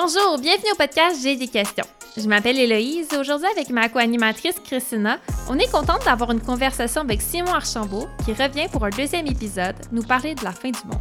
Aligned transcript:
Bonjour, 0.00 0.38
bienvenue 0.38 0.70
au 0.72 0.76
podcast 0.76 1.16
J'ai 1.24 1.34
des 1.34 1.48
questions. 1.48 1.84
Je 2.16 2.28
m'appelle 2.28 2.56
Héloïse 2.56 3.08
et 3.12 3.16
aujourd'hui 3.16 3.48
avec 3.48 3.68
ma 3.70 3.88
co-animatrice 3.88 4.60
Christina, 4.64 5.18
on 5.50 5.58
est 5.58 5.68
contente 5.72 6.04
d'avoir 6.04 6.30
une 6.30 6.40
conversation 6.40 7.00
avec 7.00 7.20
Simon 7.20 7.52
Archambault 7.52 8.06
qui 8.24 8.32
revient 8.32 8.68
pour 8.70 8.84
un 8.84 8.90
deuxième 8.90 9.26
épisode 9.26 9.74
nous 9.90 10.04
parler 10.04 10.36
de 10.36 10.44
la 10.44 10.52
fin 10.52 10.70
du 10.70 10.78
monde. 10.84 11.00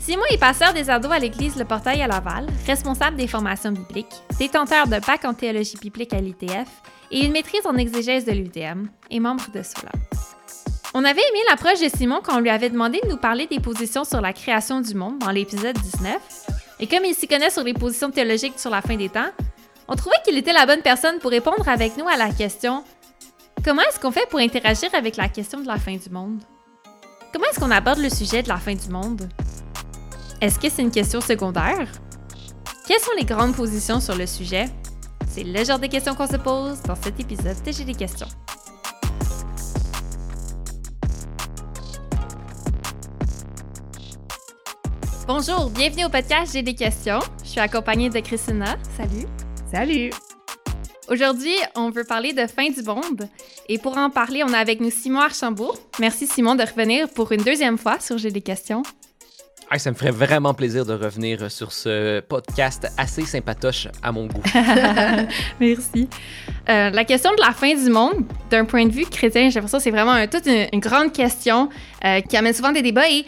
Simon 0.00 0.22
est 0.30 0.38
passeur 0.38 0.72
des 0.72 0.88
ados 0.88 1.12
à 1.12 1.18
l'église 1.18 1.56
Le 1.56 1.66
Portail 1.66 2.00
à 2.00 2.06
Laval, 2.06 2.46
responsable 2.66 3.18
des 3.18 3.26
formations 3.26 3.72
bibliques, 3.72 4.22
détenteur 4.38 4.86
de 4.86 4.98
bac 5.06 5.26
en 5.26 5.34
théologie 5.34 5.76
biblique 5.76 6.14
à 6.14 6.22
l'ITF 6.22 6.68
et 7.10 7.26
une 7.26 7.32
maîtrise 7.32 7.66
en 7.66 7.76
exégèse 7.76 8.24
de 8.24 8.32
l'UDM 8.32 8.86
et 9.10 9.20
membre 9.20 9.44
de 9.52 9.62
SOLA. 9.62 9.92
On 10.94 11.04
avait 11.04 11.20
aimé 11.20 11.40
l'approche 11.50 11.80
de 11.80 11.94
Simon 11.94 12.20
quand 12.24 12.38
on 12.38 12.40
lui 12.40 12.48
avait 12.48 12.70
demandé 12.70 12.98
de 13.04 13.10
nous 13.10 13.18
parler 13.18 13.46
des 13.46 13.60
positions 13.60 14.04
sur 14.04 14.22
la 14.22 14.32
création 14.32 14.80
du 14.80 14.94
monde 14.94 15.18
dans 15.18 15.30
l'épisode 15.30 15.76
19. 15.76 16.45
Et 16.78 16.86
comme 16.86 17.04
il 17.04 17.14
s'y 17.14 17.26
connaît 17.26 17.50
sur 17.50 17.62
les 17.62 17.74
positions 17.74 18.10
théologiques 18.10 18.58
sur 18.58 18.70
la 18.70 18.82
fin 18.82 18.96
des 18.96 19.08
temps, 19.08 19.30
on 19.88 19.96
trouvait 19.96 20.16
qu'il 20.24 20.36
était 20.36 20.52
la 20.52 20.66
bonne 20.66 20.82
personne 20.82 21.18
pour 21.18 21.30
répondre 21.30 21.66
avec 21.68 21.96
nous 21.96 22.06
à 22.06 22.16
la 22.16 22.30
question 22.30 22.84
Comment 23.64 23.82
est-ce 23.82 23.98
qu'on 23.98 24.12
fait 24.12 24.28
pour 24.28 24.38
interagir 24.38 24.88
avec 24.94 25.16
la 25.16 25.28
question 25.28 25.60
de 25.60 25.66
la 25.66 25.78
fin 25.78 25.96
du 25.96 26.10
monde? 26.10 26.42
Comment 27.32 27.46
est-ce 27.46 27.58
qu'on 27.58 27.70
aborde 27.70 27.98
le 27.98 28.10
sujet 28.10 28.42
de 28.42 28.48
la 28.48 28.58
fin 28.58 28.74
du 28.74 28.88
monde? 28.88 29.28
Est-ce 30.40 30.58
que 30.58 30.68
c'est 30.68 30.82
une 30.82 30.90
question 30.90 31.20
secondaire? 31.20 31.88
Quelles 32.86 33.00
sont 33.00 33.12
les 33.18 33.24
grandes 33.24 33.56
positions 33.56 34.00
sur 34.00 34.14
le 34.14 34.26
sujet? 34.26 34.66
C'est 35.28 35.42
le 35.42 35.64
genre 35.64 35.78
de 35.78 35.86
questions 35.86 36.14
qu'on 36.14 36.28
se 36.28 36.36
pose 36.36 36.80
dans 36.82 36.94
cet 36.94 37.18
épisode 37.18 37.60
de 37.64 37.72
J'ai 37.72 37.84
des 37.84 37.94
questions. 37.94 38.28
Bonjour, 45.28 45.70
bienvenue 45.70 46.04
au 46.04 46.08
podcast 46.08 46.52
J'ai 46.52 46.62
des 46.62 46.76
questions. 46.76 47.18
Je 47.42 47.48
suis 47.48 47.60
accompagnée 47.60 48.08
de 48.08 48.20
Christina. 48.20 48.76
Salut. 48.96 49.26
Salut. 49.72 50.10
Aujourd'hui, 51.08 51.56
on 51.74 51.90
veut 51.90 52.04
parler 52.04 52.32
de 52.32 52.46
fin 52.46 52.70
du 52.70 52.80
monde. 52.84 53.28
Et 53.68 53.78
pour 53.78 53.98
en 53.98 54.08
parler, 54.08 54.44
on 54.44 54.52
a 54.52 54.58
avec 54.58 54.80
nous 54.80 54.90
Simon 54.92 55.18
Archambault. 55.18 55.74
Merci 55.98 56.28
Simon 56.28 56.54
de 56.54 56.62
revenir 56.62 57.08
pour 57.08 57.32
une 57.32 57.42
deuxième 57.42 57.76
fois 57.76 57.98
sur 57.98 58.18
J'ai 58.18 58.30
des 58.30 58.40
questions. 58.40 58.84
ça 59.76 59.90
me 59.90 59.96
ferait 59.96 60.12
vraiment 60.12 60.54
plaisir 60.54 60.86
de 60.86 60.92
revenir 60.92 61.50
sur 61.50 61.72
ce 61.72 62.20
podcast 62.20 62.86
assez 62.96 63.22
sympatoche 63.22 63.88
à 64.04 64.12
mon 64.12 64.28
goût. 64.28 64.42
Merci. 65.60 66.08
Euh, 66.68 66.90
la 66.90 67.04
question 67.04 67.32
de 67.32 67.40
la 67.40 67.50
fin 67.50 67.74
du 67.74 67.90
monde, 67.90 68.24
d'un 68.48 68.64
point 68.64 68.86
de 68.86 68.92
vue 68.92 69.06
chrétien, 69.06 69.50
j'ai 69.50 69.56
l'impression 69.56 69.78
que 69.78 69.84
c'est 69.84 69.90
vraiment 69.90 70.24
toute 70.28 70.46
une, 70.46 70.78
grande 70.78 71.12
question 71.12 71.68
euh, 72.04 72.20
qui 72.20 72.36
amène 72.36 72.54
souvent 72.54 72.70
des 72.70 72.82
débats 72.82 73.10
et 73.10 73.26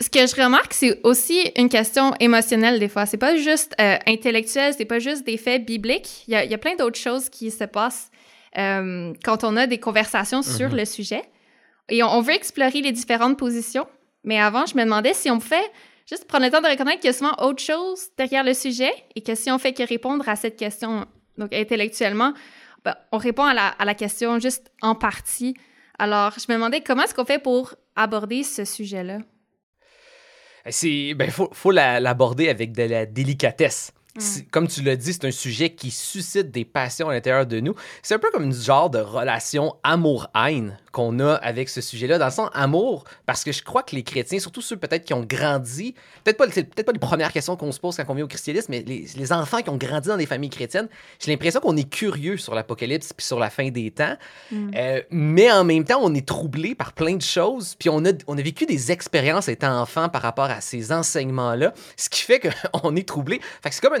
ce 0.00 0.10
que 0.10 0.20
je 0.26 0.40
remarque, 0.40 0.74
c'est 0.74 1.00
aussi 1.02 1.50
une 1.56 1.68
question 1.68 2.14
émotionnelle 2.20 2.78
des 2.78 2.88
fois. 2.88 3.04
C'est 3.04 3.16
pas 3.16 3.36
juste 3.36 3.74
euh, 3.80 3.96
intellectuel, 4.06 4.72
c'est 4.76 4.84
pas 4.84 5.00
juste 5.00 5.26
des 5.26 5.36
faits 5.36 5.64
bibliques. 5.64 6.24
Il 6.28 6.34
y 6.34 6.54
a, 6.54 6.58
plein 6.58 6.76
d'autres 6.76 6.98
choses 6.98 7.28
qui 7.28 7.50
se 7.50 7.64
passent 7.64 8.10
euh, 8.56 9.12
quand 9.24 9.42
on 9.42 9.56
a 9.56 9.66
des 9.66 9.78
conversations 9.78 10.42
sur 10.42 10.70
mhm. 10.70 10.76
le 10.76 10.84
sujet. 10.84 11.22
Et 11.88 12.02
on, 12.02 12.20
veut 12.20 12.34
explorer 12.34 12.80
les 12.80 12.92
différentes 12.92 13.38
positions. 13.38 13.86
Mais 14.22 14.38
avant, 14.38 14.66
je 14.66 14.76
me 14.76 14.84
demandais 14.84 15.14
si 15.14 15.30
on 15.30 15.38
pouvait 15.38 15.56
juste 16.08 16.26
prendre 16.26 16.44
le 16.44 16.50
temps 16.52 16.60
de 16.60 16.68
reconnaître 16.68 17.00
qu'il 17.00 17.08
y 17.08 17.14
a 17.14 17.16
souvent 17.16 17.34
autre 17.38 17.62
chose 17.62 18.00
derrière 18.16 18.44
le 18.44 18.54
sujet 18.54 18.92
et 19.16 19.22
que 19.22 19.34
si 19.34 19.50
on 19.50 19.58
fait 19.58 19.72
que 19.72 19.82
répondre 19.82 20.28
à 20.28 20.36
cette 20.36 20.56
question, 20.56 21.06
donc 21.38 21.52
intellectuellement, 21.52 22.34
ben, 22.84 22.94
on 23.10 23.18
répond 23.18 23.44
à 23.44 23.54
la, 23.54 23.68
à 23.68 23.84
la 23.84 23.94
question 23.94 24.38
juste 24.38 24.70
en 24.80 24.94
partie. 24.94 25.54
Alors, 25.98 26.34
je 26.38 26.44
me 26.52 26.54
demandais 26.56 26.82
comment 26.82 27.02
est-ce 27.02 27.14
qu'on 27.14 27.24
fait 27.24 27.42
pour 27.42 27.74
aborder 27.96 28.44
ce 28.44 28.64
sujet-là? 28.64 29.18
C'est, 30.70 31.14
ben, 31.14 31.30
faut, 31.30 31.48
faut 31.52 31.70
l'aborder 31.70 32.48
avec 32.48 32.72
de 32.72 32.82
la 32.84 33.06
délicatesse. 33.06 33.92
Mm. 34.16 34.20
Comme 34.50 34.68
tu 34.68 34.82
l'as 34.82 34.96
dit, 34.96 35.12
c'est 35.12 35.24
un 35.24 35.30
sujet 35.30 35.70
qui 35.70 35.90
suscite 35.90 36.50
des 36.50 36.64
passions 36.64 37.08
à 37.08 37.12
l'intérieur 37.12 37.46
de 37.46 37.60
nous. 37.60 37.74
C'est 38.02 38.14
un 38.14 38.18
peu 38.18 38.30
comme 38.30 38.44
une 38.44 38.54
genre 38.54 38.90
de 38.90 38.98
relation 38.98 39.74
amour-haine 39.82 40.78
qu'on 40.92 41.20
a 41.20 41.34
avec 41.34 41.68
ce 41.68 41.80
sujet-là, 41.80 42.18
dans 42.18 42.26
le 42.26 42.32
sens 42.32 42.50
amour, 42.54 43.04
parce 43.26 43.44
que 43.44 43.52
je 43.52 43.62
crois 43.62 43.82
que 43.82 43.94
les 43.94 44.02
chrétiens, 44.02 44.38
surtout 44.38 44.62
ceux 44.62 44.76
peut-être 44.76 45.04
qui 45.04 45.14
ont 45.14 45.24
grandi, 45.24 45.94
peut-être 46.24 46.38
pas, 46.38 46.46
peut 46.46 46.82
pas 46.82 46.92
les 46.92 46.98
premières 46.98 47.32
questions 47.32 47.56
qu'on 47.56 47.72
se 47.72 47.78
pose 47.78 47.96
quand 47.96 48.04
on 48.08 48.14
vient 48.14 48.24
au 48.24 48.28
christianisme, 48.28 48.66
mais 48.70 48.82
les, 48.82 49.32
enfants 49.32 49.60
qui 49.60 49.68
ont 49.68 49.76
grandi 49.76 50.08
dans 50.08 50.16
des 50.16 50.26
familles 50.26 50.50
chrétiennes, 50.50 50.88
j'ai 51.20 51.30
l'impression 51.30 51.60
qu'on 51.60 51.76
est 51.76 51.88
curieux 51.88 52.38
sur 52.38 52.54
l'Apocalypse 52.54 53.12
puis 53.12 53.26
sur 53.26 53.38
la 53.38 53.50
fin 53.50 53.68
des 53.68 53.90
temps, 53.90 54.16
mm. 54.50 54.70
euh, 54.74 55.02
mais 55.10 55.52
en 55.52 55.64
même 55.64 55.84
temps, 55.84 56.00
on 56.02 56.14
est 56.14 56.26
troublé 56.26 56.74
par 56.74 56.94
plein 56.94 57.14
de 57.14 57.22
choses, 57.22 57.74
puis 57.78 57.90
on 57.90 58.04
a, 58.06 58.12
on 58.26 58.38
a 58.38 58.42
vécu 58.42 58.64
des 58.64 58.90
expériences 58.90 59.48
étant 59.48 59.78
enfant 59.78 60.08
par 60.08 60.22
rapport 60.22 60.46
à 60.46 60.62
ces 60.62 60.90
enseignements-là, 60.90 61.74
ce 61.96 62.08
qui 62.08 62.22
fait 62.22 62.40
qu'on 62.40 62.96
est 62.96 63.06
troublé. 63.06 63.40
Fait 63.62 63.68
que 63.68 63.74
c'est 63.74 63.82
comme 63.82 63.94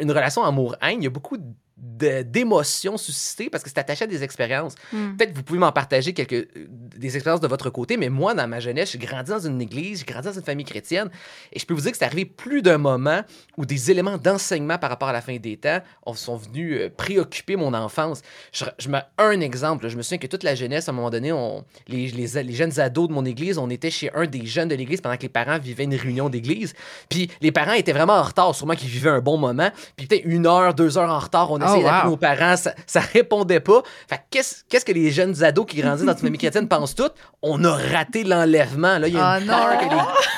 une 0.00 0.10
relation 0.10 0.42
amour-haine, 0.44 1.00
il 1.00 1.04
y 1.04 1.06
a 1.06 1.10
beaucoup 1.10 1.36
de 1.36 1.44
d'émotions 1.76 2.96
suscitées 2.96 3.50
parce 3.50 3.64
que 3.64 3.68
c'est 3.68 3.78
attaché 3.78 4.04
à 4.04 4.06
des 4.06 4.22
expériences. 4.22 4.74
Hmm. 4.92 5.16
Peut-être 5.16 5.32
que 5.32 5.36
vous 5.36 5.42
pouvez 5.42 5.58
m'en 5.58 5.72
partager 5.72 6.12
quelques 6.12 6.32
euh, 6.32 6.66
des 6.96 7.16
expériences 7.16 7.40
de 7.40 7.48
votre 7.48 7.70
côté, 7.70 7.96
mais 7.96 8.08
moi, 8.08 8.34
dans 8.34 8.46
ma 8.46 8.60
jeunesse, 8.60 8.92
j'ai 8.92 8.98
grandi 8.98 9.30
dans 9.30 9.40
une 9.40 9.60
église, 9.60 10.00
j'ai 10.00 10.04
grandi 10.04 10.28
dans 10.28 10.34
une 10.34 10.42
famille 10.42 10.64
chrétienne, 10.64 11.10
et 11.52 11.58
je 11.58 11.66
peux 11.66 11.74
vous 11.74 11.80
dire 11.80 11.90
que 11.90 11.98
c'est 11.98 12.04
arrivé 12.04 12.24
plus 12.24 12.62
d'un 12.62 12.78
moment 12.78 13.22
où 13.56 13.66
des 13.66 13.90
éléments 13.90 14.18
d'enseignement 14.18 14.78
par 14.78 14.90
rapport 14.90 15.08
à 15.08 15.12
la 15.12 15.20
fin 15.20 15.36
des 15.36 15.56
temps 15.56 15.80
sont 16.14 16.36
venus 16.36 16.78
euh, 16.80 16.90
préoccuper 16.96 17.56
mon 17.56 17.74
enfance. 17.74 18.22
Je, 18.52 18.64
je 18.78 18.88
mets 18.88 19.02
un 19.18 19.40
exemple. 19.40 19.88
Je 19.88 19.96
me 19.96 20.02
souviens 20.02 20.18
que 20.18 20.26
toute 20.26 20.42
la 20.42 20.54
jeunesse, 20.54 20.88
à 20.88 20.92
un 20.92 20.94
moment 20.94 21.10
donné, 21.10 21.32
on, 21.32 21.64
les, 21.88 22.08
les, 22.08 22.42
les, 22.42 22.54
jeunes 22.54 22.78
ados 22.80 23.08
de 23.08 23.12
mon 23.12 23.24
église, 23.24 23.58
on 23.58 23.68
était 23.70 23.90
chez 23.90 24.10
un 24.14 24.26
des 24.26 24.46
jeunes 24.46 24.68
de 24.68 24.74
l'église 24.74 25.00
pendant 25.00 25.16
que 25.16 25.22
les 25.22 25.28
parents 25.28 25.58
vivaient 25.58 25.84
une 25.84 25.94
réunion 25.94 26.28
d'église. 26.28 26.74
Puis 27.08 27.30
les 27.40 27.52
parents 27.52 27.72
étaient 27.72 27.92
vraiment 27.92 28.14
en 28.14 28.22
retard, 28.22 28.54
sûrement 28.54 28.74
qu'ils 28.74 28.88
vivaient 28.88 29.10
un 29.10 29.20
bon 29.20 29.36
moment. 29.36 29.70
Puis 29.96 30.06
peut-être 30.06 30.24
une 30.24 30.46
heure, 30.46 30.74
deux 30.74 30.98
heures 30.98 31.10
en 31.10 31.18
retard, 31.18 31.50
on 31.50 31.60
essayait 31.64 31.90
oh, 32.04 32.10
nos 32.10 32.16
parents, 32.16 32.56
ça, 32.56 32.74
ça 32.86 33.00
répondait 33.00 33.60
pas. 33.60 33.82
Fait 34.08 34.20
qu'est-ce, 34.30 34.64
qu'est-ce 34.68 34.84
que 34.84 34.92
les 34.92 35.10
jeunes 35.10 35.42
ados 35.42 35.66
qui 35.66 35.80
grandissent 35.80 36.04
dans 36.06 36.12
une 36.12 36.18
famille 36.18 36.38
chrétienne 36.38 36.68
pensent 36.68 36.94
toutes? 36.94 37.14
On 37.42 37.62
a 37.64 37.72
raté 37.72 38.24
l'enlèvement. 38.24 38.98
Là, 38.98 39.08
il 39.08 39.14
y 39.14 39.18
a 39.18 39.38
une 39.40 39.50
ah, 39.50 39.78
peur 39.78 39.88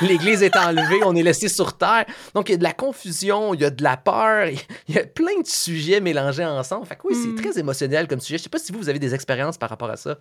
que 0.00 0.06
l'église 0.06 0.42
est 0.42 0.56
enlevée, 0.56 1.00
on 1.04 1.14
est 1.14 1.22
laissé 1.22 1.48
sur 1.48 1.76
terre. 1.76 2.04
Donc, 2.34 2.48
il 2.48 2.52
y 2.52 2.54
a 2.54 2.58
de 2.58 2.64
la 2.64 2.72
confusion, 2.72 3.54
il 3.54 3.60
y 3.60 3.64
a 3.64 3.70
de 3.70 3.82
la 3.82 3.96
peur, 3.96 4.48
il 4.88 4.94
y 4.94 4.98
a 4.98 5.04
plein 5.04 5.40
de 5.40 5.46
sujets 5.46 6.00
mélangés 6.00 6.44
ensemble. 6.44 6.86
Fait 6.86 6.96
que 6.96 7.02
oui, 7.04 7.14
c'est 7.14 7.28
hmm. 7.28 7.50
très 7.50 7.58
émotionnel 7.58 8.08
comme 8.08 8.20
sujet. 8.20 8.38
Je 8.38 8.44
sais 8.44 8.48
pas 8.48 8.58
si 8.58 8.72
vous, 8.72 8.78
vous 8.78 8.88
avez 8.88 8.98
des 8.98 9.14
expériences 9.14 9.58
par 9.58 9.70
rapport 9.70 9.90
à 9.90 9.96
ça. 9.96 10.16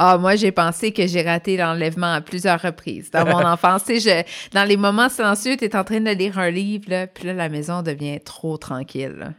Ah, 0.00 0.16
moi, 0.16 0.36
j'ai 0.36 0.52
pensé 0.52 0.92
que 0.92 1.08
j'ai 1.08 1.22
raté 1.22 1.56
l'enlèvement 1.56 2.12
à 2.12 2.20
plusieurs 2.20 2.62
reprises 2.62 3.10
dans 3.10 3.26
mon 3.26 3.44
enfance. 3.44 3.82
Dans 4.52 4.64
les 4.64 4.76
moments 4.76 5.08
silencieux, 5.08 5.56
tu 5.56 5.64
es 5.64 5.74
en 5.74 5.82
train 5.82 6.00
de 6.00 6.10
lire 6.10 6.38
un 6.38 6.50
livre, 6.50 6.84
là, 6.88 7.08
puis 7.08 7.26
là, 7.26 7.32
la 7.32 7.48
maison 7.48 7.82
devient 7.82 8.20
trop 8.20 8.56
tranquille. 8.58 9.34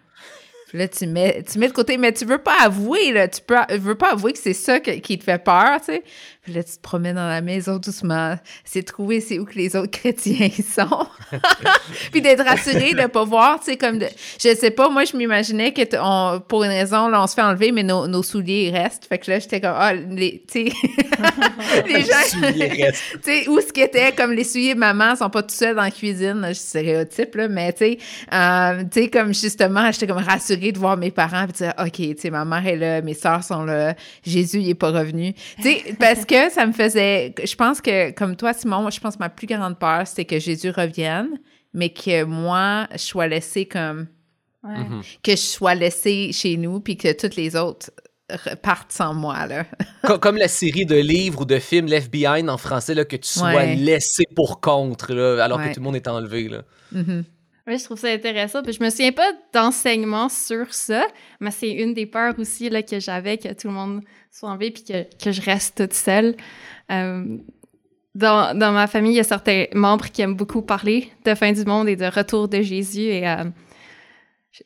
Puis 0.69 0.77
là, 0.77 0.87
tu 0.87 1.07
mets, 1.07 1.43
tu 1.51 1.57
mets 1.57 1.67
de 1.67 1.73
côté, 1.73 1.97
mais 1.97 2.13
tu 2.13 2.25
veux 2.25 2.37
pas 2.37 2.53
avouer, 2.61 3.11
là. 3.11 3.27
Tu 3.27 3.41
peux, 3.41 3.55
veux 3.77 3.95
pas 3.95 4.11
avouer 4.11 4.33
que 4.33 4.37
c'est 4.37 4.53
ça 4.53 4.79
qui 4.79 5.17
te 5.17 5.23
fait 5.23 5.43
peur, 5.43 5.79
tu 5.79 5.93
sais. 5.93 6.03
Puis 6.43 6.53
là, 6.53 6.63
tu 6.63 6.73
te 6.73 6.81
promènes 6.81 7.15
dans 7.15 7.27
la 7.27 7.41
maison 7.41 7.77
doucement. 7.77 8.35
C'est 8.63 8.83
trouver 8.83 9.19
c'est 9.19 9.39
où 9.39 9.45
que 9.45 9.55
les 9.55 9.75
autres 9.75 9.91
chrétiens 9.99 10.49
sont. 10.49 11.07
puis 12.11 12.21
d'être 12.21 12.43
rassuré 12.43 12.93
de 12.93 13.07
pas 13.07 13.23
voir, 13.23 13.59
tu 13.59 13.71
sais, 13.71 13.77
comme 13.77 13.97
de, 13.97 14.05
je 14.41 14.55
sais 14.55 14.69
pas, 14.69 14.89
moi, 14.89 15.05
je 15.05 15.17
m'imaginais 15.17 15.73
que 15.73 15.81
on, 15.99 16.39
pour 16.39 16.63
une 16.63 16.69
raison, 16.69 17.07
là, 17.07 17.21
on 17.23 17.27
se 17.27 17.33
fait 17.33 17.41
enlever, 17.41 17.71
mais 17.71 17.83
nos, 17.83 18.07
nos 18.07 18.21
souliers 18.21 18.71
restent. 18.71 19.05
Fait 19.05 19.17
que 19.17 19.29
là, 19.31 19.39
j'étais 19.39 19.59
comme, 19.59 19.75
ah, 19.75 19.93
les, 19.93 20.43
tu 20.47 20.69
sais, 20.69 20.73
les 21.87 22.01
gens, 22.01 22.41
tu 22.41 23.19
sais, 23.23 23.49
où 23.49 23.59
ce 23.59 23.73
qui 23.73 23.81
était, 23.81 24.11
comme 24.11 24.33
les 24.33 24.43
souliers 24.43 24.75
de 24.75 24.79
maman 24.79 25.15
sont 25.15 25.29
pas 25.31 25.41
tout 25.41 25.55
seuls 25.55 25.75
dans 25.75 25.81
la 25.81 25.91
cuisine, 25.91 26.45
je 26.47 26.53
stéréotype, 26.53 27.35
là, 27.35 27.47
mais 27.47 27.73
tu 27.73 27.79
sais, 27.79 27.97
euh, 28.33 28.83
tu 28.91 29.01
sais, 29.01 29.09
comme 29.09 29.33
justement, 29.33 29.91
j'étais 29.91 30.05
comme 30.05 30.23
rassurée 30.59 30.71
de 30.71 30.79
voir 30.79 30.97
mes 30.97 31.11
parents, 31.11 31.45
de 31.45 31.51
dire, 31.51 31.73
OK, 31.79 31.91
tu 31.93 32.15
sais, 32.17 32.29
ma 32.29 32.45
mère 32.45 32.65
est 32.65 32.75
là, 32.75 33.01
mes 33.01 33.13
soeurs 33.13 33.43
sont 33.43 33.63
là, 33.63 33.95
Jésus, 34.25 34.59
il 34.59 34.69
est 34.69 34.75
pas 34.75 34.91
revenu. 34.91 35.33
Tu 35.57 35.63
sais, 35.63 35.83
parce 35.99 36.25
que 36.25 36.49
ça 36.49 36.65
me 36.65 36.73
faisait. 36.73 37.33
Je 37.43 37.55
pense 37.55 37.81
que, 37.81 38.11
comme 38.11 38.35
toi, 38.35 38.53
Simon, 38.53 38.81
moi, 38.81 38.91
je 38.91 38.99
pense 38.99 39.15
que 39.15 39.19
ma 39.19 39.29
plus 39.29 39.47
grande 39.47 39.77
peur, 39.77 40.05
c'est 40.05 40.25
que 40.25 40.39
Jésus 40.39 40.69
revienne, 40.69 41.39
mais 41.73 41.89
que 41.89 42.23
moi, 42.23 42.87
je 42.93 42.97
sois 42.97 43.27
laissée 43.27 43.65
comme. 43.65 44.07
Mhm. 44.63 45.01
Que 45.23 45.31
je 45.31 45.37
sois 45.37 45.73
laissée 45.73 46.31
chez 46.33 46.57
nous, 46.57 46.81
puis 46.81 46.97
que 46.97 47.13
toutes 47.13 47.37
les 47.37 47.55
autres 47.55 47.91
partent 48.61 48.91
sans 48.91 49.13
moi. 49.13 49.47
Là. 49.47 49.65
comme, 50.19 50.37
la 50.37 50.47
série 50.47 50.85
de 50.85 50.97
livres 50.97 51.41
ou 51.41 51.45
de 51.45 51.59
films 51.59 51.87
Left 51.87 52.11
Behind 52.11 52.49
en 52.49 52.57
français, 52.57 52.93
là, 52.93 53.05
que 53.05 53.15
tu 53.15 53.29
sois 53.29 53.65
laissé 53.65 54.25
pour 54.35 54.59
contre, 54.59 55.13
là, 55.13 55.43
alors 55.43 55.59
que 55.59 55.73
tout 55.73 55.79
le 55.79 55.83
monde 55.83 55.95
est 55.95 56.07
enlevé. 56.07 56.49
Là. 56.49 56.63
Mm-hmm. 56.93 57.23
Oui, 57.69 57.77
je 57.77 57.83
trouve 57.83 57.99
ça 57.99 58.07
intéressant. 58.07 58.63
Puis 58.63 58.73
je 58.73 58.83
me 58.83 58.89
souviens 58.89 59.11
pas 59.11 59.31
d'enseignement 59.53 60.27
sur 60.27 60.73
ça, 60.73 61.05
mais 61.39 61.51
c'est 61.51 61.69
une 61.69 61.93
des 61.93 62.07
peurs 62.07 62.33
aussi 62.39 62.67
là, 62.67 62.81
que 62.81 62.99
j'avais, 62.99 63.37
que 63.37 63.53
tout 63.53 63.67
le 63.67 63.73
monde 63.75 64.01
soit 64.31 64.49
enlevé 64.49 64.71
puis 64.71 64.83
que, 64.83 65.03
que 65.23 65.31
je 65.31 65.39
reste 65.39 65.77
toute 65.77 65.93
seule. 65.93 66.35
Euh, 66.91 67.37
dans, 68.15 68.57
dans, 68.57 68.71
ma 68.71 68.87
famille, 68.87 69.11
il 69.11 69.17
y 69.17 69.19
a 69.19 69.23
certains 69.23 69.65
membres 69.75 70.07
qui 70.07 70.23
aiment 70.23 70.35
beaucoup 70.35 70.63
parler 70.63 71.11
de 71.25 71.35
fin 71.35 71.51
du 71.51 71.63
monde 71.63 71.87
et 71.87 71.95
de 71.95 72.05
retour 72.05 72.47
de 72.47 72.59
Jésus. 72.63 73.01
Et 73.03 73.29
euh, 73.29 73.43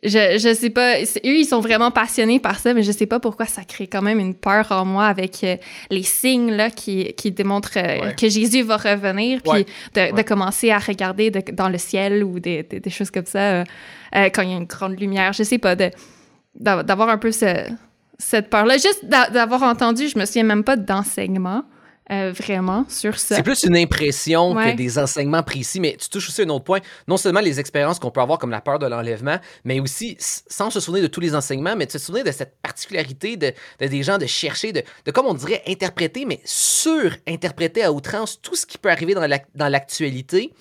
je, 0.01 0.37
je 0.39 0.53
sais 0.53 0.69
pas, 0.69 1.01
eux, 1.01 1.37
ils 1.37 1.45
sont 1.45 1.59
vraiment 1.59 1.91
passionnés 1.91 2.39
par 2.39 2.57
ça, 2.57 2.73
mais 2.73 2.83
je 2.83 2.91
sais 2.91 3.05
pas 3.05 3.19
pourquoi 3.19 3.45
ça 3.45 3.63
crée 3.63 3.87
quand 3.87 4.01
même 4.01 4.19
une 4.19 4.33
peur 4.33 4.71
en 4.71 4.85
moi 4.85 5.05
avec 5.05 5.43
euh, 5.43 5.57
les 5.89 6.03
signes 6.03 6.51
là, 6.51 6.69
qui, 6.69 7.13
qui 7.13 7.31
démontrent 7.31 7.77
euh, 7.77 8.11
que 8.11 8.29
Jésus 8.29 8.63
va 8.63 8.77
revenir, 8.77 9.41
puis 9.41 9.65
de, 9.93 10.15
de, 10.15 10.21
commencer 10.21 10.71
à 10.71 10.79
regarder 10.79 11.31
dans 11.31 11.69
le 11.69 11.77
ciel 11.77 12.23
ou 12.23 12.39
des, 12.39 12.63
des, 12.63 12.89
choses 12.89 13.11
comme 13.11 13.25
ça 13.25 13.39
euh, 13.59 13.63
quand 14.11 14.41
il 14.41 14.51
y 14.51 14.53
a 14.53 14.57
une 14.57 14.65
grande 14.65 14.99
lumière. 14.99 15.33
Je 15.33 15.43
sais 15.43 15.59
pas, 15.59 15.75
d'avoir 16.55 17.09
un 17.09 17.17
peu 17.17 17.31
ce, 17.31 17.69
cette 18.17 18.49
peur-là. 18.49 18.75
Juste 18.75 19.05
d'avoir 19.05 19.63
entendu, 19.63 20.07
je 20.07 20.17
me 20.17 20.25
souviens 20.25 20.43
même 20.43 20.63
pas 20.63 20.77
d'enseignement. 20.77 21.63
Euh, 22.11 22.33
vraiment 22.33 22.85
sur 22.89 23.17
ça. 23.17 23.37
C'est 23.37 23.43
plus 23.43 23.63
une 23.63 23.77
impression 23.77 24.53
que 24.53 24.75
des 24.75 24.99
enseignements 24.99 25.41
précis, 25.41 25.79
mais 25.79 25.95
tu 25.97 26.09
touches 26.09 26.27
aussi 26.27 26.41
un 26.41 26.49
autre 26.49 26.65
point. 26.65 26.79
Non 27.07 27.15
seulement 27.15 27.39
les 27.39 27.61
expériences 27.61 27.97
qu'on 27.97 28.11
peut 28.11 28.19
avoir 28.19 28.39
comme 28.39 28.49
la 28.49 28.59
peur 28.59 28.77
de 28.77 28.85
l'enlèvement, 28.85 29.37
mais 29.63 29.79
aussi 29.79 30.17
sans 30.19 30.69
se 30.69 30.81
souvenir 30.81 31.03
de 31.03 31.07
tous 31.07 31.21
les 31.21 31.33
enseignements, 31.33 31.77
mais 31.77 31.85
de 31.85 31.91
se 31.91 31.99
souvenir 31.99 32.25
de 32.25 32.31
cette 32.31 32.57
particularité 32.61 33.37
de, 33.37 33.53
des 33.79 34.03
gens 34.03 34.17
de 34.17 34.25
chercher, 34.25 34.73
de, 34.73 34.83
de, 35.05 35.11
comme 35.11 35.27
on 35.27 35.33
dirait, 35.33 35.63
interpréter, 35.65 36.25
mais 36.25 36.41
sur-interpréter 36.43 37.83
à 37.83 37.93
outrance 37.93 38.41
tout 38.41 38.55
ce 38.55 38.65
qui 38.65 38.77
peut 38.77 38.89
arriver 38.89 39.15
dans 39.15 39.69
l'actualité. 39.69 40.51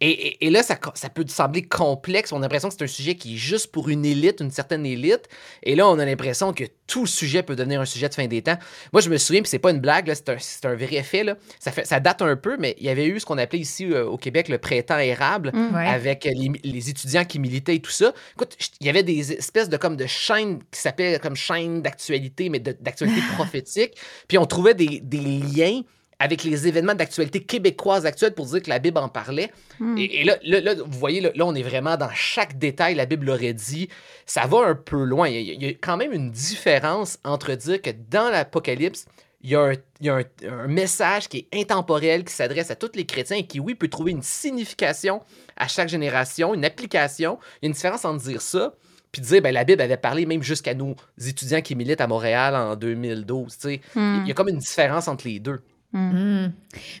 et, 0.00 0.46
et, 0.46 0.50
là, 0.50 0.62
ça, 0.62 0.78
ça 0.94 1.10
peut 1.10 1.26
sembler 1.28 1.62
complexe. 1.62 2.32
On 2.32 2.38
a 2.38 2.40
l'impression 2.40 2.68
que 2.68 2.74
c'est 2.78 2.84
un 2.84 2.88
sujet 2.88 3.16
qui 3.16 3.34
est 3.34 3.38
juste 3.38 3.70
pour 3.70 3.90
une 3.90 4.06
élite, 4.06 4.40
une 4.40 4.50
certaine 4.50 4.86
élite. 4.86 5.28
Et 5.62 5.74
là, 5.74 5.86
on 5.88 5.98
a 5.98 6.06
l'impression 6.06 6.54
que 6.54 6.64
tout 6.86 7.06
sujet 7.06 7.42
peut 7.42 7.56
devenir 7.56 7.80
un 7.80 7.84
sujet 7.84 8.08
de 8.08 8.14
fin 8.14 8.26
des 8.26 8.42
temps. 8.42 8.56
Moi, 8.92 9.02
je 9.02 9.10
me 9.10 9.18
souviens, 9.18 9.42
puis 9.42 9.50
c'est 9.50 9.58
pas 9.58 9.72
une 9.72 9.80
blague, 9.80 10.10
c'est 10.14 10.30
un, 10.30 10.70
un 10.70 10.74
vrai 10.86 11.02
fait, 11.02 11.24
là. 11.24 11.36
Ça, 11.58 11.72
fait, 11.72 11.84
ça 11.84 12.00
date 12.00 12.22
un 12.22 12.36
peu, 12.36 12.56
mais 12.58 12.74
il 12.78 12.84
y 12.84 12.88
avait 12.88 13.06
eu 13.06 13.20
ce 13.20 13.26
qu'on 13.26 13.38
appelait 13.38 13.60
ici 13.60 13.86
euh, 13.86 14.06
au 14.06 14.16
Québec 14.16 14.48
le 14.48 14.58
printemps 14.58 14.98
érable, 14.98 15.50
mm. 15.52 15.74
avec 15.74 16.24
les, 16.24 16.90
étudiants 16.90 17.24
qui 17.24 17.38
militaient 17.38 17.76
et 17.76 17.80
tout 17.80 17.90
ça. 17.90 18.12
Écoute, 18.34 18.56
il 18.80 18.86
y 18.86 18.90
avait 18.90 19.02
des 19.02 19.32
espèces 19.32 19.68
de 19.68 19.76
comme 19.76 19.96
de 19.96 20.06
chaînes 20.06 20.60
qui 20.70 20.80
s'appelaient 20.80 21.18
comme 21.18 21.36
chaînes 21.36 21.82
d'actualité, 21.82 22.48
mais 22.48 22.60
d'actualité 22.60 23.20
prophétique. 23.34 23.96
Puis 24.28 24.38
on 24.38 24.46
trouvait 24.46 24.74
des, 24.74 25.00
des 25.00 25.20
liens 25.20 25.82
avec 26.18 26.44
les 26.44 26.66
événements 26.66 26.94
d'actualité 26.94 27.42
québécoise 27.42 28.06
actuelle 28.06 28.34
pour 28.34 28.46
dire 28.46 28.62
que 28.62 28.70
la 28.70 28.78
Bible 28.78 28.98
en 28.98 29.08
parlait. 29.08 29.50
Hmm. 29.80 29.96
Et, 29.98 30.24
là, 30.24 30.36
là, 30.42 30.74
vous 30.74 30.98
voyez, 30.98 31.20
là, 31.20 31.30
on 31.40 31.54
est 31.54 31.62
vraiment 31.62 31.96
dans 31.96 32.10
chaque 32.14 32.58
détail, 32.58 32.94
la 32.94 33.06
Bible 33.06 33.26
l'aurait 33.26 33.52
dit. 33.52 33.88
Ça 34.24 34.46
va 34.46 34.58
un 34.66 34.74
peu 34.74 35.04
loin. 35.04 35.28
Il 35.28 35.62
y, 35.62 35.66
a, 35.66 35.70
quand 35.72 35.96
même 35.96 36.12
une 36.12 36.30
différence 36.30 37.18
entre 37.24 37.54
dire 37.54 37.82
que 37.82 37.90
dans 38.10 38.30
l'Apocalypse, 38.30 39.06
il 39.42 39.50
y 39.50 39.54
a, 39.54 39.60
un, 39.60 39.72
il 40.00 40.06
y 40.06 40.08
a 40.08 40.16
un, 40.50 40.66
message 40.66 41.28
qui 41.28 41.46
est 41.50 41.60
intemporel, 41.60 42.24
qui 42.24 42.32
s'adresse 42.32 42.70
à 42.70 42.76
tous 42.76 42.92
les 42.94 43.06
chrétiens 43.06 43.36
et 43.36 43.46
qui, 43.46 43.60
oui, 43.60 43.74
peut 43.74 43.88
trouver 43.88 44.10
une 44.10 44.22
signification 44.22 45.22
à 45.56 45.68
chaque 45.68 45.88
génération, 45.88 46.54
une 46.54 46.64
application. 46.64 47.38
Il 47.62 47.64
y 47.64 47.66
a 47.66 47.68
une 47.68 47.74
différence 47.74 48.04
entre 48.04 48.24
dire 48.24 48.42
ça 48.42 48.74
puis 49.12 49.22
dire, 49.22 49.40
ben, 49.40 49.52
la 49.52 49.64
Bible 49.64 49.80
avait 49.80 49.96
parlé 49.96 50.26
même 50.26 50.42
jusqu'à 50.42 50.74
nos 50.74 50.94
étudiants 51.24 51.62
qui 51.62 51.74
militent 51.74 52.00
à 52.00 52.06
Montréal 52.06 52.54
en 52.54 52.76
2012. 52.76 53.56
Hmm. 53.94 54.20
Il 54.22 54.28
y 54.28 54.30
a 54.30 54.34
comme 54.34 54.48
une 54.48 54.58
différence 54.58 55.08
entre 55.08 55.26
les 55.26 55.38
deux. 55.38 55.62
Mm. 55.96 56.52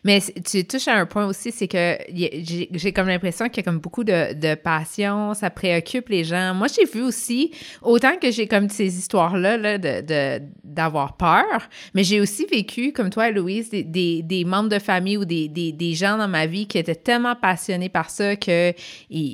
Mais 0.04 0.20
tu 0.44 0.64
touches 0.64 0.88
à 0.88 0.94
un 0.94 1.06
point 1.06 1.26
aussi, 1.26 1.52
c'est 1.52 1.68
que 1.68 1.98
j'ai 2.12 2.92
comme 2.92 3.08
l'impression 3.08 3.48
qu'il 3.48 3.58
y 3.58 3.60
a 3.60 3.62
comme 3.70 3.78
beaucoup 3.78 4.04
de, 4.04 4.32
de, 4.34 4.54
passion, 4.54 5.34
ça 5.34 5.50
préoccupe 5.50 6.08
les 6.08 6.24
gens. 6.24 6.54
Moi, 6.54 6.68
j'ai 6.68 6.86
vu 6.86 7.02
aussi, 7.02 7.50
autant 7.82 8.16
que 8.16 8.30
j'ai 8.30 8.46
comme 8.46 8.68
ces 8.68 8.98
histoires-là 8.98 9.56
là, 9.56 9.78
de, 9.78 10.40
d'avoir 10.64 11.16
peur, 11.16 11.68
mais 11.94 12.04
j'ai 12.04 12.20
aussi 12.20 12.46
vécu, 12.46 12.92
comme 12.92 13.10
toi, 13.10 13.30
Louise, 13.30 13.70
des, 13.70 13.82
des, 13.82 14.22
des 14.22 14.44
membres 14.44 14.68
de 14.68 14.78
famille 14.78 15.16
ou 15.16 15.24
des, 15.24 15.48
des, 15.48 15.72
des, 15.72 15.94
gens 15.94 16.16
dans 16.16 16.28
ma 16.28 16.46
vie 16.46 16.66
qui 16.66 16.78
étaient 16.78 16.94
tellement 16.94 17.34
passionnés 17.34 17.88
par 17.88 18.10
ça 18.10 18.36
que, 18.36 18.72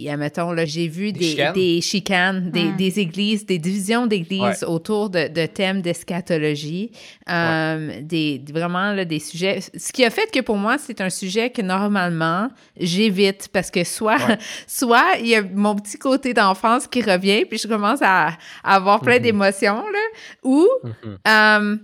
admettons, 0.09 0.53
là, 0.53 0.65
j'ai 0.65 0.89
vu 0.89 1.13
des, 1.13 1.51
des 1.55 1.81
chicanes, 1.81 2.51
des, 2.51 2.73
des, 2.73 3.01
églises, 3.01 3.47
des 3.47 3.59
divisions 3.59 4.07
d'églises 4.07 4.65
autour 4.65 5.11
de, 5.11 5.29
de, 5.29 5.47
thèmes 5.47 5.83
d'eschatologie, 5.83 6.91
euh, 7.31 8.01
des, 8.03 8.43
vraiment 8.53 8.93
là, 8.93 9.05
des 9.05 9.19
sujets 9.19 9.52
ce 9.61 9.93
qui 9.93 10.05
a 10.05 10.11
fait 10.11 10.31
que 10.31 10.41
pour 10.41 10.57
moi, 10.57 10.79
c'est 10.79 11.01
un 11.01 11.11
sujet 11.11 11.51
que 11.51 11.63
normalement, 11.63 12.49
j'évite 12.79 13.49
parce 13.53 13.71
que 13.71 13.85
soit, 13.85 14.19
soit 14.67 15.17
il 15.21 15.29
y 15.29 15.35
a 15.35 15.43
mon 15.43 15.75
petit 15.77 15.99
côté 15.99 16.35
d'enfance 16.35 16.87
qui 16.87 17.03
revient, 17.03 17.45
puis 17.45 17.59
je 17.59 17.69
commence 17.69 18.01
à, 18.03 18.33
avoir 18.63 19.01
plein 19.01 19.17
mhm. 19.17 19.23
d'émotions, 19.23 19.83
là, 19.83 19.99
ou 20.43 20.69
mhm. 20.85 21.19
euh, 21.29 21.77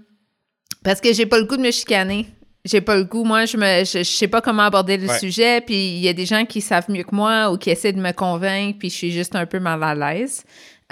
parce 0.82 1.00
que 1.00 1.12
j'ai 1.12 1.26
pas 1.26 1.38
le 1.38 1.44
goût 1.44 1.56
de 1.56 1.62
me 1.62 1.70
chicaner. 1.70 2.26
J'ai 2.64 2.80
pas 2.80 2.96
le 2.96 3.04
goût. 3.04 3.24
Moi, 3.24 3.46
je 3.46 3.56
me, 3.56 3.84
je, 3.84 4.02
sais 4.02 4.28
pas 4.28 4.40
comment 4.40 4.64
aborder 4.64 4.96
le 4.96 5.08
sujet, 5.08 5.60
puis 5.60 5.74
il 5.74 6.00
y 6.00 6.08
a 6.08 6.12
des 6.12 6.26
gens 6.26 6.44
qui 6.44 6.60
savent 6.60 6.90
mieux 6.90 7.04
que 7.04 7.14
moi 7.14 7.50
ou 7.50 7.56
qui 7.56 7.70
essaient 7.70 7.92
de 7.92 8.00
me 8.00 8.12
convaincre, 8.12 8.78
puis 8.78 8.90
je 8.90 8.94
suis 8.94 9.12
juste 9.12 9.34
un 9.36 9.46
peu 9.46 9.58
mal 9.58 9.82
à 9.82 9.94
l'aise. 9.94 10.44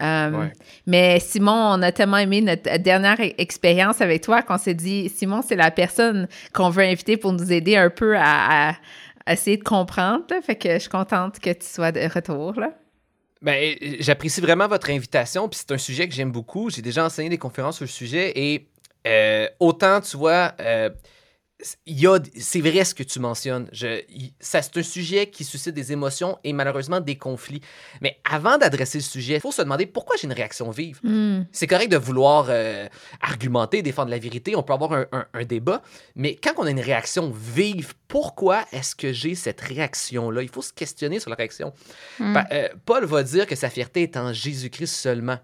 Euh, 0.02 0.48
mais 0.86 1.20
Simon, 1.20 1.76
on 1.78 1.82
a 1.82 1.90
tellement 1.90 2.18
aimé 2.18 2.42
notre 2.42 2.76
dernière 2.78 3.18
e-, 3.18 3.32
expérience 3.38 4.00
avec 4.00 4.22
toi 4.22 4.42
qu'on 4.42 4.58
s'est 4.58 4.74
dit, 4.74 5.08
Simon, 5.08 5.42
c'est 5.42 5.56
la 5.56 5.70
personne 5.70 6.28
qu'on 6.52 6.68
veut 6.68 6.84
inviter 6.84 7.16
pour 7.16 7.32
nous 7.32 7.50
aider 7.50 7.76
un 7.76 7.88
peu 7.88 8.16
à, 8.18 8.74
essayer 9.26 9.56
de 9.56 9.64
comprendre. 9.64 10.24
Fait 10.42 10.56
que 10.56 10.74
je 10.74 10.78
suis 10.78 10.90
contente 10.90 11.40
que 11.40 11.50
tu 11.50 11.66
sois 11.66 11.92
de 11.92 12.00
retour. 12.12 12.60
Là. 12.60 12.72
Ben, 13.42 13.76
j'apprécie 14.00 14.40
vraiment 14.40 14.68
votre 14.68 14.90
invitation, 14.90 15.48
puis 15.48 15.60
c'est 15.60 15.72
un 15.72 15.78
sujet 15.78 16.08
que 16.08 16.14
j'aime 16.14 16.32
beaucoup. 16.32 16.70
J'ai 16.70 16.82
déjà 16.82 17.04
enseigné 17.04 17.28
des 17.28 17.38
conférences 17.38 17.76
sur 17.76 17.84
le 17.84 17.90
sujet 17.90 18.32
et 18.34 18.68
euh, 19.06 19.48
autant, 19.60 20.00
tu 20.00 20.16
vois, 20.16 20.52
euh, 20.60 20.90
c'est 21.62 22.60
vrai 22.60 22.84
ce 22.84 22.94
que 22.94 23.02
tu 23.02 23.18
mentionnes. 23.18 23.68
Je, 23.72 24.02
ça, 24.40 24.60
c'est 24.60 24.76
un 24.76 24.82
sujet 24.82 25.28
qui 25.28 25.44
suscite 25.44 25.74
des 25.74 25.92
émotions 25.92 26.38
et 26.44 26.52
malheureusement 26.52 27.00
des 27.00 27.16
conflits. 27.16 27.62
Mais 28.02 28.18
avant 28.30 28.58
d'adresser 28.58 28.98
le 28.98 29.02
sujet, 29.02 29.34
il 29.36 29.40
faut 29.40 29.52
se 29.52 29.62
demander 29.62 29.86
pourquoi 29.86 30.16
j'ai 30.16 30.26
une 30.26 30.32
réaction 30.32 30.70
vive. 30.70 31.00
Hmm. 31.02 31.44
C'est 31.52 31.66
correct 31.66 31.90
de 31.90 31.96
vouloir 31.96 32.46
euh, 32.48 32.86
argumenter, 33.20 33.82
défendre 33.82 34.10
la 34.10 34.18
vérité. 34.18 34.54
On 34.54 34.62
peut 34.62 34.74
avoir 34.74 34.92
un, 34.92 35.44
débat. 35.44 35.82
Mais 36.14 36.36
quand 36.36 36.52
on 36.56 36.66
a 36.66 36.70
une 36.70 36.80
réaction 36.80 37.32
vive, 37.34 37.94
pourquoi 38.08 38.64
est-ce 38.72 38.94
que 38.94 39.12
j'ai 39.12 39.34
cette 39.34 39.60
réaction-là? 39.60 40.42
Il 40.42 40.48
faut 40.48 40.62
se 40.62 40.72
questionner 40.72 41.20
sur 41.20 41.30
la 41.30 41.36
réaction. 41.36 41.72
Hmm. 42.18 42.36
Euh, 42.52 42.68
Paul 42.84 43.04
va 43.04 43.22
dire 43.22 43.46
que 43.46 43.54
sa 43.54 43.70
fierté 43.70 44.02
est 44.02 44.16
en 44.16 44.32
Jésus-Christ 44.32 44.92
seulement 44.92 45.38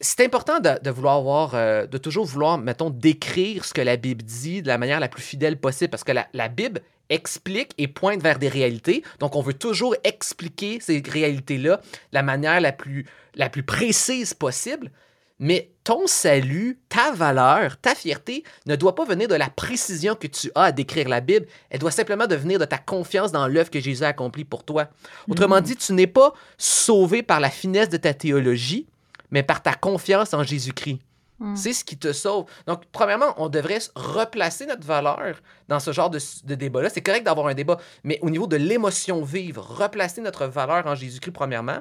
c'est 0.00 0.24
important 0.24 0.60
de, 0.60 0.90
vouloir 0.90 1.16
avoir, 1.16 1.54
euh, 1.54 1.86
de 1.86 1.98
toujours 1.98 2.24
vouloir, 2.24 2.58
mettons, 2.58 2.90
décrire 2.90 3.64
ce 3.64 3.74
que 3.74 3.80
la 3.80 3.96
Bible 3.96 4.22
dit 4.22 4.62
de 4.62 4.68
la 4.68 4.78
manière 4.78 5.00
la 5.00 5.08
plus 5.08 5.22
fidèle 5.22 5.58
possible, 5.58 5.90
parce 5.90 6.04
que 6.04 6.12
la, 6.12 6.48
Bible 6.48 6.80
explique 7.08 7.72
et 7.78 7.88
pointe 7.88 8.22
vers 8.22 8.38
des 8.38 8.48
réalités. 8.48 9.02
Donc, 9.18 9.34
on 9.34 9.42
veut 9.42 9.54
toujours 9.54 9.96
expliquer 10.04 10.78
ces 10.80 11.02
réalités-là 11.04 11.78
de 11.78 11.82
la 12.12 12.22
manière 12.22 12.60
la 12.60 12.72
plus, 12.72 13.06
la 13.34 13.48
plus 13.48 13.64
précise 13.64 14.34
possible. 14.34 14.92
Mais 15.40 15.70
ton 15.84 16.06
salut, 16.06 16.80
ta 16.88 17.12
valeur, 17.12 17.76
ta 17.80 17.94
fierté 17.94 18.42
ne 18.66 18.76
doit 18.76 18.94
pas 18.94 19.04
venir 19.04 19.28
de 19.28 19.36
la 19.36 19.48
précision 19.48 20.16
que 20.16 20.26
tu 20.26 20.50
as 20.54 20.64
à 20.64 20.72
décrire 20.72 21.08
la 21.08 21.20
Bible. 21.20 21.46
Elle 21.70 21.78
doit 21.78 21.92
simplement 21.92 22.26
venir 22.26 22.58
de 22.58 22.64
ta 22.64 22.78
confiance 22.78 23.32
dans 23.32 23.46
l'œuvre 23.46 23.70
que 23.70 23.80
Jésus 23.80 24.04
a 24.04 24.08
accomplie 24.08 24.44
pour 24.44 24.64
toi. 24.64 24.88
Autrement 25.28 25.60
mm. 25.60 25.64
dit, 25.64 25.76
tu 25.76 25.92
n'es 25.92 26.08
pas 26.08 26.34
sauvé 26.56 27.22
par 27.22 27.40
la 27.40 27.50
finesse 27.50 27.88
de 27.88 27.96
ta 27.96 28.14
théologie, 28.14 28.88
mais 29.30 29.42
par 29.42 29.62
ta 29.62 29.74
confiance 29.74 30.34
en 30.34 30.42
Jésus-Christ. 30.42 31.00
Hmm. 31.38 31.54
C'est 31.54 31.72
ce 31.72 31.84
qui 31.84 31.96
te 31.96 32.12
sauve. 32.12 32.46
Donc, 32.66 32.82
premièrement, 32.90 33.34
on 33.36 33.48
devrait 33.48 33.78
replacer 33.94 34.66
notre 34.66 34.84
valeur 34.84 35.40
dans 35.68 35.78
ce 35.78 35.92
genre 35.92 36.10
de, 36.10 36.18
débat-là. 36.54 36.90
C'est 36.90 37.00
correct 37.00 37.24
d'avoir 37.24 37.46
un 37.46 37.54
débat, 37.54 37.78
mais 38.02 38.18
au 38.22 38.30
niveau 38.30 38.48
de 38.48 38.56
l'émotion 38.56 39.22
vive, 39.22 39.58
replacer 39.58 40.20
notre 40.20 40.46
valeur 40.46 40.86
en 40.86 40.96
Jésus-Christ, 40.96 41.32
premièrement. 41.32 41.78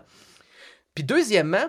Puis, 0.93 1.03
deuxièmement, 1.03 1.65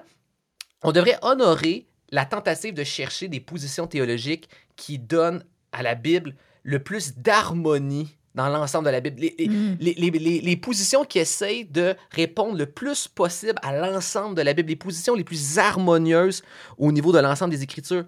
on 0.83 0.93
devrait 0.93 1.19
honorer 1.23 1.87
la 2.11 2.27
tentative 2.27 2.75
de 2.75 2.85
chercher 2.85 3.29
des 3.29 3.41
positions 3.41 3.87
théologiques 3.87 4.49
qui 4.77 4.99
donnent 4.99 5.45
à 5.73 5.83
la 5.83 5.95
Bible 5.95 6.35
le 6.63 6.83
plus 6.83 7.17
d'harmonie 7.17 8.18
dans 8.39 8.49
l'ensemble 8.49 8.87
de 8.87 8.91
la 8.91 9.01
Bible. 9.01 9.21
Mm. 9.21 9.77
Les, 9.81 9.95
les, 9.95 10.41
les, 10.41 10.57
positions 10.57 11.05
qui 11.05 11.19
essayent 11.19 11.65
de 11.65 11.95
répondre 12.13 12.57
le 12.57 12.67
plus 12.67 13.09
possible 13.09 13.59
à 13.63 13.77
l'ensemble 13.77 14.37
de 14.37 14.43
la 14.43 14.55
Bible, 14.55 14.69
les 14.69 14.77
positions 14.77 15.15
les 15.15 15.25
plus 15.25 15.59
harmonieuses 15.59 16.43
au 16.79 16.93
niveau 16.93 17.13
de 17.13 17.19
l'ensemble 17.19 17.51
des 17.51 17.63
Écritures. 17.63 18.05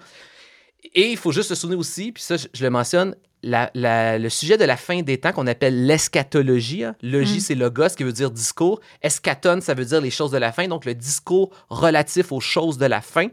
Et 0.94 1.10
il 1.10 1.16
faut 1.16 1.32
juste 1.32 1.48
se 1.48 1.54
souvenir 1.54 1.78
aussi, 1.78 2.12
puis 2.12 2.22
ça, 2.22 2.36
je, 2.36 2.62
le 2.62 2.70
mentionne, 2.70 3.14
la, 3.42 3.70
le 3.74 4.28
sujet 4.28 4.56
de 4.56 4.64
la 4.64 4.76
fin 4.76 5.02
des 5.02 5.18
temps 5.18 5.32
qu'on 5.32 5.46
appelle 5.46 5.86
l'eschatologie. 5.86 6.84
Hein. 6.84 6.94
Logie, 7.02 7.38
mm. 7.38 7.40
c'est 7.40 7.54
logos, 7.54 7.88
qui 7.96 8.04
veut 8.04 8.12
dire 8.12 8.30
discours. 8.30 8.80
Eschaton, 9.02 9.60
ça 9.60 9.74
veut 9.74 9.84
dire 9.84 10.00
les 10.00 10.10
choses 10.10 10.30
de 10.30 10.38
la 10.38 10.52
fin, 10.52 10.68
donc 10.68 10.84
le 10.84 10.94
discours 10.94 11.50
relatif 11.68 12.32
aux 12.32 12.40
choses 12.40 12.78
de 12.78 12.86
la 12.86 13.00
fin. 13.00 13.28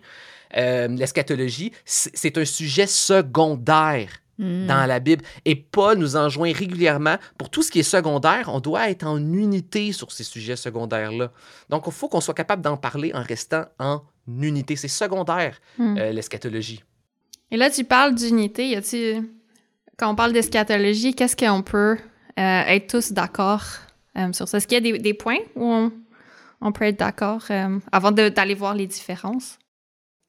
Euh, 0.55 0.87
l'eschatologie, 0.87 1.73
c'est 1.85 2.37
un 2.37 2.45
sujet 2.45 2.87
secondaire 2.87 4.09
Hmm. 4.39 4.67
dans 4.67 4.85
la 4.85 4.99
Bible. 4.99 5.23
Et 5.45 5.55
Paul 5.55 5.97
nous 5.97 6.15
enjoint 6.15 6.51
régulièrement, 6.53 7.17
pour 7.39 7.49
tout 7.49 7.63
ce 7.63 7.71
qui 7.71 7.79
est 7.79 7.83
secondaire, 7.83 8.49
on 8.53 8.59
doit 8.59 8.89
être 8.89 9.05
en 9.05 9.17
unité 9.17 9.91
sur 9.91 10.11
ces 10.11 10.23
sujets 10.23 10.55
secondaires-là. 10.55 11.31
Donc, 11.69 11.85
il 11.87 11.91
faut 11.91 12.07
qu'on 12.07 12.21
soit 12.21 12.35
capable 12.35 12.61
d'en 12.61 12.77
parler 12.77 13.11
en 13.15 13.23
restant 13.23 13.65
en 13.79 14.03
unité. 14.27 14.75
C'est 14.75 14.87
secondaire, 14.87 15.59
hmm. 15.79 15.97
euh, 15.97 16.11
l'eschatologie. 16.11 16.83
Et 17.49 17.57
là, 17.57 17.69
tu 17.69 17.83
parles 17.83 18.13
d'unité. 18.13 18.69
Y. 18.69 19.23
Quand 19.97 20.11
on 20.11 20.15
parle 20.15 20.33
d'eschatologie, 20.33 21.15
qu'est-ce 21.15 21.35
qu'on 21.35 21.63
peut 21.63 21.97
euh, 21.97 22.61
être 22.67 22.87
tous 22.87 23.13
d'accord 23.13 23.63
euh, 24.17 24.31
sur 24.33 24.47
ça? 24.47 24.57
Est-ce 24.57 24.67
qu'il 24.67 24.85
y 24.85 24.93
a 24.93 24.97
des, 24.99 25.13
points 25.15 25.39
où 25.55 25.89
on 26.61 26.71
peut 26.71 26.85
être 26.85 26.99
d'accord 26.99 27.45
euh, 27.49 27.79
avant 27.91 28.11
d'aller 28.11 28.53
voir 28.53 28.75
les 28.75 28.85
différences? 28.85 29.57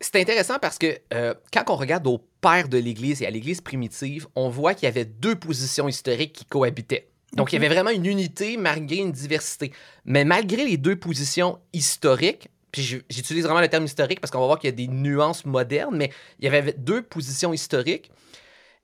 C'est 0.00 0.20
intéressant 0.20 0.58
parce 0.60 0.78
que 0.78 0.98
euh, 1.12 1.34
quand 1.52 1.64
on 1.68 1.76
regarde 1.76 2.06
au 2.06 2.18
père 2.40 2.68
de 2.68 2.78
l'Église 2.78 3.20
et 3.22 3.26
à 3.26 3.30
l'Église 3.30 3.60
primitive, 3.60 4.28
on 4.36 4.48
voit 4.48 4.74
qu'il 4.74 4.86
y 4.86 4.88
avait 4.88 5.04
deux 5.04 5.34
positions 5.34 5.88
historiques 5.88 6.32
qui 6.32 6.44
cohabitaient. 6.44 7.08
Donc, 7.34 7.52
il 7.52 7.56
y 7.56 7.58
avait 7.58 7.74
vraiment 7.74 7.90
une 7.90 8.06
unité 8.06 8.56
malgré 8.56 8.96
une 8.96 9.12
diversité. 9.12 9.72
Mais 10.04 10.24
malgré 10.24 10.64
les 10.64 10.76
deux 10.76 10.96
positions 10.96 11.58
historiques, 11.72 12.48
puis 12.70 13.02
j'utilise 13.10 13.44
vraiment 13.44 13.60
le 13.60 13.68
terme 13.68 13.84
historique 13.84 14.20
parce 14.20 14.30
qu'on 14.30 14.40
va 14.40 14.46
voir 14.46 14.58
qu'il 14.58 14.68
y 14.68 14.72
a 14.72 14.76
des 14.76 14.88
nuances 14.88 15.44
modernes, 15.44 15.96
mais 15.96 16.10
il 16.38 16.44
y 16.44 16.48
avait 16.48 16.72
deux 16.72 17.02
positions 17.02 17.52
historiques. 17.52 18.10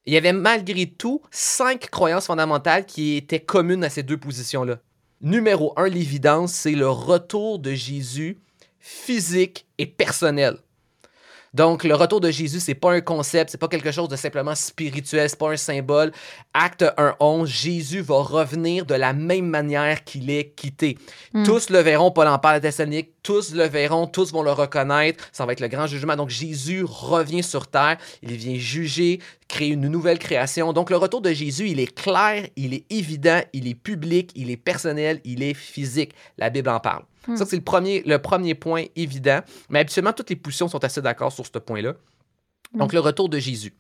Il 0.06 0.12
y 0.12 0.16
avait 0.16 0.32
malgré 0.32 0.86
tout 0.86 1.22
cinq 1.30 1.90
croyances 1.90 2.26
fondamentales 2.26 2.84
qui 2.84 3.16
étaient 3.16 3.40
communes 3.40 3.84
à 3.84 3.88
ces 3.88 4.02
deux 4.02 4.18
positions-là. 4.18 4.80
Numéro 5.22 5.72
un, 5.76 5.88
l'évidence, 5.88 6.52
c'est 6.52 6.72
le 6.72 6.88
retour 6.88 7.58
de 7.58 7.72
Jésus 7.72 8.38
physique 8.78 9.66
et 9.78 9.86
personnel. 9.86 10.58
Donc, 11.54 11.84
le 11.84 11.94
retour 11.94 12.20
de 12.20 12.32
Jésus, 12.32 12.58
c'est 12.58 12.74
pas 12.74 12.92
un 12.92 13.00
concept, 13.00 13.50
c'est 13.50 13.58
pas 13.58 13.68
quelque 13.68 13.92
chose 13.92 14.08
de 14.08 14.16
simplement 14.16 14.56
spirituel, 14.56 15.30
c'est 15.30 15.38
pas 15.38 15.52
un 15.52 15.56
symbole. 15.56 16.10
Acte 16.52 16.82
1.11, 16.82 17.46
Jésus 17.46 18.00
va 18.00 18.16
revenir 18.16 18.84
de 18.84 18.94
la 18.94 19.12
même 19.12 19.46
manière 19.46 20.02
qu'il 20.02 20.30
est 20.30 20.52
quitté. 20.56 20.98
Mm. 21.32 21.44
Tous 21.44 21.70
le 21.70 21.78
verront, 21.78 22.10
Paul 22.10 22.26
en 22.26 22.40
parle 22.40 22.56
à 22.56 22.60
Thessalonique, 22.60 23.10
tous 23.22 23.54
le 23.54 23.68
verront, 23.68 24.08
tous 24.08 24.32
vont 24.32 24.42
le 24.42 24.50
reconnaître, 24.50 25.28
ça 25.32 25.46
va 25.46 25.52
être 25.52 25.60
le 25.60 25.68
grand 25.68 25.86
jugement. 25.86 26.16
Donc, 26.16 26.30
Jésus 26.30 26.82
revient 26.84 27.44
sur 27.44 27.68
terre, 27.68 27.98
il 28.22 28.32
vient 28.32 28.58
juger, 28.58 29.20
créer 29.46 29.68
une 29.68 29.86
nouvelle 29.86 30.18
création. 30.18 30.72
Donc, 30.72 30.90
le 30.90 30.96
retour 30.96 31.20
de 31.20 31.32
Jésus, 31.32 31.68
il 31.68 31.78
est 31.78 31.94
clair, 31.94 32.48
il 32.56 32.74
est 32.74 32.84
évident, 32.90 33.40
il 33.52 33.68
est 33.68 33.74
public, 33.74 34.32
il 34.34 34.50
est 34.50 34.56
personnel, 34.56 35.20
il 35.24 35.40
est 35.44 35.54
physique. 35.54 36.14
La 36.36 36.50
Bible 36.50 36.68
en 36.68 36.80
parle. 36.80 37.04
Hmm. 37.26 37.36
Ça, 37.36 37.46
c'est 37.46 37.56
le 37.56 37.62
premier, 37.62 38.02
le 38.04 38.18
premier 38.18 38.54
point 38.54 38.84
évident. 38.96 39.40
Mais 39.68 39.80
habituellement, 39.80 40.12
toutes 40.12 40.30
les 40.30 40.36
positions 40.36 40.68
sont 40.68 40.82
assez 40.84 41.00
d'accord 41.02 41.32
sur 41.32 41.46
ce 41.46 41.58
point-là. 41.58 41.94
Donc, 42.74 42.92
le 42.92 43.00
retour 43.00 43.28
de 43.28 43.38
Jésus. 43.38 43.72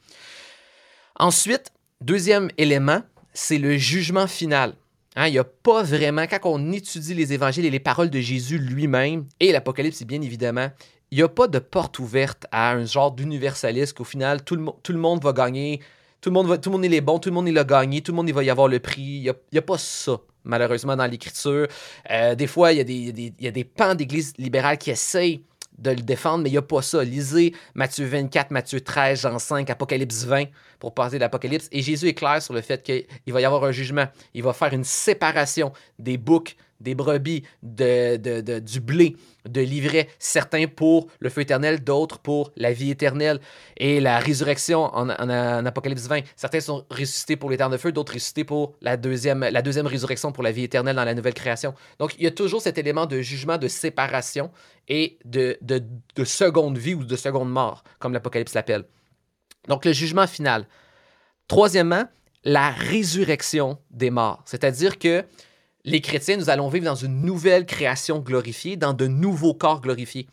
Ensuite, 1.18 1.72
deuxième 2.00 2.50
élément, 2.58 3.02
c'est 3.32 3.58
le 3.58 3.76
jugement 3.76 4.26
final. 4.26 4.74
Hein, 5.16 5.28
il 5.28 5.32
n'y 5.32 5.38
a 5.38 5.44
pas 5.44 5.82
vraiment, 5.82 6.26
quand 6.26 6.40
on 6.44 6.72
étudie 6.72 7.14
les 7.14 7.32
évangiles 7.32 7.64
et 7.64 7.70
les 7.70 7.80
paroles 7.80 8.10
de 8.10 8.20
Jésus 8.20 8.58
lui-même, 8.58 9.26
et 9.40 9.52
l'Apocalypse, 9.52 10.02
bien 10.02 10.20
évidemment, 10.22 10.70
il 11.10 11.18
n'y 11.18 11.22
a 11.22 11.28
pas 11.28 11.46
de 11.46 11.60
porte 11.60 12.00
ouverte 12.00 12.46
à 12.50 12.72
un 12.72 12.84
genre 12.84 13.12
d'universalisme 13.12 13.94
qu'au 13.94 14.04
final, 14.04 14.42
tout 14.42 14.56
le, 14.56 14.62
mo- 14.62 14.78
tout 14.82 14.92
le 14.92 14.98
monde 14.98 15.22
va 15.22 15.32
gagner, 15.32 15.80
tout 16.24 16.30
le 16.30 16.78
monde, 16.78 16.84
est 16.86 17.00
bons, 17.02 17.18
tout 17.18 17.28
le 17.28 17.34
monde 17.34 17.48
est 17.48 17.52
le 17.52 17.64
gagné, 17.64 18.00
tout 18.00 18.12
le 18.12 18.16
monde 18.16 18.28
il 18.30 18.34
va 18.34 18.42
y 18.42 18.48
avoir 18.48 18.66
le 18.66 18.80
prix. 18.80 19.02
Il 19.02 19.20
n'y 19.24 19.28
a, 19.28 19.34
il 19.52 19.58
a 19.58 19.62
pas 19.62 19.76
ça, 19.76 20.18
malheureusement, 20.44 20.96
dans 20.96 21.06
l'Écriture. 21.06 21.68
Euh, 22.10 22.34
des 22.34 22.46
fois, 22.46 22.72
il 22.72 22.78
y 22.78 22.80
a 22.80 22.84
des, 22.84 22.94
il 22.94 23.46
a 23.46 23.50
il 23.50 23.60
a 23.60 23.64
pans 23.76 23.94
d'Église 23.94 24.32
libérale 24.38 24.78
qui 24.78 24.90
essayent 24.90 25.42
de 25.76 25.90
le 25.90 26.00
défendre, 26.00 26.42
mais 26.42 26.48
il 26.48 26.52
n'y 26.52 26.58
a 26.58 26.62
pas 26.62 26.80
ça. 26.80 27.04
Lisez 27.04 27.52
Matthieu 27.74 28.06
24, 28.06 28.52
Matthieu 28.52 28.80
13, 28.80 29.20
Jean 29.20 29.38
5, 29.38 29.68
Apocalypse 29.68 30.24
20 30.24 30.44
pour 30.78 30.94
passer 30.94 31.18
d'Apocalypse. 31.18 31.68
Et 31.72 31.82
Jésus 31.82 32.08
est 32.08 32.14
clair 32.14 32.40
sur 32.40 32.54
le 32.54 32.62
fait 32.62 32.82
qu'il 32.82 33.32
va 33.32 33.42
y 33.42 33.44
avoir 33.44 33.62
un 33.64 33.72
jugement. 33.72 34.06
Il 34.32 34.44
va 34.44 34.54
faire 34.54 34.72
une 34.72 34.84
séparation 34.84 35.74
des 35.98 36.16
boucs, 36.16 36.56
des 36.84 36.94
brebis, 36.94 37.42
du 37.62 38.80
blé, 38.80 39.16
de 39.48 39.60
l'ivraie, 39.60 40.08
certains 40.18 40.66
pour 40.66 41.08
le 41.18 41.30
feu 41.30 41.40
éternel, 41.40 41.82
d'autres 41.82 42.18
pour 42.18 42.52
la 42.56 42.72
vie 42.72 42.90
éternelle. 42.90 43.40
Et 43.76 44.00
la 44.00 44.18
résurrection 44.18 44.84
en, 44.94 45.08
Apocalypse 45.66 46.06
20, 46.06 46.20
certains 46.36 46.60
sont 46.60 46.84
ressuscités 46.90 47.36
pour 47.36 47.50
l'éternel 47.50 47.78
feu, 47.78 47.90
d'autres 47.90 48.12
ressuscités 48.14 48.44
pour 48.44 48.74
la 48.80 48.96
deuxième, 48.96 49.42
résurrection 49.86 50.30
pour 50.30 50.42
la 50.42 50.52
vie 50.52 50.64
éternelle 50.64 50.96
dans 50.96 51.04
la 51.04 51.14
nouvelle 51.14 51.34
création. 51.34 51.74
Donc, 51.98 52.14
il 52.18 52.24
y 52.24 52.26
a 52.26 52.30
toujours 52.30 52.62
cet 52.62 52.78
élément 52.78 53.06
de 53.06 53.20
jugement, 53.20 53.58
de 53.58 53.68
séparation 53.68 54.50
et 54.88 55.18
de 55.24 55.58
seconde 56.24 56.78
vie 56.78 56.94
ou 56.94 57.04
de 57.04 57.16
seconde 57.16 57.50
mort, 57.50 57.82
comme 57.98 58.12
l'Apocalypse 58.12 58.54
l'appelle. 58.54 58.84
Donc, 59.68 59.84
le 59.84 59.92
jugement 59.92 60.26
final. 60.26 60.66
Troisièmement, 61.48 62.04
la 62.44 62.70
résurrection 62.70 63.78
des 63.90 64.10
morts. 64.10 64.42
C'est-à-dire 64.44 64.98
que 64.98 65.24
les 65.84 66.00
chrétiens, 66.00 66.36
nous 66.36 66.50
allons 66.50 66.68
vivre 66.68 66.86
dans 66.86 66.94
une 66.94 67.20
nouvelle 67.20 67.66
création 67.66 68.18
glorifiée, 68.18 68.76
dans 68.76 68.94
de 68.94 69.06
nouveaux 69.06 69.54
corps 69.54 69.80
glorifiés. 69.80 70.26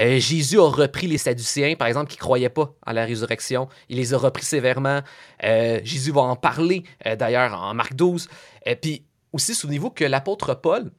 Euh, 0.00 0.18
Jésus 0.18 0.60
a 0.60 0.68
repris 0.68 1.06
les 1.06 1.18
Sadducéens, 1.18 1.74
par 1.74 1.88
exemple, 1.88 2.10
qui 2.10 2.18
ne 2.18 2.20
croyaient 2.20 2.50
pas 2.50 2.74
à 2.84 2.92
la 2.92 3.04
résurrection. 3.04 3.68
Il 3.88 3.96
les 3.96 4.14
a 4.14 4.18
repris 4.18 4.44
sévèrement. 4.44 5.00
Euh, 5.42 5.80
Jésus 5.82 6.12
va 6.12 6.20
en 6.20 6.36
parler, 6.36 6.84
euh, 7.06 7.16
d'ailleurs, 7.16 7.60
en 7.60 7.74
Marc 7.74 7.94
12. 7.94 8.28
Et 8.66 8.76
puis 8.76 9.04
aussi, 9.32 9.54
souvenez-vous 9.54 9.90
que 9.90 10.04
l'apôtre 10.04 10.54
Paul, 10.54 10.90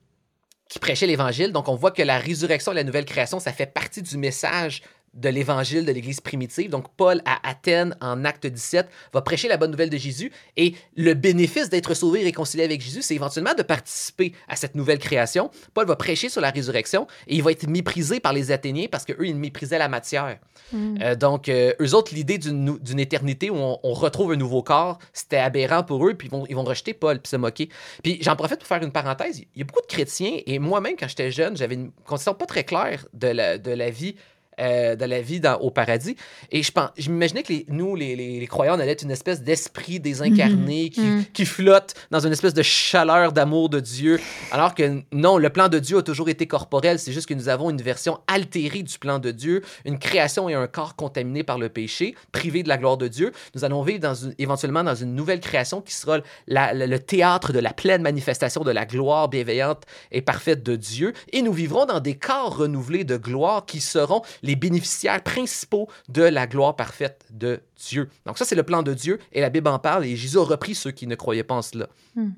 qui 0.68 0.80
prêchait 0.80 1.08
l'Évangile, 1.08 1.54
donc 1.54 1.70
on 1.70 1.76
voit 1.76 1.92
que 1.92 2.02
la 2.02 2.18
résurrection 2.18 2.72
et 2.74 2.76
la 2.76 2.84
nouvelle 2.84 3.06
création, 3.06 3.40
ça 3.40 3.54
fait 3.54 3.68
partie 3.68 4.02
du 4.02 4.18
message 4.18 4.82
de 5.18 5.30
l'Évangile 5.30 5.86
de 5.86 5.92
l'Église 5.92 6.22
primitive. 6.22 6.70
Donc 6.70 6.86
Paul, 6.96 7.22
à 7.26 7.48
Athènes, 7.48 7.96
en 8.02 8.24
acte 8.24 8.48
17, 8.48 8.88
va 9.14 9.22
prêcher 9.22 9.48
la 9.48 9.58
bonne 9.58 9.72
nouvelle 9.72 9.90
de 9.90 9.98
Jésus. 9.98 10.32
Et 10.56 10.76
le 10.96 11.14
bénéfice 11.14 11.70
d'être 11.70 11.94
sauvé 11.94 12.22
et 12.22 12.26
réconcilié 12.26 12.64
avec 12.64 12.82
Jésus, 12.82 13.02
c'est 13.02 13.16
éventuellement 13.16 13.54
de 13.54 13.64
participer 13.64 14.34
à 14.48 14.56
cette 14.56 14.76
nouvelle 14.76 15.00
création. 15.00 15.50
Paul 15.74 15.88
va 15.88 15.96
prêcher 15.96 16.30
sur 16.30 16.42
la 16.42 16.52
résurrection 16.52 17.08
et 17.28 17.36
il 17.36 17.44
va 17.44 17.52
être 17.52 17.68
méprisé 17.68 18.20
par 18.20 18.34
les 18.34 18.52
Athéniens 18.52 18.88
parce 18.90 19.06
qu'eux, 19.06 19.26
ils 19.26 19.36
méprisaient 19.36 19.80
la 19.80 19.90
matière. 19.90 20.38
Mm. 20.72 20.98
Euh, 21.02 21.16
donc, 21.16 21.50
euh, 21.50 21.74
eux 21.82 21.94
autres, 21.94 22.14
l'idée 22.14 22.38
d'une 22.38 22.78
d'une 22.80 23.00
éternité 23.00 23.50
où 23.50 23.56
on, 23.56 23.80
on 23.84 23.94
retrouve 23.94 24.32
un 24.32 24.36
nouveau 24.36 24.62
corps, 24.62 25.00
c'était 25.14 25.38
aberrant 25.38 25.84
pour 25.84 26.06
eux, 26.08 26.14
puis 26.14 26.28
ils 26.28 26.32
vont, 26.32 26.46
ils 26.48 26.56
vont 26.56 26.64
rejeter 26.64 26.94
Paul, 26.94 27.20
puis 27.20 27.30
se 27.30 27.36
moquer. 27.36 27.70
Puis 28.04 28.20
j'en 28.22 28.36
profite 28.36 28.60
pour 28.60 28.68
faire 28.68 28.84
une 28.84 28.92
parenthèse. 28.92 29.40
Il 29.40 29.60
y 29.60 29.62
a 29.62 29.66
beaucoup 29.66 29.82
de 29.82 29.88
chrétiens, 29.88 30.40
et 30.46 30.60
moi-même, 30.60 30.96
quand 30.98 31.08
j'étais 31.08 31.32
jeune, 31.32 31.58
j'avais 31.58 31.76
une 31.76 31.92
conception 32.06 32.34
pas 32.34 32.46
très 32.46 32.64
claire 32.64 33.06
de 33.14 33.28
la, 33.28 33.58
de 33.58 33.72
la 33.72 33.90
vie. 33.90 34.16
Euh, 34.60 34.96
de 34.96 35.06
la 35.06 35.22
vie 35.22 35.40
dans- 35.40 35.58
au 35.60 35.72
paradis. 35.72 36.16
Et 36.52 36.64
je, 36.64 36.72
pense, 36.72 36.90
je 36.98 37.10
m'imaginais 37.10 37.44
que 37.44 37.54
les, 37.54 37.66
nous, 37.70 37.96
les, 37.96 38.16
les- 38.16 38.40
les 38.40 38.48
croyants, 38.48 38.76
on 38.76 38.80
allait 38.80 38.92
être 38.92 39.04
une 39.04 39.12
espèce 39.12 39.42
d'esprit 39.42 40.00
désincarné 40.00 40.90
qui, 40.90 41.02
Mhm. 41.02 41.26
qui 41.34 41.46
flotte 41.46 41.94
dans 42.12 42.20
une 42.20 42.32
espèce 42.32 42.54
de 42.54 42.64
chaleur 42.64 43.32
d'amour 43.32 43.70
de 43.70 43.80
Dieu. 43.80 44.20
Alors 44.52 44.74
que 44.76 45.02
non, 45.12 45.38
le 45.38 45.50
plan 45.50 45.68
de 45.70 45.80
Dieu 45.80 45.98
a 46.00 46.04
toujours 46.04 46.30
été 46.30 46.48
corporel. 46.48 47.00
C'est 47.00 47.12
juste 47.12 47.28
que 47.28 47.34
nous 47.34 47.50
avons 47.50 47.70
une 47.70 47.82
version 47.82 48.20
altérée 48.28 48.84
du 48.84 48.98
plan 49.00 49.20
de 49.20 49.32
Dieu, 49.32 49.62
une 49.86 50.00
création 50.00 50.50
et 50.50 50.54
un 50.54 50.68
corps 50.68 50.96
contaminé 50.96 51.44
par 51.44 51.58
le 51.60 51.70
péché, 51.70 52.16
privé 52.32 52.64
de 52.64 52.70
la 52.70 52.78
gloire 52.78 52.98
de 52.98 53.08
Dieu. 53.08 53.32
Nous 53.56 53.64
allons 53.64 53.82
vivre 53.84 54.00
dans 54.00 54.16
une- 54.16 54.34
éventuellement 54.40 54.84
dans 54.84 54.96
une 54.96 55.14
nouvelle 55.16 55.40
création 55.40 55.82
qui 55.82 55.94
sera 55.94 56.20
la- 56.48 56.74
la- 56.74 56.88
le 56.88 57.00
théâtre 57.00 57.54
de 57.54 57.60
la 57.60 57.74
pleine 57.74 58.02
manifestation 58.02 58.64
de 58.64 58.72
la 58.72 58.86
gloire 58.86 59.30
bienveillante 59.30 59.84
et 60.12 60.22
parfaite 60.22 60.64
de 60.64 60.76
Dieu. 60.76 61.14
Et 61.32 61.42
nous 61.42 61.54
vivrons 61.54 61.86
dans 61.86 62.00
des 62.00 62.16
corps 62.16 62.58
renouvelés 62.58 63.04
de 63.04 63.18
gloire 63.18 63.66
qui 63.66 63.80
seront 63.82 64.22
les 64.48 64.56
bénéficiaires 64.56 65.22
principaux 65.22 65.88
de 66.10 66.24
la 66.24 66.48
gloire 66.48 66.76
parfaite 66.76 67.26
de 67.30 67.60
Dieu. 67.76 68.10
Donc 68.26 68.38
ça, 68.38 68.46
c'est 68.46 68.56
le 68.56 68.64
plan 68.64 68.82
de 68.82 68.94
Dieu 68.94 69.20
et 69.32 69.42
la 69.42 69.50
Bible 69.50 69.68
en 69.68 69.80
parle 69.80 70.06
et 70.06 70.16
Jésus 70.16 70.38
a 70.38 70.44
repris 70.44 70.74
ceux 70.74 70.92
qui 70.92 71.06
ne 71.06 71.16
croyaient 71.16 71.44
pas 71.44 71.56
en 71.56 71.62
cela. 71.62 71.88
Hmm. 72.16 72.32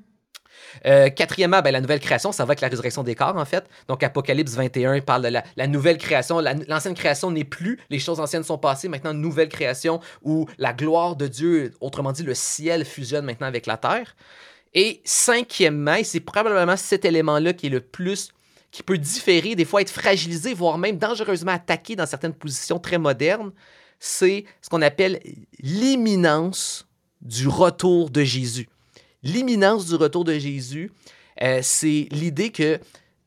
Euh, 0.86 1.08
quatrièmement, 1.08 1.62
ben, 1.62 1.70
la 1.72 1.80
nouvelle 1.80 2.00
création, 2.00 2.32
ça 2.32 2.44
va 2.44 2.50
avec 2.50 2.60
la 2.60 2.68
résurrection 2.68 3.02
des 3.02 3.14
corps, 3.14 3.36
en 3.36 3.44
fait. 3.44 3.64
Donc, 3.88 4.02
Apocalypse 4.02 4.52
21 4.52 5.00
parle 5.00 5.22
de 5.22 5.28
la, 5.28 5.44
la 5.56 5.66
nouvelle 5.66 5.96
création. 5.98 6.38
La- 6.40 6.54
L'ancienne 6.68 6.94
création 6.94 7.30
n'est 7.30 7.44
plus, 7.44 7.80
les 7.88 7.98
choses 7.98 8.20
anciennes 8.20 8.42
sont 8.42 8.58
passées. 8.58 8.88
Maintenant, 8.88 9.14
nouvelle 9.14 9.48
création 9.48 10.00
où 10.22 10.46
la 10.58 10.72
gloire 10.72 11.16
de 11.16 11.26
Dieu, 11.28 11.72
autrement 11.80 12.12
dit, 12.12 12.22
le 12.22 12.34
ciel 12.34 12.84
fusionne 12.84 13.24
maintenant 13.24 13.46
avec 13.46 13.66
la 13.66 13.76
terre. 13.76 14.14
Et 14.74 15.00
cinquièmement, 15.04 15.94
et 15.94 16.04
c'est 16.04 16.20
probablement 16.20 16.76
cet 16.76 17.04
élément-là 17.04 17.52
qui 17.54 17.66
est 17.66 17.70
le 17.70 17.80
plus, 17.80 18.30
qui 18.70 18.82
peut 18.82 18.98
différer, 18.98 19.54
des 19.54 19.64
fois 19.64 19.82
être 19.82 19.90
fragilisé, 19.90 20.54
voire 20.54 20.78
même 20.78 20.98
dangereusement 20.98 21.52
attaqué 21.52 21.96
dans 21.96 22.06
certaines 22.06 22.34
positions 22.34 22.78
très 22.78 22.98
modernes, 22.98 23.52
c'est 23.98 24.44
ce 24.62 24.68
qu'on 24.68 24.82
appelle 24.82 25.20
l'imminence 25.60 26.86
du 27.20 27.48
retour 27.48 28.10
de 28.10 28.22
Jésus. 28.22 28.68
L'imminence 29.22 29.86
du 29.86 29.96
retour 29.96 30.24
de 30.24 30.38
Jésus, 30.38 30.90
euh, 31.42 31.60
c'est 31.62 32.08
l'idée 32.10 32.50
que 32.50 32.78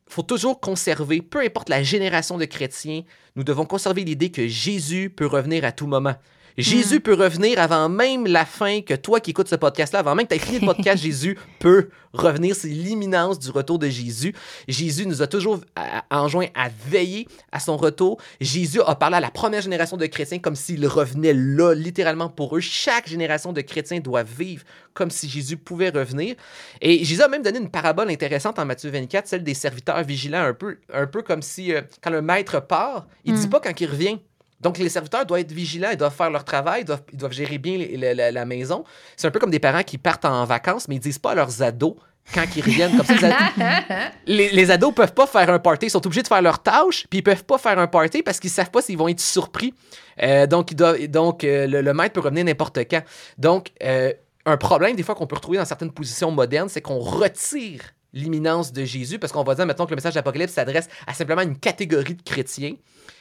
faut 0.07 0.23
toujours 0.23 0.59
conserver, 0.59 1.21
peu 1.21 1.41
importe 1.41 1.69
la 1.69 1.83
génération 1.83 2.38
de 2.38 2.45
chrétiens, 2.45 3.03
nous 3.35 3.43
devons 3.43 3.65
conserver 3.65 4.03
l'idée 4.03 4.29
que 4.29 4.47
Jésus 4.47 5.09
peut 5.09 5.25
revenir 5.25 5.65
à 5.65 5.71
tout 5.71 5.88
moment. 5.88 6.15
Jésus 6.57 7.00
peut 7.00 7.13
revenir 7.15 7.60
avant 7.60 7.89
même 7.89 8.27
la 8.27 8.45
fin 8.45 8.81
que 8.81 8.93
toi 8.93 9.19
qui 9.19 9.31
écoutes 9.31 9.48
ce 9.48 9.55
podcast-là, 9.55 10.00
avant 10.00 10.15
même 10.15 10.27
que 10.27 10.36
tu 10.36 10.39
aies 10.41 10.45
fini 10.45 10.60
le 10.60 10.65
podcast, 10.67 11.01
Jésus 11.03 11.38
peut 11.60 11.89
revenir. 12.13 12.55
C'est 12.55 12.67
l'imminence 12.67 13.39
du 13.39 13.50
retour 13.50 13.79
de 13.79 13.88
Jésus. 13.89 14.33
Jésus 14.67 15.07
nous 15.07 15.22
a 15.22 15.27
toujours 15.27 15.60
euh, 15.79 15.81
enjoint 16.12 16.48
à 16.53 16.69
veiller 16.88 17.27
à 17.51 17.60
son 17.60 17.75
retour. 17.77 18.19
Jésus 18.39 18.81
a 18.86 18.95
parlé 18.95 19.17
à 19.17 19.19
la 19.19 19.31
première 19.31 19.62
génération 19.62 19.98
de 19.98 20.05
chrétiens 20.05 20.39
comme 20.39 20.55
s'il 20.55 20.86
revenait 20.88 21.33
là, 21.33 21.74
littéralement 21.74 22.29
pour 22.29 22.55
eux. 22.55 22.60
Chaque 22.60 23.07
génération 23.07 23.51
de 23.51 23.62
chrétiens 23.62 24.00
doit 24.00 24.24
vivre 24.24 24.63
comme 24.93 25.10
si 25.10 25.27
Jésus 25.27 25.57
pouvait 25.57 25.89
revenir. 25.89 26.36
Et 26.81 27.03
Jésus 27.03 27.22
a 27.24 27.27
même 27.27 27.41
donné 27.41 27.57
une 27.57 27.72
parabole 27.72 28.12
intéressante 28.12 28.60
en 28.60 28.65
Matthieu 28.65 28.91
24, 28.91 29.27
celle 29.27 29.43
des 29.43 29.55
serviteurs 29.55 30.03
vigilants, 30.03 30.43
un 30.43 30.53
peu, 30.53 30.77
un 30.93 31.07
peu 31.07 31.24
comme 31.24 31.41
si 31.41 31.74
euh, 31.74 31.81
quand 32.01 32.12
le 32.12 32.22
maître 32.22 32.60
part, 32.60 33.07
il 33.25 33.33
ne 33.33 33.39
dit 33.39 33.48
Mm. 33.48 33.50
pas 33.50 33.60
quand 33.60 33.81
il 33.81 33.89
revient. 33.89 34.19
Donc, 34.63 34.77
les 34.77 34.89
serviteurs 34.89 35.25
doivent 35.25 35.41
être 35.41 35.51
vigilants, 35.51 35.89
ils 35.91 35.98
doivent 35.98 36.15
faire 36.15 36.29
leur 36.32 36.43
travail, 36.46 36.82
ils 36.82 36.86
doivent, 36.86 37.03
ils 37.12 37.17
doivent 37.17 37.32
gérer 37.34 37.58
bien 37.58 37.77
les- 37.77 37.98
la, 37.98 38.13
la- 38.13 38.32
la 38.32 38.46
maison. 38.46 38.84
C'est 39.17 39.27
un 39.27 39.32
peu 39.32 39.39
comme 39.39 39.51
des 39.51 39.60
parents 39.60 39.84
qui 39.84 39.98
partent 39.98 40.25
en 40.25 40.46
vacances, 40.46 40.88
mais 40.88 40.96
ils 40.96 41.00
disent 41.00 41.20
pas 41.20 41.32
à 41.32 41.36
leurs 41.36 41.62
ados 41.62 41.96
quand 42.34 42.43
ils 42.55 42.62
reviennent. 42.63 42.96
Comme 42.98 43.05
ça, 43.05 43.13
les, 43.15 43.24
ados, 43.25 44.12
les, 44.27 44.50
les 44.51 44.72
ados 44.72 44.93
peuvent 44.96 45.13
pas 45.13 45.27
faire 45.27 45.50
un 45.50 45.60
party. 45.60 45.88
Ils 45.88 45.89
sont 45.91 46.05
obligés 46.08 46.24
de 46.24 46.27
faire 46.27 46.41
leur 46.41 46.63
tâche, 46.63 47.05
puis 47.10 47.20
ils 47.20 47.24
peuvent 47.24 47.43
pas 47.43 47.58
faire 47.58 47.77
un 47.77 47.88
party 47.88 48.24
parce 48.24 48.39
qu'ils 48.39 48.50
savent 48.50 48.72
pas 48.72 48.82
s'ils 48.82 48.98
vont 48.98 49.08
être 49.10 49.20
surpris. 49.20 49.74
Euh, 50.22 50.48
donc, 50.48 50.72
ils 50.72 50.75
doivent, 50.75 51.05
donc 51.08 51.43
euh, 51.43 51.67
le, 51.67 51.82
le 51.82 51.93
maître 51.93 52.13
peut 52.13 52.22
revenir 52.22 52.46
n'importe 52.46 52.79
quand. 52.89 53.01
Donc, 53.38 53.72
euh, 53.84 54.12
un 54.46 54.58
problème, 54.58 54.96
des 54.96 55.03
fois, 55.03 55.15
qu'on 55.15 55.27
peut 55.27 55.36
retrouver 55.36 55.58
dans 55.58 55.65
certaines 55.65 55.91
positions 55.91 56.32
modernes, 56.32 56.70
c'est 56.70 56.82
qu'on 56.82 57.00
retire 57.00 57.82
l'imminence 58.13 58.72
de 58.72 58.86
Jésus 58.86 59.20
parce 59.20 59.34
qu'on 59.34 59.43
va 59.43 59.55
dire, 59.55 59.65
maintenant 59.65 59.86
que 59.86 59.91
le 59.91 59.96
message 59.96 60.13
d'Apocalypse 60.13 60.53
s'adresse 60.53 60.88
à 61.08 61.13
simplement 61.13 61.41
une 61.41 61.58
catégorie 61.58 62.15
de 62.15 62.22
chrétiens. 62.22 62.75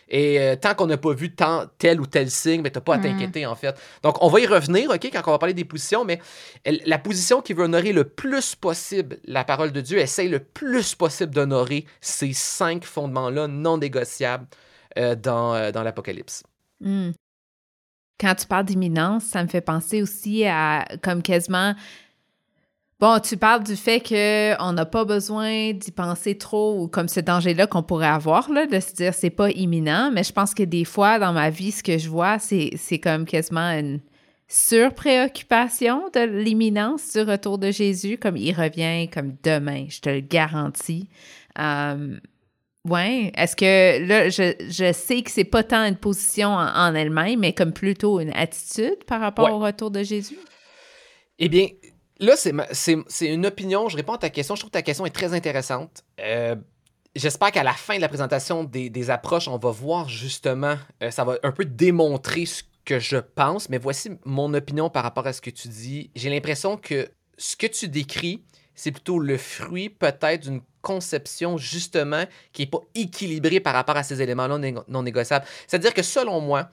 Et 0.08 0.38
euh, 0.40 0.56
tant 0.56 0.74
qu'on 0.74 0.86
n'a 0.86 0.98
pas 0.98 1.14
vu 1.14 1.34
tant, 1.34 1.64
tel 1.78 1.98
ou 2.00 2.06
tel 2.06 2.30
signe, 2.30 2.60
mais 2.60 2.70
t'as 2.70 2.82
pas 2.82 2.94
à 2.94 2.98
Mm. 2.98 3.02
t'inquiéter, 3.02 3.46
en 3.46 3.54
fait. 3.54 3.74
Donc, 4.02 4.22
on 4.22 4.28
va 4.28 4.40
y 4.40 4.46
revenir, 4.46 4.90
OK, 4.90 5.08
quand 5.10 5.22
on 5.26 5.30
va 5.30 5.38
parler 5.38 5.54
des 5.54 5.64
positions, 5.64 6.04
mais 6.04 6.20
la 6.66 6.98
position 6.98 7.40
qui 7.40 7.54
veut 7.54 7.64
honorer 7.64 7.92
le 7.92 8.04
plus 8.04 8.54
possible 8.54 9.16
la 9.24 9.44
parole 9.44 9.72
de 9.72 9.80
Dieu 9.80 9.98
essaye 9.98 10.28
le 10.28 10.40
plus 10.40 10.94
possible 10.94 11.32
d'honorer 11.32 11.86
ces 12.02 12.34
cinq 12.34 12.84
fondements-là 12.84 13.48
non 13.48 13.78
négociables 13.78 14.46
euh, 14.98 15.14
dans, 15.14 15.54
euh, 15.54 15.72
dans 15.72 15.82
l'Apocalypse. 15.82 16.42
Hmm. 16.80 17.12
Quand 18.20 18.34
tu 18.34 18.46
parles 18.46 18.66
d'imminence, 18.66 19.24
ça 19.24 19.42
me 19.42 19.48
fait 19.48 19.62
penser 19.62 20.02
aussi 20.02 20.44
à 20.44 20.86
comme 21.02 21.22
quasiment. 21.22 21.74
Bon, 23.02 23.18
tu 23.18 23.36
parles 23.36 23.64
du 23.64 23.74
fait 23.74 23.98
qu'on 23.98 24.72
n'a 24.74 24.86
pas 24.86 25.04
besoin 25.04 25.72
d'y 25.72 25.90
penser 25.90 26.38
trop 26.38 26.80
ou 26.80 26.86
comme 26.86 27.08
ce 27.08 27.18
danger-là 27.18 27.66
qu'on 27.66 27.82
pourrait 27.82 28.06
avoir, 28.06 28.48
là, 28.48 28.64
de 28.64 28.78
se 28.78 28.92
dire 28.94 29.12
c'est 29.12 29.28
pas 29.28 29.50
imminent, 29.50 30.12
mais 30.12 30.22
je 30.22 30.32
pense 30.32 30.54
que 30.54 30.62
des 30.62 30.84
fois, 30.84 31.18
dans 31.18 31.32
ma 31.32 31.50
vie, 31.50 31.72
ce 31.72 31.82
que 31.82 31.98
je 31.98 32.08
vois, 32.08 32.38
c'est 32.38 32.70
c'est 32.76 33.00
comme 33.00 33.24
quasiment 33.24 33.70
une 33.76 33.98
surpréoccupation 34.46 36.10
de 36.14 36.20
l'imminence 36.20 37.14
du 37.14 37.22
retour 37.22 37.58
de 37.58 37.72
Jésus, 37.72 38.18
comme 38.18 38.36
il 38.36 38.52
revient 38.52 39.08
comme 39.08 39.34
demain, 39.42 39.86
je 39.88 39.98
te 40.00 40.08
le 40.08 40.20
garantis. 40.20 41.08
Euh, 41.58 42.16
Ouais. 42.84 43.32
Est-ce 43.36 43.54
que 43.56 44.06
là, 44.08 44.28
je, 44.28 44.54
je 44.68 44.92
sais 44.92 45.22
que 45.22 45.30
c'est 45.32 45.44
pas 45.44 45.62
tant 45.64 45.84
une 45.84 45.96
position 45.96 46.48
en, 46.50 46.66
en 46.66 46.94
elle-même, 46.94 47.40
mais 47.40 47.52
comme 47.52 47.72
plutôt 47.72 48.20
une 48.20 48.32
attitude 48.32 49.02
par 49.06 49.20
rapport 49.20 49.44
Ouais. 49.46 49.52
au 49.52 49.58
retour 49.60 49.90
de 49.90 50.02
Jésus? 50.04 50.36
Eh 51.38 51.48
bien, 51.48 51.66
là, 52.22 52.34
c'est 52.36 53.26
une 53.26 53.46
opinion. 53.46 53.88
Je 53.88 53.96
réponds 53.96 54.14
à 54.14 54.18
ta 54.18 54.30
question. 54.30 54.54
Je 54.54 54.60
trouve 54.60 54.70
que 54.70 54.78
ta 54.78 54.82
question 54.82 55.06
est 55.06 55.10
très 55.10 55.34
intéressante. 55.34 56.04
Euh, 56.20 56.56
J'espère 57.14 57.52
qu'à 57.52 57.62
la 57.62 57.74
fin 57.74 57.96
de 57.96 58.00
la 58.00 58.08
présentation 58.08 58.64
des, 58.64 59.10
approches, 59.10 59.46
on 59.46 59.58
va 59.58 59.70
voir 59.70 60.08
justement, 60.08 60.76
euh, 61.02 61.10
ça 61.10 61.24
va 61.24 61.36
un 61.42 61.52
peu 61.52 61.66
démontrer 61.66 62.46
ce 62.46 62.62
que 62.86 62.98
je 62.98 63.18
pense, 63.18 63.68
mais 63.68 63.76
voici 63.76 64.12
mon 64.24 64.54
opinion 64.54 64.88
par 64.88 65.02
rapport 65.02 65.26
à 65.26 65.34
ce 65.34 65.42
que 65.42 65.50
tu 65.50 65.68
dis. 65.68 66.10
J'ai 66.16 66.30
l'impression 66.30 66.78
que 66.78 67.10
ce 67.36 67.54
que 67.54 67.66
tu 67.66 67.88
décris, 67.88 68.42
c'est 68.74 68.92
plutôt 68.92 69.18
le 69.18 69.36
fruit 69.36 69.90
peut-être 69.90 70.44
d'une 70.44 70.62
conception 70.80 71.58
justement 71.58 72.24
qui 72.54 72.62
n'est 72.62 72.70
pas 72.70 72.80
équilibrée 72.94 73.60
par 73.60 73.74
rapport 73.74 73.96
à 73.96 74.02
ces 74.02 74.22
éléments-là 74.22 74.56
non, 74.56 74.84
non 74.88 75.02
négociables. 75.02 75.44
C'est-à-dire 75.66 75.92
que 75.92 76.02
selon 76.02 76.40
moi, 76.40 76.70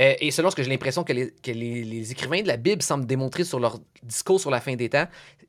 euh, 0.00 0.14
et 0.20 0.30
selon 0.30 0.50
ce 0.50 0.56
que 0.56 0.62
j'ai 0.62 0.70
l'impression 0.70 1.04
que, 1.04 1.12
les, 1.12 2.12
écrivains 2.12 2.42
de 2.42 2.48
la 2.48 2.56
Bible 2.56 2.82
semblent 2.82 3.06
démontrer 3.06 3.44
sur 3.44 3.60
leur 3.60 3.78
discours 4.02 4.40
sur 4.40 4.50
la 4.50 4.60
fin 4.60 4.74
des 4.74 4.88
temps, 4.88 5.06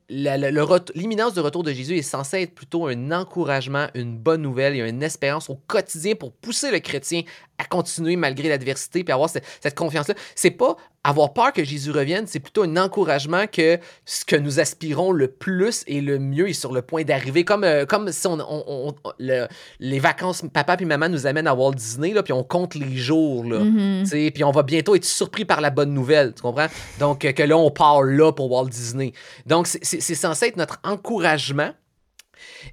l'imminence 0.08 1.32
du 1.32 1.40
retour 1.40 1.62
de 1.62 1.72
Jésus 1.72 1.96
est 1.96 2.02
censée 2.02 2.42
être 2.42 2.54
plutôt 2.54 2.86
un 2.86 3.12
encouragement, 3.12 3.86
une 3.94 4.18
bonne 4.18 4.42
nouvelle 4.42 4.76
et 4.76 4.88
une 4.88 5.02
espérance 5.02 5.48
au 5.48 5.58
quotidien 5.66 6.14
pour 6.14 6.32
pousser 6.32 6.70
le 6.70 6.80
chrétien 6.80 7.22
à 7.58 7.64
continuer 7.64 8.16
malgré 8.16 8.48
l'adversité 8.48 9.04
puis 9.04 9.12
avoir 9.12 9.28
cette, 9.30 9.44
cette 9.60 9.76
confiance-là. 9.76 10.14
C'est 10.34 10.50
pas 10.50 10.76
avoir 11.04 11.32
peur 11.32 11.52
que 11.52 11.64
Jésus 11.64 11.90
revienne, 11.90 12.26
c'est 12.28 12.38
plutôt 12.40 12.62
un 12.62 12.76
encouragement 12.76 13.46
que 13.48 13.78
ce 14.04 14.24
que 14.24 14.36
nous 14.36 14.60
aspirons 14.60 15.10
le 15.10 15.26
plus 15.28 15.82
et 15.88 16.00
le 16.00 16.18
mieux 16.20 16.48
est 16.48 16.52
sur 16.52 16.72
le 16.72 16.80
point 16.82 17.02
d'arriver. 17.02 17.44
Comme, 17.44 17.64
euh, 17.64 17.84
comme 17.86 18.10
si 18.12 18.26
on, 18.28 18.34
on- 18.40 18.64
on- 18.66 18.94
on- 19.04 19.12
le- 19.18 19.48
les 19.80 19.98
vacances, 19.98 20.42
papa 20.52 20.76
puis 20.76 20.86
maman 20.86 21.08
nous 21.08 21.26
amènent 21.26 21.48
à 21.48 21.54
Walt 21.54 21.74
Disney, 21.74 22.12
là, 22.12 22.22
puis 22.22 22.32
on 22.32 22.44
compte 22.44 22.74
les 22.76 22.96
jours. 22.96 23.44
Là. 23.44 23.58
Mhm. 23.60 24.04
Sais, 24.06 24.30
Puis 24.32 24.44
on 24.44 24.52
va 24.52 24.62
bientôt 24.62 24.94
être 24.94 25.04
surpris 25.04 25.44
par 25.44 25.60
la 25.60 25.70
bonne 25.70 25.92
nouvelle, 25.92 26.34
tu 26.34 26.42
comprends? 26.42 26.68
Donc, 27.00 27.24
euh, 27.24 27.32
que 27.32 27.42
là, 27.42 27.56
on 27.56 27.70
part 27.72 28.02
là 28.02 28.32
pour 28.32 28.50
Walt 28.52 28.68
Disney. 28.68 29.12
Donc, 29.46 29.66
c'est- 29.66 30.14
censé 30.14 30.46
être 30.46 30.56
notre 30.56 30.78
encouragement. 30.84 31.72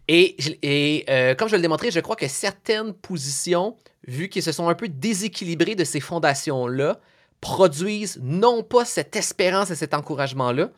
Et, 0.07 0.36
et 0.63 1.05
euh, 1.09 1.35
comme 1.35 1.48
je 1.50 1.55
l'ai 1.55 1.61
démontré, 1.61 1.92
je 1.92 2.00
crois 2.00 2.15
que 2.15 2.27
certaines 2.27 2.94
positions, 2.94 3.75
vu 4.09 4.29
qu'elles 4.29 4.43
se 4.43 4.51
sont 4.51 4.67
un 4.69 4.75
peu 4.75 4.87
déséquilibrées 4.89 5.75
de 5.75 5.83
ces 5.83 6.00
fondations-là, 6.00 7.00
produisent 7.41 8.19
non 8.22 8.63
pas 8.63 8.83
cette 8.85 9.15
espérance 9.15 9.72
et 9.72 9.75
cet 9.75 9.93
encouragement-là, 9.93 10.72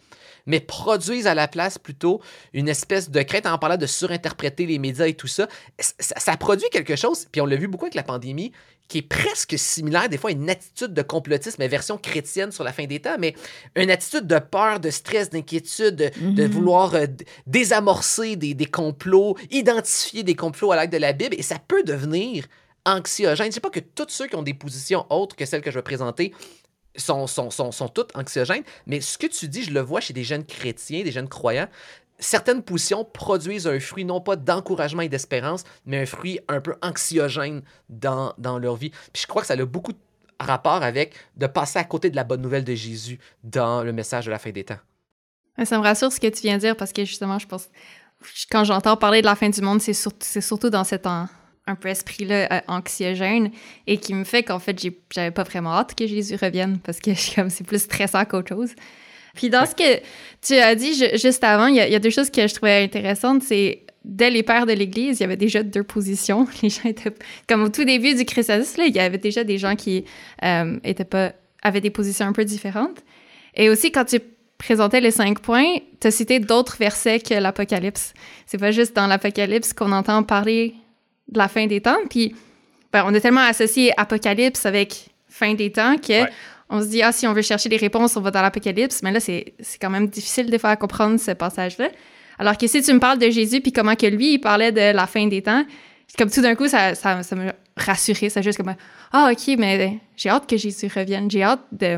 mais 0.45 0.59
produisent 0.59 1.27
à 1.27 1.33
la 1.35 1.47
place 1.47 1.77
plutôt 1.77 2.21
une 2.53 2.67
espèce 2.67 3.09
de 3.09 3.21
crainte 3.21 3.45
en 3.45 3.57
parlant 3.57 3.77
de 3.77 3.85
surinterpréter 3.85 4.65
les 4.65 4.79
médias 4.79 5.07
et 5.07 5.13
tout 5.13 5.27
ça. 5.27 5.47
Ça, 5.79 6.15
ça 6.17 6.37
produit 6.37 6.67
quelque 6.71 6.95
chose, 6.95 7.27
puis 7.31 7.41
on 7.41 7.45
l'a 7.45 7.55
vu 7.55 7.67
beaucoup 7.67 7.85
avec 7.85 7.95
la 7.95 8.03
pandémie, 8.03 8.51
qui 8.87 8.97
est 8.97 9.03
presque 9.03 9.57
similaire, 9.57 10.09
des 10.09 10.17
fois, 10.17 10.31
à 10.31 10.33
une 10.33 10.49
attitude 10.49 10.93
de 10.93 11.01
complotisme, 11.01 11.65
version 11.65 11.97
chrétienne 11.97 12.51
sur 12.51 12.63
la 12.63 12.73
fin 12.73 12.85
des 12.85 12.99
temps, 12.99 13.15
mais 13.17 13.35
une 13.75 13.89
attitude 13.89 14.27
de 14.27 14.37
peur, 14.39 14.79
de 14.81 14.89
stress, 14.89 15.29
d'inquiétude, 15.29 15.95
de, 15.95 16.09
de 16.19 16.43
Mhm. 16.43 16.51
vouloir 16.51 16.93
euh, 16.95 17.05
désamorcer 17.47 18.35
des, 18.35 18.53
des 18.53 18.65
complots, 18.65 19.37
identifier 19.49 20.23
des 20.23 20.35
complots 20.35 20.71
à 20.71 20.75
l'aide 20.81 20.91
de 20.91 20.97
la 20.97 21.13
Bible, 21.13 21.35
et 21.37 21.43
ça 21.43 21.57
peut 21.65 21.83
devenir 21.83 22.45
anxiogène. 22.85 23.47
Je 23.47 23.53
sais 23.53 23.59
pas 23.59 23.69
que 23.69 23.79
tous 23.79 24.07
ceux 24.09 24.27
qui 24.27 24.35
ont 24.35 24.43
des 24.43 24.53
positions 24.53 25.05
autres 25.09 25.35
que 25.35 25.45
celles 25.45 25.61
que 25.61 25.71
je 25.71 25.75
vais 25.77 25.83
présenter 25.83 26.33
sont, 26.95 27.27
sont, 27.27 27.49
sont, 27.49 27.87
toutes 27.87 28.15
anxiogènes, 28.15 28.63
mais 28.85 29.01
ce 29.01 29.17
que 29.17 29.27
tu 29.27 29.47
dis, 29.47 29.63
je 29.63 29.71
le 29.71 29.79
vois 29.79 30.01
chez 30.01 30.13
des 30.13 30.23
jeunes 30.23 30.45
chrétiens, 30.45 31.03
des 31.03 31.11
jeunes 31.11 31.29
croyants, 31.29 31.67
certaines 32.19 32.61
positions 32.63 33.05
produisent 33.05 33.67
un 33.67 33.79
fruit 33.79 34.05
non 34.05 34.21
pas 34.21 34.35
d'encouragement 34.35 35.01
et 35.01 35.09
d'espérance, 35.09 35.63
mais 35.85 36.01
un 36.01 36.05
fruit 36.05 36.39
un 36.47 36.61
peu 36.61 36.75
anxiogène 36.81 37.61
dans, 37.89 38.33
dans 38.37 38.59
leur 38.59 38.75
vie. 38.75 38.89
Puis 39.13 39.23
je 39.23 39.27
crois 39.27 39.41
que 39.41 39.47
ça 39.47 39.53
a 39.53 39.65
beaucoup 39.65 39.93
de 39.93 39.97
rapport 40.39 40.83
avec 40.83 41.13
de 41.37 41.47
passer 41.47 41.79
à 41.79 41.83
côté 41.83 42.09
de 42.09 42.15
la 42.15 42.23
bonne 42.23 42.41
nouvelle 42.41 42.63
de 42.63 42.75
Jésus 42.75 43.19
dans 43.43 43.83
le 43.83 43.93
message 43.93 44.25
de 44.25 44.31
la 44.31 44.39
fin 44.39 44.51
des 44.51 44.63
temps. 44.63 44.79
Ça 45.63 45.77
me 45.77 45.83
rassure 45.83 46.11
ce 46.11 46.19
que 46.19 46.27
tu 46.27 46.41
viens 46.41 46.55
de 46.55 46.61
dire 46.61 46.75
parce 46.75 46.91
que 46.91 47.05
justement, 47.05 47.37
je 47.37 47.47
pense, 47.47 47.69
quand 48.49 48.63
j'entends 48.63 48.97
parler 48.97 49.21
de 49.21 49.27
la 49.27 49.35
fin 49.35 49.49
du 49.49 49.61
monde, 49.61 49.81
c'est 49.81 49.93
sur- 49.93 50.11
c'est 50.19 50.41
surtout 50.41 50.69
dans 50.69 50.83
cet 50.83 51.05
un 51.67 51.75
peu 51.75 51.89
esprit-là 51.89 52.51
euh, 52.51 52.59
anxiogène 52.67 53.51
et 53.87 53.97
qui 53.97 54.13
me 54.13 54.23
fait 54.23 54.43
qu'en 54.43 54.59
fait, 54.59 54.77
j'avais 55.13 55.31
pas 55.31 55.43
vraiment 55.43 55.73
hâte 55.73 55.95
que 55.95 56.07
Jésus 56.07 56.35
revienne 56.41 56.79
parce 56.83 56.99
que 56.99 57.11
comme 57.35 57.49
c'est 57.49 57.65
plus 57.65 57.83
stressant 57.83 58.25
qu'autre 58.25 58.49
chose. 58.49 58.71
Puis 59.35 59.49
dans 59.49 59.65
ce 59.65 59.75
que 59.75 60.01
tu 60.41 60.55
as 60.55 60.75
dit 60.75 60.93
ju- 60.93 61.17
juste 61.17 61.43
avant, 61.43 61.67
il 61.67 61.75
y, 61.75 61.79
a- 61.79 61.87
il 61.87 61.93
y 61.93 61.95
a 61.95 61.99
deux 61.99 62.09
choses 62.09 62.29
que 62.29 62.45
je 62.47 62.53
trouvais 62.53 62.83
intéressantes. 62.83 63.43
C'est 63.43 63.83
dès 64.03 64.29
les 64.29 64.43
pères 64.43 64.65
de 64.65 64.73
l'Église, 64.73 65.19
il 65.19 65.21
y 65.21 65.23
avait 65.23 65.37
déjà 65.37 65.61
deux 65.63 65.83
positions. 65.83 66.47
Les 66.63 66.69
gens 66.69 66.89
étaient 66.89 67.13
comme 67.47 67.63
au 67.63 67.69
tout 67.69 67.85
début 67.85 68.15
du 68.15 68.25
christianisme, 68.25 68.81
là, 68.81 68.87
il 68.87 68.95
y 68.95 68.99
avait 68.99 69.19
déjà 69.19 69.43
des 69.43 69.57
gens 69.59 69.75
qui 69.75 70.03
euh, 70.43 70.77
étaient 70.83 71.05
pas 71.05 71.33
avaient 71.61 71.79
des 71.81 71.91
positions 71.91 72.25
un 72.25 72.33
peu 72.33 72.43
différentes. 72.43 72.97
Et 73.55 73.69
aussi 73.69 73.91
quand 73.91 74.05
tu 74.05 74.19
présentais 74.57 74.99
les 74.99 75.11
cinq 75.11 75.39
points, 75.39 75.75
tu 75.99 76.07
as 76.07 76.11
cité 76.11 76.39
d'autres 76.39 76.75
versets 76.77 77.19
que 77.19 77.35
l'Apocalypse. 77.35 78.13
C'est 78.47 78.57
pas 78.57 78.71
juste 78.71 78.95
dans 78.95 79.05
l'Apocalypse 79.07 79.71
qu'on 79.73 79.91
entend 79.91 80.23
parler 80.23 80.73
de 81.31 81.37
la 81.37 81.47
fin 81.47 81.65
des 81.67 81.81
temps. 81.81 81.97
Puis, 82.09 82.35
ben, 82.91 83.03
on 83.07 83.13
est 83.13 83.21
tellement 83.21 83.41
associé 83.41 83.91
Apocalypse 83.99 84.65
avec 84.65 85.07
fin 85.29 85.53
des 85.53 85.71
temps 85.71 85.95
que 85.97 86.23
Ouais. 86.23 86.29
on 86.69 86.81
se 86.81 86.87
dit, 86.87 87.01
ah, 87.01 87.11
si 87.11 87.25
on 87.27 87.33
veut 87.33 87.41
chercher 87.41 87.69
les 87.69 87.77
réponses, 87.77 88.17
on 88.17 88.21
va 88.21 88.31
dans 88.31 88.41
l'Apocalypse. 88.41 89.01
Mais 89.03 89.11
là, 89.11 89.19
c'est 89.19 89.53
quand 89.81 89.89
même 89.89 90.07
difficile 90.07 90.49
des 90.49 90.59
fois 90.59 90.71
à 90.71 90.75
comprendre 90.75 91.19
ce 91.19 91.31
passage-là. 91.31 91.89
Alors 92.39 92.57
que 92.57 92.67
si 92.67 92.81
tu 92.81 92.91
me 92.93 92.99
parles 92.99 93.17
de 93.19 93.29
Jésus, 93.29 93.61
puis 93.61 93.71
comment 93.71 93.95
que 93.95 94.05
lui, 94.07 94.33
il 94.33 94.39
parlait 94.39 94.71
de 94.71 94.93
la 94.95 95.07
fin 95.07 95.27
des 95.27 95.41
temps, 95.41 95.63
comme 96.17 96.29
tout 96.29 96.41
d'un 96.41 96.55
coup, 96.55 96.67
ça, 96.67 96.95
ça, 96.95 97.23
ça 97.23 97.35
me 97.35 97.51
rassurait. 97.77 98.29
C'est 98.29 98.43
juste 98.43 98.57
comme, 98.57 98.73
ah, 99.13 99.29
OK, 99.31 99.55
mais 99.57 99.99
j'ai 100.17 100.29
hâte 100.29 100.47
que 100.49 100.57
Jésus 100.57 100.89
revienne. 100.93 101.29
J'ai 101.31 101.43
hâte 101.43 101.61
de 101.71 101.97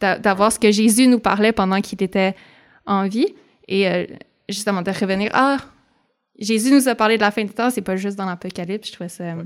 d'a- 0.00 0.18
d'avoir 0.18 0.52
ce 0.52 0.58
que 0.58 0.70
Jésus 0.70 1.06
nous 1.06 1.20
parlait 1.20 1.52
pendant 1.52 1.80
qu'il 1.80 2.02
était 2.02 2.34
en 2.84 3.06
vie. 3.08 3.34
Et 3.68 3.88
euh, 3.88 4.04
justement, 4.48 4.82
de 4.82 4.90
revenir, 4.90 5.30
ah, 5.32 5.56
Jésus 6.38 6.70
nous 6.70 6.88
a 6.88 6.94
parlé 6.94 7.16
de 7.16 7.22
la 7.22 7.30
fin 7.30 7.44
des 7.44 7.52
temps, 7.52 7.70
c'est 7.70 7.82
pas 7.82 7.96
juste 7.96 8.16
dans 8.16 8.26
l'Apocalypse. 8.26 8.88
Je 8.88 8.92
trouvais 8.92 9.08
ça. 9.08 9.24
euh, 9.24 9.42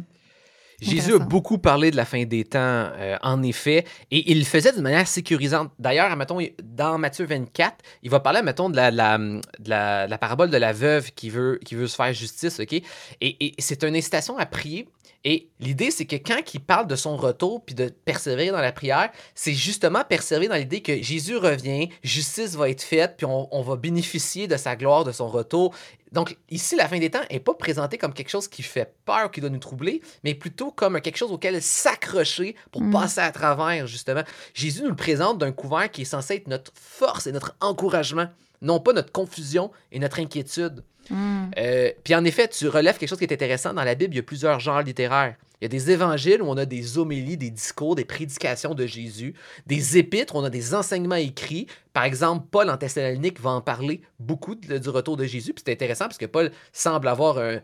Jésus 0.80 1.12
a 1.14 1.18
beaucoup 1.18 1.58
parlé 1.58 1.90
de 1.90 1.96
la 1.96 2.06
fin 2.06 2.24
des 2.24 2.42
temps, 2.44 2.58
euh, 2.58 3.16
en 3.22 3.42
effet, 3.42 3.84
et 4.10 4.30
il 4.32 4.38
le 4.38 4.44
faisait 4.46 4.72
d'une 4.72 4.80
manière 4.82 5.06
sécurisante. 5.06 5.70
D'ailleurs, 5.78 6.16
dans 6.64 6.96
Matthieu 6.98 7.26
24, 7.26 7.76
il 8.02 8.08
va 8.10 8.18
parler, 8.20 8.40
mettons, 8.42 8.70
de 8.70 8.76
la, 8.76 8.90
la- 8.90 9.18
de 9.18 9.40
la- 9.66 10.06
de 10.06 10.10
la 10.10 10.18
parabole 10.18 10.48
de 10.48 10.56
la 10.56 10.72
veuve 10.72 11.10
qui 11.12 11.28
veut, 11.28 11.60
qui 11.66 11.74
veut 11.74 11.86
se 11.86 11.96
faire 11.96 12.12
justice, 12.14 12.60
OK? 12.60 12.72
Et, 12.72 12.82
et 13.20 13.54
c'est 13.58 13.84
une 13.84 13.94
incitation 13.94 14.38
à 14.38 14.46
prier. 14.46 14.88
Et 15.24 15.50
l'idée, 15.58 15.90
c'est 15.90 16.06
que 16.06 16.16
quand 16.16 16.40
il 16.54 16.60
parle 16.60 16.86
de 16.86 16.96
son 16.96 17.16
retour 17.16 17.62
puis 17.62 17.74
de 17.74 17.88
persévérer 17.88 18.50
dans 18.50 18.60
la 18.60 18.72
prière, 18.72 19.10
c'est 19.34 19.52
justement 19.52 20.02
persévérer 20.02 20.48
dans 20.48 20.56
l'idée 20.56 20.80
que 20.80 21.02
Jésus 21.02 21.36
revient, 21.36 21.90
justice 22.02 22.54
va 22.54 22.70
être 22.70 22.82
faite, 22.82 23.14
puis 23.18 23.26
on, 23.26 23.54
on 23.54 23.60
va 23.60 23.76
bénéficier 23.76 24.48
de 24.48 24.56
sa 24.56 24.76
gloire, 24.76 25.04
de 25.04 25.12
son 25.12 25.28
retour. 25.28 25.74
Donc, 26.12 26.36
ici, 26.48 26.74
la 26.74 26.88
fin 26.88 26.98
des 26.98 27.10
temps 27.10 27.20
n'est 27.30 27.38
pas 27.38 27.54
présentée 27.54 27.98
comme 27.98 28.14
quelque 28.14 28.30
chose 28.30 28.48
qui 28.48 28.62
fait 28.62 28.94
peur, 29.04 29.30
qui 29.30 29.40
doit 29.40 29.50
nous 29.50 29.58
troubler, 29.58 30.00
mais 30.24 30.34
plutôt 30.34 30.70
comme 30.70 31.00
quelque 31.00 31.18
chose 31.18 31.30
auquel 31.30 31.60
s'accrocher 31.60 32.56
pour 32.72 32.80
Mm. 32.80 32.90
passer 32.90 33.20
à 33.20 33.30
travers, 33.30 33.86
justement. 33.86 34.22
Jésus 34.54 34.82
nous 34.82 34.88
le 34.88 34.96
présente 34.96 35.38
d'un 35.38 35.52
couvert 35.52 35.90
qui 35.90 36.02
est 36.02 36.06
censé 36.06 36.36
être 36.36 36.48
notre 36.48 36.72
force 36.74 37.26
et 37.26 37.32
notre 37.32 37.54
encouragement 37.60 38.28
non 38.62 38.80
pas 38.80 38.92
notre 38.92 39.12
confusion 39.12 39.70
et 39.92 39.98
notre 39.98 40.20
inquiétude. 40.20 40.84
Hmm. 41.10 41.50
Euh, 41.58 41.90
puis 42.04 42.14
en 42.14 42.24
effet, 42.24 42.48
tu 42.48 42.68
relèves 42.68 42.98
quelque 42.98 43.08
chose 43.08 43.18
qui 43.18 43.24
est 43.24 43.32
intéressant. 43.32 43.74
Dans 43.74 43.84
la 43.84 43.94
Bible, 43.94 44.14
il 44.14 44.16
y 44.16 44.20
a 44.20 44.22
plusieurs 44.22 44.60
genres 44.60 44.82
littéraires. 44.82 45.34
Il 45.60 45.64
y 45.64 45.66
a 45.66 45.68
des 45.68 45.90
évangiles 45.90 46.40
où 46.40 46.46
on 46.46 46.56
a 46.56 46.64
des 46.64 46.96
homélies, 46.96 47.36
des 47.36 47.50
discours, 47.50 47.94
des 47.94 48.06
prédications 48.06 48.74
de 48.74 48.86
Jésus, 48.86 49.34
des 49.66 49.98
épîtres 49.98 50.34
où 50.34 50.38
on 50.38 50.44
a 50.44 50.48
des 50.50 50.74
enseignements 50.74 51.16
écrits. 51.16 51.66
Par 51.92 52.04
exemple, 52.04 52.46
Paul 52.50 52.70
en 52.70 52.78
Thessalonique 52.78 53.38
va 53.40 53.50
en 53.50 53.60
parler 53.60 54.00
beaucoup 54.18 54.54
du 54.54 54.88
retour 54.88 55.18
de 55.18 55.24
Jésus. 55.26 55.52
Puis 55.52 55.62
c'est 55.66 55.72
intéressant 55.72 56.06
parce 56.06 56.16
que 56.16 56.24
Paul 56.26 56.50
semble 56.72 57.08
avoir 57.08 57.38
un- 57.38 57.60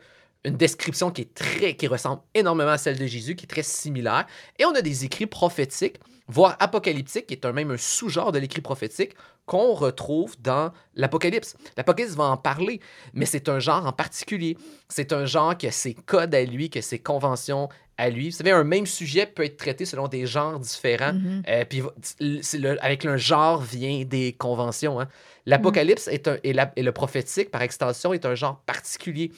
une 0.46 0.56
description 0.56 1.10
qui 1.10 1.22
est 1.22 1.34
très, 1.34 1.74
qui 1.76 1.86
ressemble 1.86 2.20
énormément 2.34 2.70
à 2.70 2.78
celle 2.78 2.98
de 2.98 3.06
Jésus, 3.06 3.34
qui 3.36 3.44
est 3.44 3.48
très 3.48 3.62
similaire. 3.62 4.26
Et 4.58 4.64
on 4.64 4.74
a 4.74 4.80
des 4.80 5.04
écrits 5.04 5.26
prophétiques, 5.26 5.96
voire 6.28 6.56
apocalyptiques, 6.60 7.26
qui 7.26 7.34
est 7.34 7.44
un, 7.44 7.52
même 7.52 7.70
un 7.72 7.76
sous-genre 7.76 8.32
de 8.32 8.38
l'écrit 8.38 8.60
prophétique 8.62 9.12
qu'on 9.44 9.74
retrouve 9.74 10.34
dans 10.40 10.72
l'Apocalypse. 10.96 11.56
L'Apocalypse 11.76 12.14
va 12.14 12.24
en 12.24 12.36
parler, 12.36 12.80
mais 13.14 13.26
c'est 13.26 13.48
un 13.48 13.58
genre 13.60 13.86
en 13.86 13.92
particulier. 13.92 14.56
C'est 14.88 15.12
un 15.12 15.24
genre 15.24 15.56
qui 15.56 15.66
a 15.68 15.70
ses 15.70 15.94
codes 15.94 16.34
à 16.34 16.42
lui, 16.44 16.68
qui 16.70 16.78
a 16.78 16.82
ses 16.82 16.98
conventions 16.98 17.68
à 17.98 18.10
lui. 18.10 18.30
Vous 18.30 18.36
savez, 18.36 18.50
un 18.50 18.64
même 18.64 18.86
sujet 18.86 19.24
peut 19.24 19.44
être 19.44 19.56
traité 19.56 19.84
selon 19.84 20.08
des 20.08 20.26
genres 20.26 20.58
différents. 20.58 21.12
Mhm. 21.14 21.42
Euh, 21.48 21.64
puis 21.64 21.82
le- 22.20 22.84
avec 22.84 23.04
le 23.04 23.16
genre 23.16 23.60
vient 23.62 24.04
des 24.04 24.32
conventions. 24.32 25.00
hein. 25.00 25.08
L'Apocalypse 25.46 26.08
est 26.08 26.26
un, 26.28 26.38
et, 26.42 26.52
la- 26.52 26.72
et 26.74 26.82
le 26.82 26.90
prophétique, 26.92 27.50
par 27.52 27.62
extension, 27.62 28.12
est 28.12 28.26
un 28.26 28.34
genre 28.34 28.60
particulier. 28.66 29.30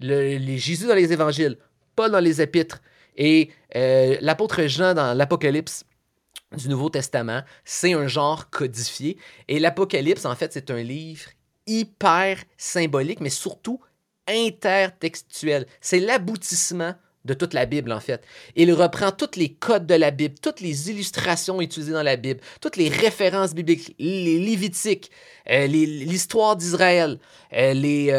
Le- 0.00 0.38
les 0.38 0.58
Jésus 0.58 0.86
dans 0.86 0.94
les 0.94 1.12
évangiles, 1.12 1.58
Paul 1.94 2.10
dans 2.10 2.20
les 2.20 2.40
épîtres 2.40 2.80
et 3.16 3.50
euh, 3.76 4.16
l'apôtre 4.20 4.62
Jean 4.66 4.94
dans 4.94 5.14
l'Apocalypse 5.16 5.84
du 6.56 6.68
Nouveau 6.68 6.90
Testament, 6.90 7.42
c'est 7.64 7.92
un 7.92 8.08
genre 8.08 8.50
codifié. 8.50 9.18
Et 9.46 9.58
l'Apocalypse, 9.58 10.24
en 10.24 10.34
fait, 10.34 10.52
c'est 10.52 10.70
un 10.70 10.82
livre 10.82 11.26
hyper 11.66 12.38
symbolique, 12.56 13.20
mais 13.20 13.30
surtout 13.30 13.80
intertextuel. 14.26 15.66
C'est 15.80 16.00
l'aboutissement 16.00 16.94
de 17.24 17.34
toute 17.34 17.52
la 17.52 17.66
Bible, 17.66 17.92
en 17.92 18.00
fait. 18.00 18.24
Il 18.56 18.72
reprend 18.72 19.12
tous 19.12 19.36
les 19.36 19.52
codes 19.52 19.86
de 19.86 19.94
la 19.94 20.10
Bible, 20.10 20.36
toutes 20.40 20.60
les 20.60 20.90
illustrations 20.90 21.60
utilisées 21.60 21.92
dans 21.92 22.02
la 22.02 22.16
Bible, 22.16 22.40
toutes 22.60 22.76
les 22.76 22.88
références 22.88 23.54
bibliques, 23.54 23.94
les 23.98 24.38
Lévitiques, 24.38 25.10
euh, 25.50 25.66
l'histoire 25.66 26.56
d'Israël, 26.56 27.18
euh, 27.52 27.74
les... 27.74 28.10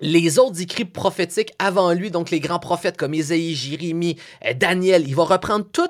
les 0.00 0.38
autres 0.38 0.60
écrits 0.60 0.84
prophétiques 0.84 1.52
avant 1.58 1.92
lui, 1.92 2.10
donc 2.10 2.30
les 2.30 2.40
grands 2.40 2.58
prophètes 2.58 2.96
comme 2.96 3.14
Ésaïe, 3.14 3.54
Jérémie, 3.54 4.18
euh, 4.44 4.52
Daniel, 4.54 5.08
il 5.08 5.14
va 5.14 5.24
reprendre 5.24 5.66
tout, 5.72 5.88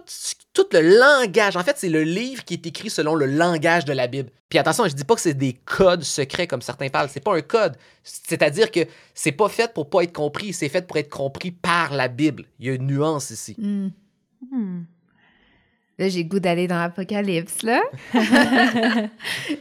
le 0.72 0.98
langage. 0.98 1.56
En 1.56 1.62
fait, 1.62 1.76
c'est 1.76 1.88
le 1.88 2.02
livre 2.02 2.44
qui 2.44 2.54
est 2.54 2.66
écrit 2.66 2.88
selon 2.88 3.14
le 3.14 3.26
langage 3.26 3.84
de 3.84 3.92
la 3.92 4.06
Bible. 4.06 4.30
Puis 4.48 4.58
attention, 4.58 4.86
je 4.86 4.94
dis 4.94 5.04
pas 5.04 5.14
que 5.14 5.20
c'est 5.20 5.34
des 5.34 5.52
codes 5.52 6.02
secrets 6.02 6.46
comme 6.46 6.62
certains 6.62 6.88
parlent. 6.88 7.10
C'est 7.12 7.20
pas 7.20 7.36
un 7.36 7.42
code. 7.42 7.76
C'est-à-dire 8.02 8.70
que 8.70 8.80
c'est 9.14 9.32
pas 9.32 9.48
fait 9.48 9.72
pour 9.72 9.90
pas 9.90 10.02
être 10.02 10.12
compris. 10.12 10.52
C'est 10.52 10.68
fait 10.68 10.86
pour 10.86 10.96
être 10.96 11.10
compris 11.10 11.50
par 11.50 11.92
la 11.92 12.08
Bible. 12.08 12.44
Il 12.58 12.66
y 12.66 12.70
a 12.70 12.74
une 12.74 12.86
nuance 12.86 13.30
ici. 13.30 13.54
Hmm. 13.58 13.88
Hmm. 14.50 14.84
Là, 15.98 16.10
j'ai 16.10 16.24
le 16.24 16.28
goût 16.28 16.40
d'aller 16.40 16.66
dans 16.68 16.78
l'Apocalypse, 16.78 17.62
là. 17.62 17.80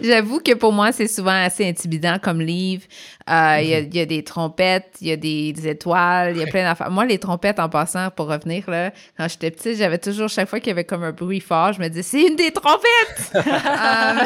J'avoue 0.02 0.40
que 0.42 0.54
pour 0.54 0.74
moi, 0.74 0.92
c'est 0.92 1.08
souvent 1.08 1.32
assez 1.32 1.66
intimidant 1.68 2.18
comme 2.22 2.42
livre. 2.42 2.84
Euh, 3.30 3.60
Il 3.62 3.68
y, 3.70 3.74
a- 3.74 3.80
il 3.80 3.96
y 3.96 4.00
a 4.02 4.06
des 4.06 4.22
trompettes, 4.24 4.98
il 5.00 5.08
y 5.08 5.12
a 5.12 5.16
des, 5.16 5.54
des 5.54 5.68
étoiles, 5.70 6.36
il 6.36 6.42
y 6.42 6.44
a 6.44 6.48
plein 6.48 6.64
d'affaires. 6.64 6.92
Moi, 6.92 7.06
les 7.06 7.20
trompettes, 7.20 7.60
en 7.60 7.70
passant, 7.70 8.10
pour 8.12 8.28
revenir, 8.28 8.70
là, 8.70 8.92
quand 9.18 9.28
j'étais 9.30 9.50
petite, 9.50 9.78
j'avais 9.78 9.98
toujours, 9.98 10.28
chaque 10.28 10.50
fois 10.50 10.60
qu'il 10.60 10.68
y 10.68 10.72
avait 10.72 10.84
comme 10.84 11.04
un 11.04 11.12
bruit 11.14 11.40
fort, 11.40 11.72
je 11.72 11.80
me 11.80 11.88
disais, 11.88 12.04
c'est 12.04 12.28
une 12.28 12.36
des 12.36 12.52
trompettes! 12.52 13.32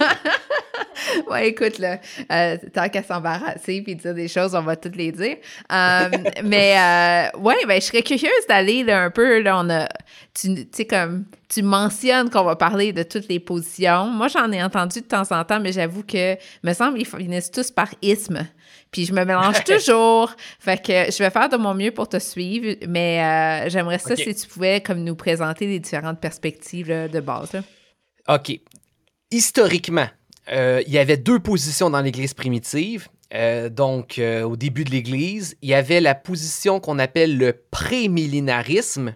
Euh, 0.00 0.04
ouais, 1.30 1.48
écoute, 1.48 1.78
là, 1.78 1.98
euh, 2.32 2.56
tant 2.72 2.88
qu'à 2.88 3.02
s'embarrasser 3.02 3.82
puis 3.82 3.94
dire 3.96 4.14
des 4.14 4.28
choses, 4.28 4.54
on 4.54 4.62
va 4.62 4.76
toutes 4.76 4.96
les 4.96 5.12
dire. 5.12 5.36
Euh, 5.72 6.08
mais, 6.44 6.74
euh, 7.34 7.38
ouais, 7.38 7.56
ben, 7.66 7.80
je 7.80 7.86
serais 7.86 8.02
curieuse 8.02 8.46
d'aller, 8.48 8.82
là, 8.84 9.02
un 9.04 9.10
peu, 9.10 9.40
là, 9.40 9.58
on 9.58 9.68
a, 9.70 9.88
tu 10.38 10.66
sais, 10.72 10.84
comme, 10.86 11.24
tu 11.50 11.62
mentionnes 11.62 12.30
qu'on 12.30 12.44
va 12.44 12.54
parler 12.54 12.92
de 12.92 13.02
toutes 13.02 13.28
les 13.28 13.40
positions. 13.40 14.06
Moi, 14.06 14.28
j'en 14.28 14.50
ai 14.52 14.62
entendu 14.62 15.00
de 15.00 15.06
temps 15.06 15.30
en 15.32 15.44
temps, 15.44 15.58
mais 15.58 15.72
j'avoue 15.72 16.04
que, 16.04 16.36
me 16.62 16.72
semble, 16.72 17.00
ils 17.00 17.06
finissent 17.06 17.50
tous 17.50 17.72
par 17.72 17.88
isme. 18.02 18.46
Puis 18.92 19.04
je 19.04 19.12
me 19.12 19.24
mélange 19.24 19.62
toujours. 19.64 20.34
Fait 20.60 20.80
que 20.80 21.10
je 21.10 21.18
vais 21.18 21.30
faire 21.30 21.48
de 21.48 21.56
mon 21.56 21.74
mieux 21.74 21.90
pour 21.90 22.08
te 22.08 22.18
suivre, 22.18 22.76
mais 22.88 23.20
euh, 23.20 23.68
j'aimerais 23.68 23.98
ça 23.98 24.14
si 24.14 24.34
tu 24.34 24.46
pouvais 24.46 24.80
comme 24.80 25.02
nous 25.02 25.16
présenter 25.16 25.66
les 25.66 25.80
différentes 25.80 26.20
perspectives 26.20 26.88
là, 26.88 27.08
de 27.08 27.20
base. 27.20 27.52
là. 27.52 27.62
OK. 28.28 28.52
Historiquement, 29.32 30.08
euh, 30.52 30.82
il 30.86 30.92
y 30.92 30.98
avait 30.98 31.16
deux 31.16 31.40
positions 31.40 31.90
dans 31.90 32.00
l'Église 32.00 32.34
primitive. 32.34 33.08
Euh, 33.34 33.68
donc, 33.68 34.20
au 34.20 34.56
début 34.56 34.84
de 34.84 34.90
l'Église, 34.90 35.56
il 35.62 35.68
y 35.68 35.74
avait 35.74 36.00
la 36.00 36.14
position 36.14 36.78
qu'on 36.80 36.98
appelle 36.98 37.38
le 37.38 37.60
prémillénarisme, 37.70 39.14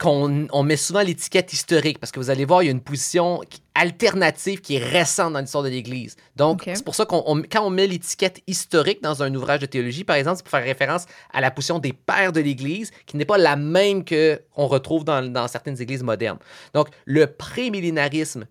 qu'on 0.00 0.46
on 0.50 0.62
met 0.62 0.76
souvent 0.76 1.02
l'étiquette 1.02 1.52
historique, 1.52 1.98
parce 1.98 2.10
que 2.10 2.18
vous 2.18 2.30
allez 2.30 2.46
voir, 2.46 2.62
il 2.62 2.66
y 2.66 2.68
a 2.68 2.72
une 2.72 2.80
position 2.80 3.42
alternative 3.74 4.60
qui 4.62 4.76
est 4.76 4.84
récente 4.84 5.34
dans 5.34 5.40
l'histoire 5.40 5.62
de 5.62 5.68
l'Église. 5.68 6.16
Donc, 6.36 6.62
c'est 6.74 6.84
pour 6.84 6.94
ça 6.94 7.04
qu'on 7.04 7.22
on- 7.26 7.42
quand 7.42 7.64
on 7.66 7.70
met 7.70 7.86
l'étiquette 7.86 8.40
historique 8.46 9.02
dans 9.02 9.22
un 9.22 9.34
ouvrage 9.34 9.60
de 9.60 9.66
théologie, 9.66 10.04
par 10.04 10.16
exemple, 10.16 10.38
c'est 10.38 10.42
pour 10.42 10.52
faire 10.52 10.64
référence 10.64 11.04
à 11.32 11.40
la 11.42 11.50
position 11.50 11.78
des 11.78 11.92
pères 11.92 12.32
de 12.32 12.40
l'Église, 12.40 12.90
qui 13.04 13.16
n'est 13.18 13.26
pas 13.26 13.38
la 13.38 13.56
même 13.56 14.02
que 14.04 14.40
qu'on 14.54 14.66
retrouve 14.66 15.04
dans, 15.04 15.22
dans 15.30 15.46
certaines 15.48 15.80
églises 15.82 16.02
modernes. 16.02 16.38
Donc, 16.72 16.88
le 17.04 17.26
prémillénarisme 17.26 18.46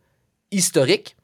historique 0.52 1.16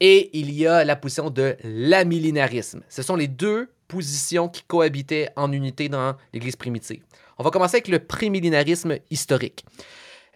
et 0.00 0.30
il 0.38 0.52
y 0.52 0.66
a 0.66 0.84
la 0.84 0.96
position 0.96 1.30
de 1.30 1.56
l'amillénarisme. 1.64 2.82
Ce 2.88 3.02
sont 3.02 3.16
les 3.16 3.28
deux 3.28 3.68
positions 3.88 4.48
qui 4.48 4.62
cohabitaient 4.64 5.28
en 5.36 5.52
unité 5.52 5.88
dans 5.88 6.16
l'Église 6.32 6.56
primitive. 6.56 7.02
On 7.38 7.44
va 7.44 7.50
commencer 7.50 7.76
avec 7.76 7.88
le 7.88 7.98
prémillénarisme 7.98 8.96
historique. 9.10 9.64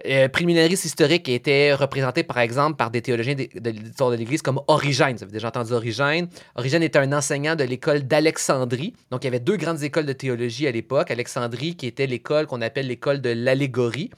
Euh, 0.07 0.29
prémillénarisme 0.29 0.87
historique 0.87 1.29
était 1.29 1.75
représenté, 1.75 2.23
par 2.23 2.39
exemple, 2.39 2.77
par 2.77 2.91
des 2.91 3.03
théologiens 3.03 3.35
de, 3.35 3.49
de 3.55 3.71
l'histoire 3.71 4.11
de 4.11 4.17
l'Église 4.17 4.41
comme 4.41 4.61
Origène. 4.67 5.17
Vous 5.17 5.25
avez 5.25 5.33
déjà 5.33 5.49
entendu 5.49 5.73
Origène. 5.73 6.29
Origène 6.55 6.83
était 6.83 6.99
un 6.99 7.13
enseignant 7.13 7.55
de 7.55 7.65
l'école 7.65 8.05
d'Alexandrie. 8.05 8.95
Donc, 9.11 9.25
il 9.25 9.27
y 9.27 9.29
avait 9.29 9.41
deux 9.41 9.57
grandes 9.57 9.83
écoles 9.83 10.07
de 10.07 10.13
théologie 10.15 10.67
à 10.67 10.71
l'époque. 10.71 11.11
Alexandrie, 11.11 11.77
qui 11.77 11.87
était 11.87 12.07
l'école 12.07 12.47
qu'on 12.47 12.63
appelle 12.63 12.87
l'école 12.87 13.21
de 13.21 13.31
l'allégorie. 13.31 14.11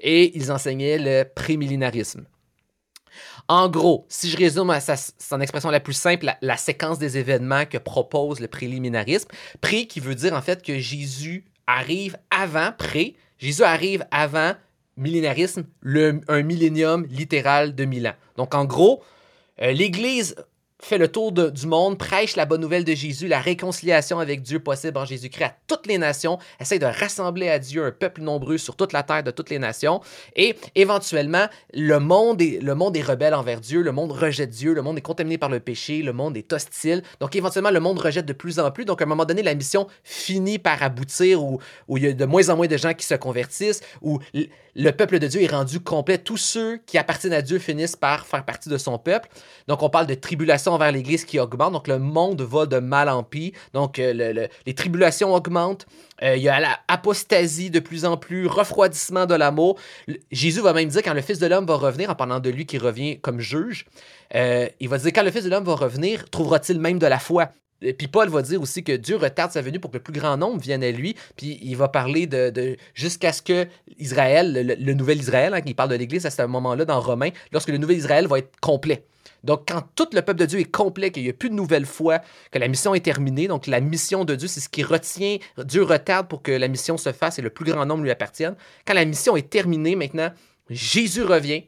Et 0.00 0.36
ils 0.36 0.50
enseignaient 0.50 0.98
le 0.98 1.24
prémillénarisme. 1.24 2.24
En 3.48 3.68
gros, 3.68 4.06
si 4.08 4.30
je 4.30 4.36
résume 4.36 4.70
à 4.70 4.80
son 4.80 5.40
expression 5.40 5.70
la 5.70 5.80
plus 5.80 5.94
simple, 5.94 6.32
la, 6.40 6.56
séquence 6.56 6.98
des 6.98 7.18
événements 7.18 7.64
que 7.66 7.78
propose 7.78 8.40
le 8.40 8.48
préliminarisme, 8.48 9.28
pré 9.60 9.86
qui 9.86 10.00
veut 10.00 10.14
dire 10.14 10.34
en 10.34 10.42
fait 10.42 10.62
que 10.62 10.78
Jésus 10.78 11.44
arrive 11.66 12.16
avant, 12.30 12.72
pré, 12.72 13.16
Jésus 13.38 13.62
arrive 13.62 14.04
avant 14.10 14.52
millénarisme, 14.96 15.64
un 15.84 16.42
millénium 16.42 17.06
littéral 17.06 17.74
de 17.74 17.84
mille 17.84 18.08
ans. 18.08 18.16
Donc 18.36 18.54
en 18.54 18.64
gros, 18.64 19.02
euh, 19.62 19.72
l'Église 19.72 20.36
fait 20.80 20.98
le 20.98 21.08
tour 21.08 21.32
du 21.32 21.66
monde, 21.66 21.98
prêche 21.98 22.36
la 22.36 22.46
bonne 22.46 22.60
nouvelle 22.60 22.84
de 22.84 22.94
Jésus, 22.94 23.26
la 23.26 23.40
réconciliation 23.40 24.20
avec 24.20 24.42
Dieu 24.42 24.60
possible 24.60 24.96
en 24.96 25.04
Jésus-Christ 25.04 25.44
à 25.44 25.54
toutes 25.66 25.86
les 25.86 25.98
nations, 25.98 26.38
essaie 26.60 26.78
de 26.78 26.86
rassembler 26.86 27.48
à 27.48 27.58
Dieu 27.58 27.84
un 27.84 27.90
peuple 27.90 28.22
nombreux 28.22 28.58
sur 28.58 28.76
toute 28.76 28.92
la 28.92 29.02
terre 29.02 29.24
de 29.24 29.32
toutes 29.32 29.50
les 29.50 29.58
nations, 29.58 30.00
et 30.36 30.54
éventuellement, 30.76 31.46
le 31.74 31.98
monde 31.98 32.40
est, 32.40 32.62
le 32.62 32.74
monde 32.76 32.96
est 32.96 33.02
rebelle 33.02 33.34
envers 33.34 33.60
Dieu, 33.60 33.82
le 33.82 33.90
monde 33.90 34.12
rejette 34.12 34.50
Dieu, 34.50 34.72
le 34.72 34.82
monde 34.82 34.98
est 34.98 35.02
contaminé 35.02 35.36
par 35.36 35.48
le 35.48 35.58
péché, 35.58 36.02
le 36.02 36.12
monde 36.12 36.36
est 36.36 36.52
hostile, 36.52 37.02
donc 37.18 37.34
éventuellement, 37.34 37.70
le 37.70 37.80
monde 37.80 37.98
rejette 37.98 38.26
de 38.26 38.32
plus 38.32 38.60
en 38.60 38.70
plus, 38.70 38.84
donc 38.84 39.00
à 39.02 39.04
un 39.04 39.08
moment 39.08 39.24
donné, 39.24 39.42
la 39.42 39.54
mission 39.54 39.88
finit 40.04 40.60
par 40.60 40.82
aboutir 40.82 41.42
où, 41.42 41.58
il 41.96 42.04
y 42.04 42.06
a 42.06 42.12
de 42.12 42.24
moins 42.24 42.50
en 42.50 42.56
moins 42.56 42.68
de 42.68 42.76
gens 42.76 42.94
qui 42.94 43.04
se 43.04 43.14
convertissent, 43.14 43.80
où 44.00 44.20
le 44.76 44.90
peuple 44.92 45.18
de 45.18 45.26
Dieu 45.26 45.42
est 45.42 45.50
rendu 45.50 45.80
complet, 45.80 46.18
tous 46.18 46.36
ceux 46.36 46.78
qui 46.86 46.98
appartiennent 46.98 47.32
à 47.32 47.42
Dieu 47.42 47.58
finissent 47.58 47.96
par 47.96 48.26
faire 48.26 48.44
partie 48.44 48.68
de 48.68 48.78
son 48.78 48.96
peuple, 48.96 49.28
donc 49.66 49.82
on 49.82 49.90
parle 49.90 50.06
de 50.06 50.14
tribulation 50.14 50.67
envers 50.68 50.92
l'Église 50.92 51.24
qui 51.24 51.38
augmente, 51.38 51.72
donc 51.72 51.88
le 51.88 51.98
monde 51.98 52.40
va 52.42 52.66
de 52.66 52.78
mal 52.78 53.08
en 53.08 53.22
pis, 53.22 53.52
donc 53.74 53.98
euh, 53.98 54.12
le- 54.12 54.32
le- 54.32 54.48
les 54.66 54.74
tribulations 54.74 55.34
augmentent, 55.34 55.86
euh, 56.22 56.36
il 56.36 56.42
y 56.42 56.48
a 56.48 56.60
la 56.60 56.78
apostasie 56.88 57.70
de 57.70 57.80
plus 57.80 58.04
en 58.04 58.16
plus, 58.16 58.46
refroidissement 58.46 59.26
de 59.26 59.34
l'amour. 59.34 59.78
Jésus 60.30 60.60
va 60.60 60.72
même 60.72 60.88
dire 60.88 61.02
quand 61.02 61.14
le 61.14 61.22
Fils 61.22 61.38
de 61.38 61.46
l'homme 61.46 61.66
va 61.66 61.76
revenir, 61.76 62.10
en 62.10 62.14
parlant 62.14 62.40
de 62.40 62.50
lui 62.50 62.66
qui 62.66 62.78
revient 62.78 63.18
comme 63.20 63.40
juge, 63.40 63.86
euh, 64.34 64.68
il 64.80 64.88
va 64.88 64.98
dire 64.98 65.12
quand 65.14 65.22
le 65.22 65.30
Fils 65.30 65.44
de 65.44 65.50
l'homme 65.50 65.64
va 65.64 65.74
revenir, 65.74 66.28
trouvera-t-il 66.30 66.78
même 66.80 66.98
de 66.98 67.06
la 67.06 67.18
foi? 67.18 67.50
Puis 67.96 68.08
Paul 68.08 68.28
va 68.28 68.42
dire 68.42 68.60
aussi 68.60 68.82
que 68.82 68.90
Dieu 68.90 69.14
retarde 69.14 69.52
sa 69.52 69.62
venue 69.62 69.78
pour 69.78 69.92
que 69.92 69.98
le 69.98 70.02
plus 70.02 70.12
grand 70.12 70.36
nombre 70.36 70.60
vienne 70.60 70.82
à 70.82 70.90
lui. 70.90 71.14
Puis 71.36 71.60
il 71.62 71.76
va 71.76 71.86
parler 71.86 72.26
de, 72.26 72.76
jusqu'à 72.92 73.32
ce 73.32 73.40
que 73.40 73.68
Israël, 74.00 74.52
le, 74.52 74.74
le 74.74 74.94
nouvel 74.94 75.18
Israël, 75.18 75.54
hein, 75.54 75.60
il 75.64 75.76
parle 75.76 75.90
de 75.90 75.94
l'Église 75.94 76.26
à 76.26 76.30
ce 76.30 76.42
moment-là 76.42 76.84
dans 76.84 77.00
Romains, 77.00 77.30
lorsque 77.52 77.68
le 77.68 77.78
nouvel 77.78 77.98
Israël 77.98 78.26
va 78.26 78.40
être 78.40 78.50
complet. 78.60 79.04
Donc, 79.44 79.68
quand 79.68 79.82
tout 79.94 80.08
le 80.12 80.22
peuple 80.22 80.40
de 80.40 80.46
Dieu 80.46 80.60
est 80.60 80.70
complet, 80.70 81.10
qu'il 81.10 81.22
n'y 81.22 81.28
a 81.30 81.32
plus 81.32 81.50
de 81.50 81.54
nouvelle 81.54 81.86
foi, 81.86 82.20
que 82.50 82.58
la 82.58 82.68
mission 82.68 82.94
est 82.94 83.04
terminée, 83.04 83.48
donc 83.48 83.66
la 83.66 83.80
mission 83.80 84.24
de 84.24 84.34
Dieu, 84.34 84.48
c'est 84.48 84.60
ce 84.60 84.68
qui 84.68 84.82
retient, 84.82 85.38
Dieu 85.64 85.82
retarde 85.82 86.28
pour 86.28 86.42
que 86.42 86.52
la 86.52 86.68
mission 86.68 86.96
se 86.96 87.12
fasse 87.12 87.38
et 87.38 87.42
le 87.42 87.50
plus 87.50 87.64
grand 87.64 87.86
nombre 87.86 88.02
lui 88.02 88.10
appartienne. 88.10 88.56
Quand 88.86 88.94
la 88.94 89.04
mission 89.04 89.36
est 89.36 89.48
terminée, 89.48 89.96
maintenant, 89.96 90.30
Jésus 90.70 91.22
revient 91.22 91.64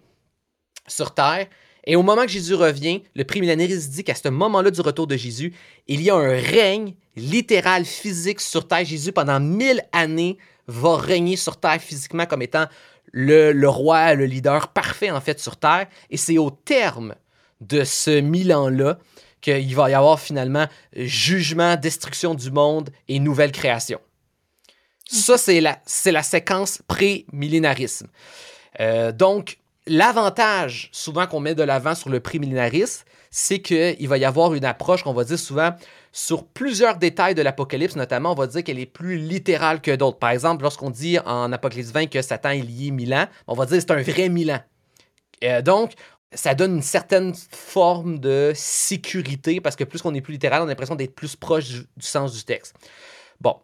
sur 0.87 1.15
terre 1.15 1.47
Et 1.85 1.97
au 1.97 2.03
moment 2.03 2.23
que 2.23 2.29
Jésus 2.29 2.55
revient, 2.55 3.03
le 3.15 3.25
prémillénariste 3.25 3.91
dit 3.91 4.05
qu'à 4.05 4.15
ce 4.15 4.29
moment-là 4.29 4.71
du 4.71 4.81
retour 4.81 5.07
de 5.07 5.17
Jésus, 5.17 5.55
il 5.87 6.03
y 6.03 6.11
a 6.11 6.15
un 6.15 6.39
règne 6.39 6.95
littéral, 7.17 7.85
physique 7.85 8.41
sur 8.41 8.69
terre. 8.69 8.85
Jésus, 8.85 9.13
pendant 9.13 9.41
mille 9.41 9.83
années, 9.93 10.37
va 10.67 10.97
régner 10.97 11.37
sur 11.37 11.59
terre 11.59 11.81
physiquement 11.81 12.27
comme 12.27 12.43
étant 12.43 12.67
le, 13.13 13.53
le 13.53 13.69
roi, 13.69 14.15
le 14.15 14.27
leader 14.27 14.69
parfait 14.69 15.11
en 15.11 15.21
fait 15.21 15.41
sur 15.41 15.57
terre. 15.57 15.87
Et 16.11 16.17
c'est 16.17 16.39
au 16.39 16.51
terme 16.51 17.15
de 17.61 17.85
ce 17.85 18.21
mille 18.21 18.53
ans-là 18.53 18.99
qu'il 19.41 19.75
va 19.75 19.91
y 19.91 19.95
avoir 19.95 20.21
finalement 20.21 20.67
jugement, 20.95 21.77
destruction 21.77 22.35
du 22.35 22.51
monde 22.51 22.91
et 23.09 23.19
nouvelle 23.19 23.53
création. 23.53 24.01
Ça, 25.11 25.39
c'est 25.39 25.61
la, 25.61 25.81
c'est 25.87 26.13
la 26.13 26.23
séquence 26.23 26.83
pré-millénarisme. 26.87 28.07
Euh, 28.79 29.13
donc, 29.13 29.59
l'avantage 29.87 30.89
souvent 30.93 31.27
qu'on 31.27 31.41
met 31.41 31.55
de 31.55 31.63
l'avant 31.63 31.95
sur 31.95 32.11
le 32.11 32.21
pré-millénarisme, 32.21 33.05
c'est 33.31 33.61
qu'il 33.61 34.09
va 34.09 34.19
y 34.19 34.25
avoir 34.25 34.55
une 34.55 34.65
approche 34.65 35.03
qu'on 35.03 35.13
va 35.13 35.25
dire 35.25 35.39
souvent 35.39 35.71
sur 36.13 36.47
plusieurs 36.47 36.97
détails 36.97 37.35
de 37.35 37.43
l'Apocalypse, 37.43 37.97
notamment, 37.97 38.33
on 38.33 38.35
va 38.35 38.49
dire 38.49 38.65
qu'elle 38.65 38.79
est 38.79 38.87
plus 38.87 39.17
littérale 39.17 39.81
que 39.81 39.95
d'autres. 39.95 40.19
Par 40.19 40.31
exemple, 40.31 40.63
lorsqu'on 40.63 40.91
dit 40.91 41.19
en 41.25 41.53
Apocalypse 41.53 41.93
20 41.93 42.07
que 42.07 42.23
Satan 42.23 42.51
est 42.51 42.63
lié 42.63 42.91
mille 42.91 43.15
ans, 43.15 43.27
on 43.47 43.55
va 43.55 43.67
dire 43.67 43.77
que 43.77 43.81
c'est 43.81 43.93
un 43.93 44.03
vrai 44.03 44.29
mille 44.29 44.51
ans. 44.51 44.63
Euh, 45.45 45.63
donc, 45.63 45.93
ça 46.33 46.55
donne 46.55 46.77
une 46.77 46.83
certaine 46.83 47.35
forme 47.35 48.19
de 48.19 48.53
sécurité 48.55 49.61
parce 49.61 49.77
que 49.77 49.85
plus 49.85 50.01
qu'on 50.01 50.15
est 50.15 50.21
plus 50.21 50.33
littéral, 50.33 50.63
on 50.63 50.67
a 50.67 50.69
l'impression 50.69 50.95
d'être 50.95 51.15
plus 51.15 51.37
proche 51.37 51.69
du, 51.69 51.87
sens 51.99 52.35
du 52.35 52.45
texte. 52.45 52.75
Bon. 53.41 53.57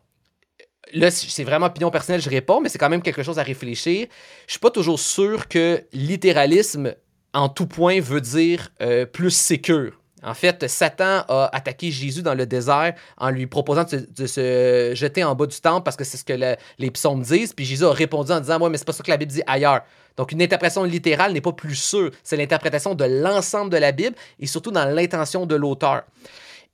Là, 0.93 1.11
c'est 1.11 1.43
vraiment 1.43 1.67
opinion 1.67 1.91
personnelle, 1.91 2.21
je 2.21 2.31
réponds, 2.31 2.61
mais 2.61 2.69
c'est 2.69 2.79
quand 2.79 2.89
même 2.89 3.03
quelque 3.03 3.25
chose 3.25 3.41
à 3.41 3.43
réfléchir. 3.43 4.07
Je 4.47 4.53
suis 4.53 4.61
pas 4.61 4.71
toujours 4.71 5.01
sûr 5.01 5.49
que 5.49 5.85
littéralisme 5.93 6.95
en 7.35 7.49
tout 7.49 7.67
point 7.67 8.01
veut 8.01 8.21
dire 8.21 8.71
euh, 8.81 9.05
plus 9.05 9.33
sécure. 9.33 10.01
En 10.27 10.35
fait, 10.35 10.69
Satan 10.69 11.25
a 11.29 11.49
attaqué 11.53 11.91
Jésus 11.91 12.21
dans 12.21 12.35
le 12.35 12.47
désert 12.47 12.95
en 13.17 13.31
lui 13.31 13.47
proposant 13.47 13.85
de 13.85 14.27
se, 14.27 14.93
jeter 14.95 15.23
en 15.23 15.35
bas 15.37 15.47
du 15.47 15.59
temple 15.61 15.85
parce 15.85 15.97
que 15.97 16.05
c'est 16.05 16.17
ce 16.17 16.25
que 16.25 16.33
le, 16.33 16.57
les 16.79 16.91
psaumes 16.91 17.23
disent. 17.23 17.53
Puis 17.53 17.65
Jésus 17.65 17.85
a 17.85 17.93
répondu 17.93 18.33
en 18.33 18.41
disant 18.41 18.59
Moi, 18.59 18.69
mais 18.69 18.77
c'est 18.77 18.85
pas 18.85 18.93
ça 18.93 19.05
que 19.05 19.11
la 19.11 19.17
Bible 19.17 19.33
dit 19.33 19.43
ailleurs. 19.47 19.83
Donc, 20.17 20.33
une 20.33 20.43
interprétation 20.43 20.83
littérale 20.83 21.33
n'est 21.33 21.41
pas 21.41 21.53
plus 21.53 21.77
sûre. 21.77 22.11
C'est 22.25 22.37
l'interprétation 22.37 22.95
de 22.95 23.05
l'ensemble 23.05 23.71
de 23.71 23.77
la 23.77 23.93
Bible 23.93 24.17
et 24.41 24.47
surtout 24.47 24.73
dans 24.73 24.87
l'intention 24.87 25.47
de 25.47 25.55
l'auteur. 25.55 26.03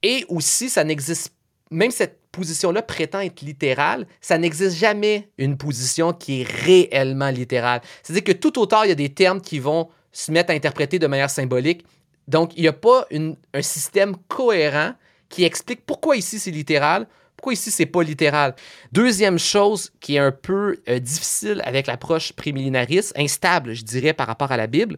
Et 0.02 0.24
aussi, 0.28 0.70
ça 0.70 0.82
n'existe 0.82 1.32
même 1.70 1.90
cette 1.90 2.20
position-là 2.32 2.82
prétend 2.82 3.20
être 3.20 3.40
littérale, 3.40 4.06
ça 4.20 4.38
n'existe 4.38 4.76
jamais 4.76 5.28
une 5.38 5.56
position 5.56 6.12
qui 6.12 6.42
est 6.42 6.44
réellement 6.44 7.30
littérale. 7.30 7.80
C'est-à-dire 8.02 8.24
que 8.24 8.32
tout 8.32 8.58
auteur, 8.58 8.84
il 8.84 8.88
y 8.88 8.92
a 8.92 8.96
des 8.96 9.12
termes 9.12 9.40
qui 9.40 9.58
vont 9.58 9.88
se 10.12 10.30
mettre 10.30 10.50
à 10.50 10.54
interpréter 10.54 10.98
de 10.98 11.06
manière 11.06 11.30
symbolique. 11.30 11.84
Donc, 12.32 12.52
il 12.56 12.62
n'y 12.62 12.68
a 12.68 12.72
pas 12.72 13.06
un 13.12 13.62
système 13.62 14.16
cohérent 14.26 14.94
qui 15.28 15.44
explique 15.44 15.84
pourquoi 15.84 16.16
ici 16.16 16.38
c'est 16.38 16.50
littéral, 16.50 17.06
pourquoi 17.36 17.52
ici 17.52 17.70
c'est 17.70 17.86
pas 17.86 18.02
littéral. 18.02 18.54
Deuxième 18.90 19.38
chose 19.38 19.92
qui 20.00 20.16
est 20.16 20.18
un 20.18 20.32
peu 20.32 20.78
euh, 20.88 20.98
difficile 20.98 21.60
avec 21.64 21.86
l'approche 21.86 22.32
prémillénariste, 22.32 23.12
instable, 23.18 23.74
je 23.74 23.84
dirais, 23.84 24.14
par 24.14 24.26
rapport 24.26 24.50
à 24.50 24.56
la 24.56 24.66
Bible, 24.66 24.96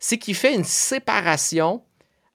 c'est 0.00 0.18
qu'il 0.18 0.34
fait 0.34 0.52
une 0.52 0.64
séparation 0.64 1.82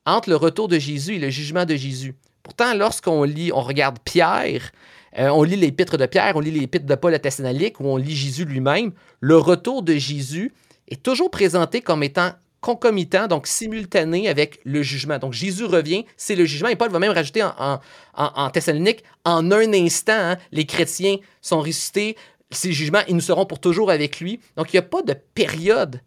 entre 0.06 0.30
le 0.30 0.38
retour 0.38 0.70
de 0.70 0.80
Jésus 0.80 1.16
et 1.16 1.20
le 1.20 1.30
jugement 1.30 1.66
de 1.66 1.76
Jésus. 1.76 2.16
Pourtant, 2.42 2.74
lorsqu'on 2.74 3.24
lit, 3.24 3.52
on 3.54 3.62
regarde 3.62 4.00
Pierre, 4.00 4.72
euh, 5.18 5.28
on 5.28 5.44
lit 5.44 5.58
l'épître 5.58 5.98
de 5.98 6.06
Pierre, 6.06 6.38
on 6.38 6.40
lit 6.40 6.52
l'épître 6.52 6.86
de 6.86 6.96
Paul 6.96 7.14
à 7.14 7.20
Thessalonique, 7.20 7.82
où 7.82 7.88
on 7.88 7.98
lit 7.98 8.16
Jésus 8.16 8.46
lui-même, 8.46 8.94
le 9.20 9.38
retour 9.38 9.84
de 9.84 9.96
Jésus 9.96 10.54
est 10.88 11.04
toujours 11.04 11.30
présenté 11.30 11.82
comme 11.82 12.04
étant 12.04 12.32
concomitant, 12.62 13.28
donc 13.28 13.48
simultané 13.48 14.30
avec 14.30 14.60
le 14.64 14.82
jugement. 14.84 15.18
Donc 15.18 15.34
Jésus 15.34 15.66
revient, 15.66 16.06
c'est 16.18 16.36
le 16.36 16.46
jugement. 16.46 16.70
Et 16.70 16.76
Paul 16.76 16.92
va 16.92 17.00
même 17.00 17.12
rajouter 17.12 17.44
en, 17.44 18.50
Thessalonique, 18.50 19.04
en 19.26 19.52
un 19.52 19.74
instant, 19.74 20.14
hein, 20.14 20.38
les 20.52 20.66
chrétiens 20.66 21.18
sont 21.42 21.60
ressuscités, 21.60 22.18
ces 22.52 22.72
jugements, 22.72 23.02
ils 23.08 23.16
nous 23.16 23.22
seront 23.22 23.46
pour 23.46 23.60
toujours 23.60 23.92
avec 23.92 24.20
lui. 24.20 24.40
Donc 24.58 24.74
il 24.74 24.76
n'y 24.76 24.80
a 24.80 24.84
pas 24.84 25.02
de 25.02 25.14
période 25.14 26.02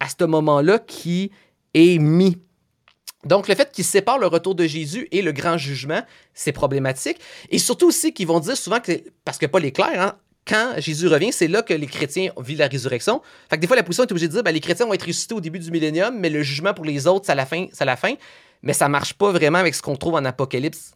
à 0.00 0.08
ce 0.08 0.24
moment-là 0.24 0.78
qui 0.78 1.30
est 1.74 1.98
mis. 1.98 2.38
Donc, 3.24 3.46
le 3.46 3.54
fait 3.54 3.70
qu'ils 3.70 3.84
séparent 3.84 4.18
le 4.18 4.26
retour 4.26 4.54
de 4.54 4.66
Jésus 4.66 5.06
et 5.12 5.22
le 5.22 5.30
grand 5.30 5.56
jugement, 5.56 6.02
c'est 6.34 6.50
problématique. 6.50 7.18
Et 7.50 7.58
surtout 7.58 7.86
aussi 7.86 8.12
qu'ils 8.12 8.26
vont 8.26 8.40
dire 8.40 8.56
souvent 8.56 8.80
que, 8.80 8.92
parce 9.24 9.38
que 9.38 9.46
Paul 9.46 9.64
est 9.64 9.70
clair, 9.70 10.00
hein, 10.00 10.18
quand 10.46 10.74
Jésus 10.78 11.06
revient, 11.06 11.32
c'est 11.32 11.48
là 11.48 11.62
que 11.62 11.74
les 11.74 11.86
chrétiens 11.86 12.32
vivent 12.38 12.58
la 12.58 12.66
résurrection. 12.66 13.22
Fait 13.48 13.58
des 13.58 13.66
fois, 13.66 13.76
la 13.76 13.82
position 13.82 14.04
est 14.04 14.10
obligée 14.10 14.28
de 14.28 14.32
dire 14.32 14.42
ben, 14.42 14.52
les 14.52 14.60
chrétiens 14.60 14.86
vont 14.86 14.94
être 14.94 15.06
ressuscités 15.06 15.34
au 15.34 15.40
début 15.40 15.58
du 15.58 15.70
millénium, 15.70 16.18
mais 16.18 16.30
le 16.30 16.42
jugement 16.42 16.74
pour 16.74 16.84
les 16.84 17.06
autres, 17.06 17.26
c'est 17.26 17.32
à 17.32 17.36
la 17.36 17.46
fin. 17.46 17.66
C'est 17.72 17.84
la 17.84 17.96
fin. 17.96 18.14
Mais 18.62 18.72
ça 18.72 18.88
marche 18.88 19.14
pas 19.14 19.30
vraiment 19.30 19.58
avec 19.58 19.74
ce 19.74 19.82
qu'on 19.82 19.96
trouve 19.96 20.14
en 20.14 20.24
Apocalypse. 20.24 20.92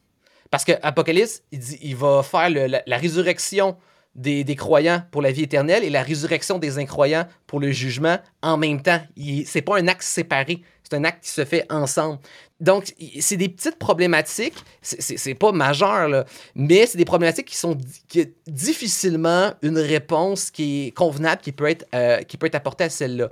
Parce 0.50 0.64
que 0.64 0.72
Apocalypse, 0.82 1.42
il, 1.52 1.58
dit, 1.58 1.94
va 1.94 2.22
faire 2.22 2.50
la, 2.50 2.96
résurrection 2.96 3.76
des, 4.14 4.44
des, 4.44 4.56
croyants 4.56 5.02
pour 5.10 5.22
la 5.22 5.30
vie 5.30 5.42
éternelle 5.42 5.84
et 5.84 5.90
la 5.90 6.02
résurrection 6.02 6.58
des 6.58 6.78
incroyants 6.78 7.26
pour 7.46 7.60
le 7.60 7.70
jugement 7.70 8.18
en 8.42 8.56
même 8.56 8.80
temps. 8.82 9.00
C'est 9.44 9.62
pas 9.62 9.76
un 9.78 9.88
acte 9.88 10.02
séparé, 10.02 10.62
c'est 10.82 10.96
un 10.96 11.04
acte 11.04 11.24
qui 11.24 11.30
se 11.30 11.44
fait 11.44 11.66
ensemble. 11.70 12.20
Donc, 12.58 12.94
c'est 13.20 13.36
des 13.36 13.50
petites 13.50 13.78
problématiques, 13.78 14.54
c'est 14.80 15.34
pas 15.34 15.52
majeur, 15.52 16.08
là, 16.08 16.24
mais 16.54 16.86
c'est 16.86 16.96
des 16.96 17.04
problématiques 17.04 17.48
qui 17.48 17.56
sont 17.56 17.76
qui 18.08 18.32
difficilement 18.46 19.52
une 19.60 19.78
réponse 19.78 20.50
qui 20.50 20.86
est 20.86 20.92
convenable, 20.92 21.42
qui 21.42 21.52
peut 21.52 21.68
être, 21.68 21.84
euh, 21.94 22.22
qui 22.22 22.38
peut 22.38 22.46
être 22.46 22.54
apportée 22.54 22.84
à 22.84 22.88
celle-là. 22.88 23.28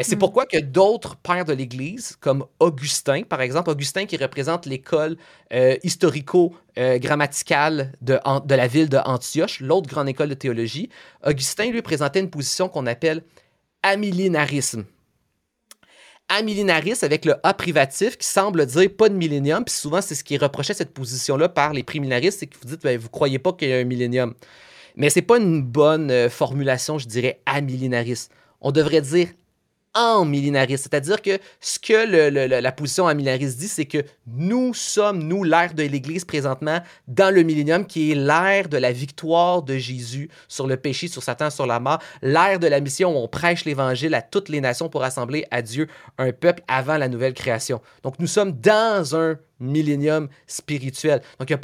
C'est 0.00 0.16
mm. 0.16 0.18
pourquoi 0.18 0.46
que 0.46 0.56
d'autres 0.58 1.16
pères 1.16 1.44
de 1.44 1.52
l'Église, 1.52 2.16
comme 2.18 2.46
Augustin, 2.60 3.24
par 3.24 3.42
exemple, 3.42 3.68
Augustin 3.68 4.06
qui 4.06 4.16
représente 4.16 4.64
l'école 4.64 5.18
euh, 5.52 5.76
historico-grammaticale 5.82 7.92
de, 8.00 8.18
de 8.46 8.54
la 8.54 8.66
ville 8.68 8.88
d'Antioche, 8.88 9.60
l'autre 9.60 9.90
grande 9.90 10.08
école 10.08 10.30
de 10.30 10.34
théologie, 10.34 10.88
Augustin 11.26 11.70
lui 11.70 11.82
présentait 11.82 12.20
une 12.20 12.30
position 12.30 12.70
qu'on 12.70 12.86
appelle 12.86 13.22
amillénarisme 13.82 14.86
amillénarisme 16.28 17.04
avec 17.04 17.24
le 17.24 17.34
A 17.42 17.54
privatif 17.54 18.16
qui 18.16 18.26
semble 18.26 18.64
dire 18.66 18.88
pas 18.96 19.08
de 19.08 19.14
millénium. 19.14 19.64
Puis 19.64 19.74
souvent, 19.74 20.00
c'est 20.00 20.14
ce 20.14 20.24
qui 20.24 20.34
est 20.34 20.38
reproché 20.38 20.74
cette 20.74 20.94
position-là 20.94 21.48
par 21.48 21.72
les 21.72 21.82
prémillénaristes, 21.82 22.40
c'est 22.40 22.46
que 22.46 22.56
vous 22.60 22.68
dites, 22.68 22.82
ben, 22.82 22.98
vous 22.98 23.08
croyez 23.08 23.38
pas 23.38 23.52
qu'il 23.52 23.68
y 23.68 23.72
a 23.72 23.78
un 23.78 23.84
millénium. 23.84 24.34
Mais 24.96 25.10
c'est 25.10 25.22
pas 25.22 25.38
une 25.38 25.62
bonne 25.62 26.10
euh, 26.10 26.28
formulation, 26.28 26.98
je 26.98 27.06
dirais, 27.06 27.40
amillénariste. 27.46 28.32
On 28.60 28.72
devrait 28.72 29.00
dire 29.00 29.28
en 29.94 30.24
millénariste. 30.24 30.84
C'est-à-dire 30.84 31.20
que 31.20 31.38
ce 31.60 31.78
que 31.78 32.06
la 32.60 32.72
position 32.72 33.04
en 33.04 33.14
millénariste 33.14 33.58
dit, 33.58 33.68
c'est 33.68 33.84
que 33.84 33.98
nous 34.26 34.74
sommes, 34.74 35.22
nous, 35.22 35.44
l'ère 35.44 35.74
de 35.74 35.82
l'Église 35.82 36.24
présentement 36.24 36.80
dans 37.08 37.34
le 37.34 37.42
millénium, 37.42 37.86
qui 37.86 38.12
est 38.12 38.14
l'ère 38.14 38.68
de 38.68 38.76
la 38.76 38.92
victoire 38.92 39.62
de 39.62 39.76
Jésus 39.76 40.30
sur 40.48 40.66
le 40.66 40.76
péché, 40.76 41.08
sur 41.08 41.22
Satan, 41.22 41.50
sur 41.50 41.66
la 41.66 41.80
mort, 41.80 41.98
l'ère 42.22 42.58
de 42.58 42.66
la 42.66 42.80
mission 42.80 43.14
où 43.14 43.22
on 43.22 43.28
prêche 43.28 43.64
l'Évangile 43.64 44.14
à 44.14 44.22
toutes 44.22 44.48
les 44.48 44.60
nations 44.60 44.88
pour 44.88 45.02
assembler 45.04 45.46
à 45.50 45.62
Dieu 45.62 45.88
un 46.18 46.32
peuple 46.32 46.62
avant 46.68 46.96
la 46.96 47.08
nouvelle 47.08 47.34
création. 47.34 47.80
Donc 48.02 48.18
nous 48.18 48.26
sommes 48.26 48.52
dans 48.52 49.16
un 49.16 49.38
millénium 49.60 50.28
spirituel. 50.46 51.22
Donc 51.38 51.50
il 51.50 51.58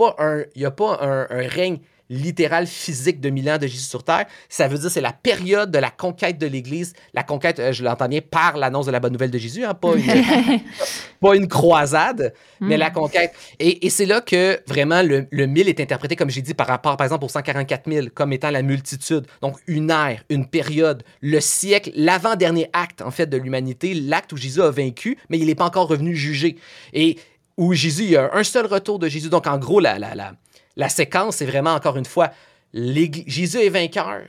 n'y 0.56 0.64
a 0.64 0.70
pas 0.70 0.98
un 1.00 1.26
règne 1.48 1.78
littéral 2.10 2.66
physique 2.66 3.20
de 3.20 3.30
mille 3.30 3.50
ans 3.50 3.58
de 3.58 3.66
Jésus 3.66 3.84
sur 3.84 4.02
terre. 4.02 4.26
Ça 4.48 4.68
veut 4.68 4.78
dire 4.78 4.90
c'est 4.90 5.00
la 5.00 5.12
période 5.12 5.70
de 5.70 5.78
la 5.78 5.90
conquête 5.90 6.38
de 6.38 6.46
l'Église. 6.46 6.94
La 7.14 7.22
conquête, 7.22 7.58
euh, 7.58 7.72
je 7.72 7.84
l'entends 7.84 8.08
bien, 8.08 8.20
par 8.20 8.56
l'annonce 8.56 8.86
de 8.86 8.90
la 8.90 9.00
bonne 9.00 9.12
nouvelle 9.12 9.30
de 9.30 9.38
Jésus, 9.38 9.64
hein, 9.64 9.74
pas, 9.74 9.94
une, 9.94 10.04
pas 11.20 11.36
une 11.36 11.48
croisade, 11.48 12.32
mais 12.60 12.76
mm. 12.76 12.80
la 12.80 12.90
conquête. 12.90 13.34
Et, 13.58 13.86
et 13.86 13.90
c'est 13.90 14.06
là 14.06 14.20
que 14.20 14.60
vraiment 14.66 15.02
le, 15.02 15.26
le 15.30 15.46
mille 15.46 15.68
est 15.68 15.80
interprété, 15.80 16.16
comme 16.16 16.30
j'ai 16.30 16.42
dit, 16.42 16.54
par 16.54 16.66
rapport, 16.66 16.96
par 16.96 17.04
exemple, 17.04 17.24
aux 17.24 17.28
144 17.28 17.90
000, 17.90 18.06
comme 18.14 18.32
étant 18.32 18.50
la 18.50 18.62
multitude. 18.62 19.26
Donc 19.42 19.56
une 19.66 19.90
ère, 19.90 20.22
une 20.28 20.46
période, 20.46 21.02
le 21.20 21.40
siècle, 21.40 21.90
l'avant-dernier 21.94 22.70
acte, 22.72 23.02
en 23.02 23.10
fait, 23.10 23.26
de 23.26 23.36
l'humanité, 23.36 23.94
l'acte 23.94 24.32
où 24.32 24.36
Jésus 24.36 24.62
a 24.62 24.70
vaincu, 24.70 25.18
mais 25.28 25.38
il 25.38 25.46
n'est 25.46 25.54
pas 25.54 25.66
encore 25.66 25.88
revenu 25.88 26.14
juger. 26.14 26.56
Et 26.92 27.18
où 27.56 27.74
Jésus, 27.74 28.04
il 28.04 28.10
y 28.10 28.16
a 28.16 28.30
un 28.32 28.44
seul 28.44 28.66
retour 28.66 28.98
de 28.98 29.08
Jésus. 29.08 29.28
Donc, 29.28 29.46
en 29.46 29.58
gros, 29.58 29.80
la, 29.80 29.98
la, 29.98 30.14
la, 30.14 30.34
la 30.78 30.88
séquence, 30.88 31.36
c'est 31.36 31.46
vraiment 31.46 31.74
encore 31.74 31.98
une 31.98 32.06
fois, 32.06 32.30
Jésus 32.72 33.58
est 33.58 33.68
vainqueur. 33.68 34.24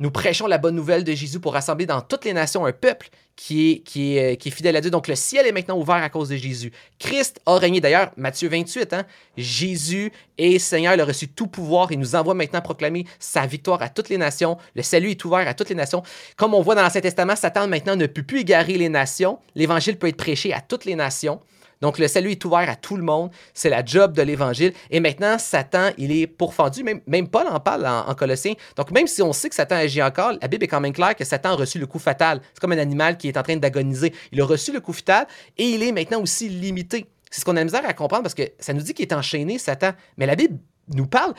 Nous 0.00 0.10
prêchons 0.10 0.46
la 0.46 0.58
bonne 0.58 0.74
nouvelle 0.74 1.02
de 1.02 1.12
Jésus 1.12 1.40
pour 1.40 1.54
rassembler 1.54 1.86
dans 1.86 2.00
toutes 2.00 2.24
les 2.24 2.32
nations 2.32 2.66
un 2.66 2.72
peuple 2.72 3.08
qui 3.36 3.84
est, 3.96 4.46
est 4.46 4.50
fidèle 4.50 4.76
à 4.76 4.80
Dieu. 4.80 4.90
Donc 4.90 5.08
le 5.08 5.14
ciel 5.14 5.46
est 5.46 5.52
maintenant 5.52 5.78
ouvert 5.78 5.96
à 5.96 6.10
cause 6.10 6.28
de 6.28 6.36
Jésus. 6.36 6.72
Christ 6.98 7.40
a 7.46 7.56
régné. 7.56 7.80
D'ailleurs, 7.80 8.10
Matthieu 8.16 8.48
28, 8.48 8.92
hein, 8.92 9.06
Jésus 9.36 10.12
est 10.36 10.58
Seigneur, 10.58 10.94
il 10.94 11.00
a 11.00 11.04
reçu 11.04 11.28
tout 11.28 11.46
pouvoir 11.46 11.90
et 11.90 11.96
nous 11.96 12.16
envoie 12.16 12.34
maintenant 12.34 12.60
proclamer 12.60 13.06
sa 13.18 13.46
victoire 13.46 13.80
à 13.82 13.88
toutes 13.88 14.08
les 14.08 14.18
nations. 14.18 14.58
Le 14.74 14.82
salut 14.82 15.10
est 15.10 15.24
ouvert 15.24 15.46
à 15.48 15.54
toutes 15.54 15.68
les 15.68 15.74
nations. 15.74 16.02
Comme 16.36 16.54
on 16.54 16.60
voit 16.60 16.74
dans 16.74 16.82
l'Ancien 16.82 17.00
Testament, 17.00 17.36
Satan 17.36 17.68
maintenant 17.68 17.96
ne 17.96 18.06
peut 18.06 18.24
plus 18.24 18.40
égarer 18.40 18.76
les 18.76 18.88
nations. 18.88 19.38
L'évangile 19.54 19.96
peut 19.96 20.08
être 20.08 20.16
prêché 20.16 20.52
à 20.52 20.60
toutes 20.60 20.84
les 20.84 20.96
nations. 20.96 21.40
Donc, 21.84 21.98
le 21.98 22.08
salut 22.08 22.30
est 22.30 22.42
ouvert 22.46 22.66
à 22.70 22.76
tout 22.76 22.96
le 22.96 23.02
monde. 23.02 23.30
C'est 23.52 23.68
la 23.68 23.84
job 23.84 24.14
de 24.14 24.22
l'Évangile. 24.22 24.72
Et 24.90 25.00
maintenant, 25.00 25.36
Satan, 25.38 25.90
il 25.98 26.12
est 26.12 26.26
pourfendu. 26.26 26.82
Même, 26.82 27.28
Paul 27.28 27.46
en 27.46 27.60
parle 27.60 27.86
en, 27.86 28.08
en 28.08 28.14
Colossiens. 28.14 28.54
Donc, 28.74 28.90
même 28.90 29.06
si 29.06 29.20
on 29.20 29.34
sait 29.34 29.50
que 29.50 29.54
Satan 29.54 29.74
agit 29.74 30.02
encore, 30.02 30.32
la 30.40 30.48
Bible 30.48 30.64
est 30.64 30.68
quand 30.68 30.80
même 30.80 30.94
claire 30.94 31.14
que 31.14 31.26
Satan 31.26 31.50
a 31.50 31.56
reçu 31.56 31.78
le 31.78 31.86
coup 31.86 31.98
fatal. 31.98 32.40
C'est 32.54 32.60
comme 32.60 32.72
un 32.72 32.78
animal 32.78 33.18
qui 33.18 33.28
est 33.28 33.36
en 33.36 33.42
train 33.42 33.58
d'agoniser. 33.58 34.14
Il 34.32 34.40
a 34.40 34.46
reçu 34.46 34.72
le 34.72 34.80
coup 34.80 34.94
fatal 34.94 35.26
et 35.58 35.64
il 35.64 35.82
est 35.82 35.92
maintenant 35.92 36.22
aussi 36.22 36.48
limité. 36.48 37.04
C'est 37.30 37.40
ce 37.40 37.44
qu'on 37.44 37.56
a 37.58 37.62
misère 37.62 37.86
à 37.86 37.92
comprendre 37.92 38.22
parce 38.22 38.34
que 38.34 38.44
ça 38.58 38.72
nous 38.72 38.80
dit 38.80 38.94
qu'il 38.94 39.04
est 39.04 39.12
enchaîné, 39.12 39.58
Satan. 39.58 39.90
Mais 40.16 40.24
la 40.24 40.36
Bible 40.36 40.56
nous 40.88 41.06
parle, 41.06 41.34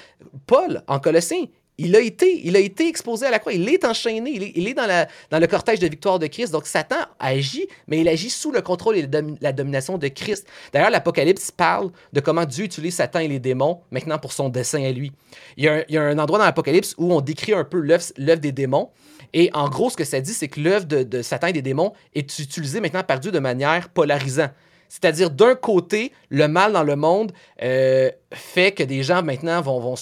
Paul, 0.45 0.84
en 0.86 0.99
Colossiens, 0.99 1.45
il 1.77 1.95
a 1.95 1.99
été, 1.99 2.88
exposé 2.88 3.25
à 3.25 3.31
la 3.31 3.39
croix, 3.39 3.51
il 3.51 3.67
est 3.67 3.83
enchaîné, 3.83 4.53
il 4.55 4.67
est, 4.67 4.73
dans, 4.73 5.39
le 5.39 5.47
cortège 5.47 5.79
de 5.79 5.88
victoire 5.88 6.19
de 6.19 6.27
Christ. 6.27 6.51
Donc 6.51 6.67
Satan 6.67 6.95
agit, 7.19 7.67
mais 7.88 7.99
il 7.99 8.07
agit 8.07 8.29
sous 8.29 8.51
le 8.51 8.61
contrôle 8.61 8.97
et 8.97 9.09
la 9.41 9.51
domination 9.51 9.97
de 9.97 10.07
Christ. 10.07 10.47
D'ailleurs, 10.71 10.89
l'Apocalypse 10.89 11.51
parle 11.51 11.91
de 12.13 12.19
comment 12.21 12.45
Dieu 12.45 12.65
utilise 12.65 12.95
Satan 12.95 13.19
et 13.19 13.27
les 13.27 13.39
démons 13.39 13.81
maintenant 13.91 14.17
pour 14.19 14.31
son 14.31 14.47
dessein 14.47 14.83
à 14.83 14.91
lui. 14.91 15.11
Il 15.57 15.65
y 15.65 15.67
a 15.67 15.73
un, 15.73 15.83
il 15.89 15.95
y 15.95 15.97
a 15.97 16.03
un 16.03 16.17
endroit 16.17 16.39
dans 16.39 16.45
l'Apocalypse 16.45 16.95
où 16.97 17.13
on 17.13 17.19
décrit 17.19 17.53
un 17.53 17.65
peu 17.65 17.79
l'œuvre 17.79 18.39
des 18.39 18.51
démons. 18.51 18.89
Et 19.33 19.49
en 19.53 19.67
gros, 19.67 19.89
ce 19.89 19.97
que 19.97 20.05
ça 20.05 20.21
dit, 20.21 20.33
c'est 20.33 20.47
que 20.47 20.61
l'œuvre 20.61 20.85
de, 20.85 21.03
de 21.03 21.21
Satan 21.21 21.47
et 21.47 21.53
des 21.53 21.61
démons 21.61 21.91
est 22.13 22.39
utilisée 22.39 22.79
maintenant 22.79 23.03
par 23.03 23.19
Dieu 23.19 23.31
de 23.31 23.39
manière 23.39 23.89
polarisante. 23.89 24.51
C'est-à-dire, 24.89 25.29
d'un 25.29 25.55
côté, 25.55 26.11
le 26.29 26.47
mal 26.47 26.73
dans 26.73 26.83
le 26.83 26.95
monde 26.95 27.31
euh, 27.61 28.09
fait 28.33 28.71
que 28.71 28.83
des 28.83 29.03
gens 29.03 29.23
maintenant 29.23 29.61
vont, 29.61 29.95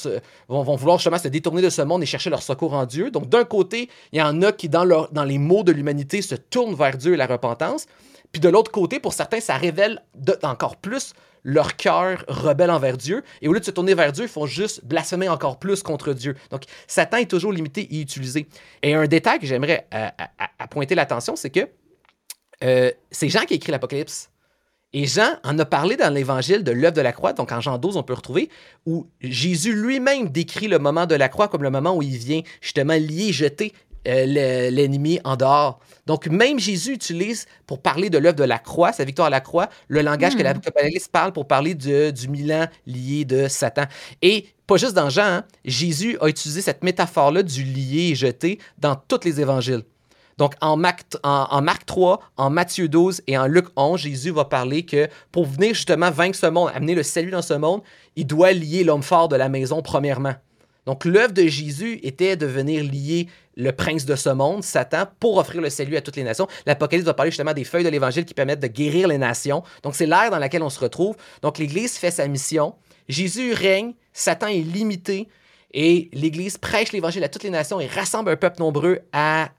vouloir 0.48 0.98
justement 0.98 1.18
se 1.18 1.28
détourner 1.28 1.62
de 1.62 1.70
ce 1.70 1.82
monde 1.82 2.04
et 2.04 2.06
chercher 2.06 2.30
leur 2.30 2.44
secours 2.44 2.74
en 2.74 2.86
Dieu. 2.86 3.12
Donc, 3.12 3.30
d'un 3.30 3.44
côté, 3.44 3.90
il 4.12 4.20
y 4.20 4.22
en 4.22 4.42
a 4.42 4.52
qui, 4.52 4.70
dans, 4.70 4.84
leur, 4.86 5.12
dans 5.12 5.24
les 5.24 5.38
maux 5.38 5.64
de 5.64 5.72
l'humanité, 5.72 6.22
se 6.22 6.36
tournent 6.36 6.76
vers 6.76 6.98
Dieu 6.98 7.14
et 7.14 7.18
la 7.18 7.28
repentance. 7.28 7.86
Puis 8.32 8.40
de 8.40 8.50
l'autre 8.50 8.72
côté, 8.72 9.00
pour 9.00 9.14
certains, 9.14 9.40
ça 9.40 9.58
révèle 9.58 10.04
encore 10.42 10.78
plus 10.78 11.14
leur 11.44 11.76
cœur 11.76 12.24
rebelle 12.28 12.72
envers 12.72 12.98
Dieu. 12.98 13.24
Et 13.42 13.48
au 13.48 13.54
lieu 13.54 13.60
de 13.60 13.66
se 13.66 13.72
tourner 13.72 13.94
vers 13.94 14.12
Dieu, 14.12 14.24
ils 14.24 14.30
font 14.30 14.46
juste 14.46 14.84
blasphémer 14.86 15.30
encore 15.30 15.60
plus 15.60 15.84
contre 15.84 16.14
Dieu. 16.14 16.36
Donc, 16.50 16.64
Satan 16.88 17.18
est 17.18 17.30
toujours 17.30 17.52
limité 17.52 17.82
et 17.82 18.02
utilisé. 18.02 18.48
Et 18.82 18.96
un 18.96 19.06
détail 19.06 19.40
que 19.40 19.46
j'aimerais 19.46 19.88
à 19.92 20.68
pointer 20.68 20.96
l'attention, 20.96 21.36
c'est 21.36 21.50
que 21.50 21.68
euh, 22.64 22.92
c'est 23.12 23.30
Jean 23.30 23.46
qui 23.46 23.56
écrit 23.56 23.72
l'Apocalypse. 23.72 24.30
Et 24.94 25.06
Jean 25.08 25.38
en 25.44 25.58
a 25.58 25.66
parlé 25.66 25.96
dans 25.96 26.14
l'évangile 26.14 26.64
de 26.64 26.72
l'œuvre 26.72 26.94
de 26.96 27.02
la 27.02 27.12
croix, 27.14 27.34
donc 27.34 27.52
en 27.52 27.60
Jean 27.62 27.78
12, 27.80 27.98
on 27.98 28.04
peut 28.04 28.14
retrouver, 28.14 28.50
où 28.86 29.08
Jésus 29.22 29.74
lui-même 29.74 30.30
décrit 30.30 30.68
le 30.68 30.78
moment 30.80 31.06
de 31.08 31.16
la 31.16 31.30
croix 31.30 31.48
comme 31.48 31.64
le 31.64 31.72
moment 31.72 31.96
où 31.96 32.02
il 32.04 32.18
vient 32.18 32.42
justement 32.62 32.94
lier, 32.94 33.34
jeter 33.34 33.74
euh, 34.06 34.26
l'ennemi 34.70 35.20
en 35.24 35.38
dehors. 35.38 35.80
Donc, 36.06 36.28
même 36.28 36.60
Jésus 36.60 36.92
utilise 36.94 37.46
pour 37.66 37.82
parler 37.82 38.10
de 38.10 38.18
l'œuvre 38.18 38.36
de 38.36 38.44
la 38.44 38.60
croix, 38.60 38.92
sa 38.92 39.06
victoire 39.06 39.28
à 39.28 39.30
la 39.32 39.40
croix, 39.40 39.70
le 39.88 40.02
langage 40.02 40.36
que 40.36 40.42
Hmm. 40.42 40.44
l'Apocalypse 40.44 41.08
parle 41.08 41.32
pour 41.32 41.48
parler 41.48 41.74
de- 41.74 42.12
du 42.12 42.28
Milan 42.28 42.68
lié 42.86 43.24
de 43.24 43.48
Satan. 43.48 43.86
Et 44.22 44.48
pas 44.68 44.76
juste 44.76 44.94
dans 44.94 45.10
Jean, 45.10 45.24
hein, 45.24 45.44
Jésus 45.64 46.18
a 46.20 46.28
utilisé 46.28 46.62
cette 46.62 46.84
métaphore-là 46.84 47.44
du 47.44 47.64
lié 47.64 48.10
et 48.12 48.16
jeté 48.16 48.60
dans 48.78 48.96
tous 48.96 49.22
les 49.24 49.40
évangiles. 49.40 49.84
Donc, 50.44 50.56
en 50.60 50.76
Marc, 50.76 51.04
en, 51.24 51.48
en 51.52 51.62
Marc 51.62 51.86
3, 51.86 52.20
en 52.36 52.50
Matthieu 52.50 52.90
12 52.90 53.22
et 53.28 53.38
en 53.38 53.48
Luc 53.48 53.68
11, 53.78 53.98
Jésus 53.98 54.32
va 54.32 54.44
parler 54.44 54.84
que 54.84 55.08
pour 55.32 55.46
venir 55.46 55.74
justement 55.74 56.12
vaincre 56.12 56.38
ce 56.38 56.48
monde, 56.48 56.70
amener 56.76 56.96
le 56.96 57.04
salut 57.04 57.32
dans 57.32 57.42
ce 57.42 57.54
monde, 57.54 57.82
il 58.18 58.28
doit 58.28 58.52
lier 58.52 58.84
l'homme 58.84 59.04
fort 59.04 59.30
de 59.30 59.38
la 59.38 59.48
maison 59.48 59.82
premièrement. 59.82 60.34
Donc, 60.86 61.06
l'œuvre 61.06 61.32
de 61.32 61.48
Jésus 61.48 62.02
était 62.04 62.36
de 62.36 62.46
venir 62.46 62.84
lier 62.84 63.30
le 63.56 63.72
prince 63.72 64.04
de 64.04 64.18
ce 64.18 64.28
monde, 64.32 64.66
Satan, 64.66 65.06
pour 65.22 65.38
offrir 65.38 65.62
le 65.62 65.70
salut 65.70 65.96
à 65.96 66.02
toutes 66.02 66.18
les 66.18 66.26
nations. 66.26 66.50
L'Apocalypse 66.66 67.06
va 67.06 67.14
parler 67.14 67.32
justement 67.32 67.54
des 67.54 67.64
feuilles 67.64 67.86
de 67.86 67.90
l'Évangile 67.90 68.26
qui 68.26 68.34
permettent 68.34 68.60
de 68.60 68.68
guérir 68.68 69.08
les 69.08 69.18
nations. 69.18 69.64
Donc, 69.82 69.96
c'est 69.96 70.08
l'ère 70.08 70.30
dans 70.30 70.40
laquelle 70.40 70.64
on 70.64 70.70
se 70.70 70.82
retrouve. 70.82 71.16
Donc, 71.42 71.58
l'Église 71.58 71.94
fait 71.98 72.12
sa 72.12 72.28
mission. 72.28 72.76
Jésus 73.08 73.54
règne, 73.54 73.94
Satan 74.12 74.48
est 74.48 74.60
limité. 74.60 75.30
Et 75.74 76.10
l'Église 76.14 76.58
prêche 76.58 76.92
l'Évangile 76.92 77.24
à 77.24 77.30
toutes 77.30 77.44
les 77.44 77.50
nations 77.50 77.80
et 77.80 77.88
rassemble 77.88 78.30
un 78.30 78.36
peuple 78.36 78.60
nombreux 78.60 79.00
à, 79.12 79.50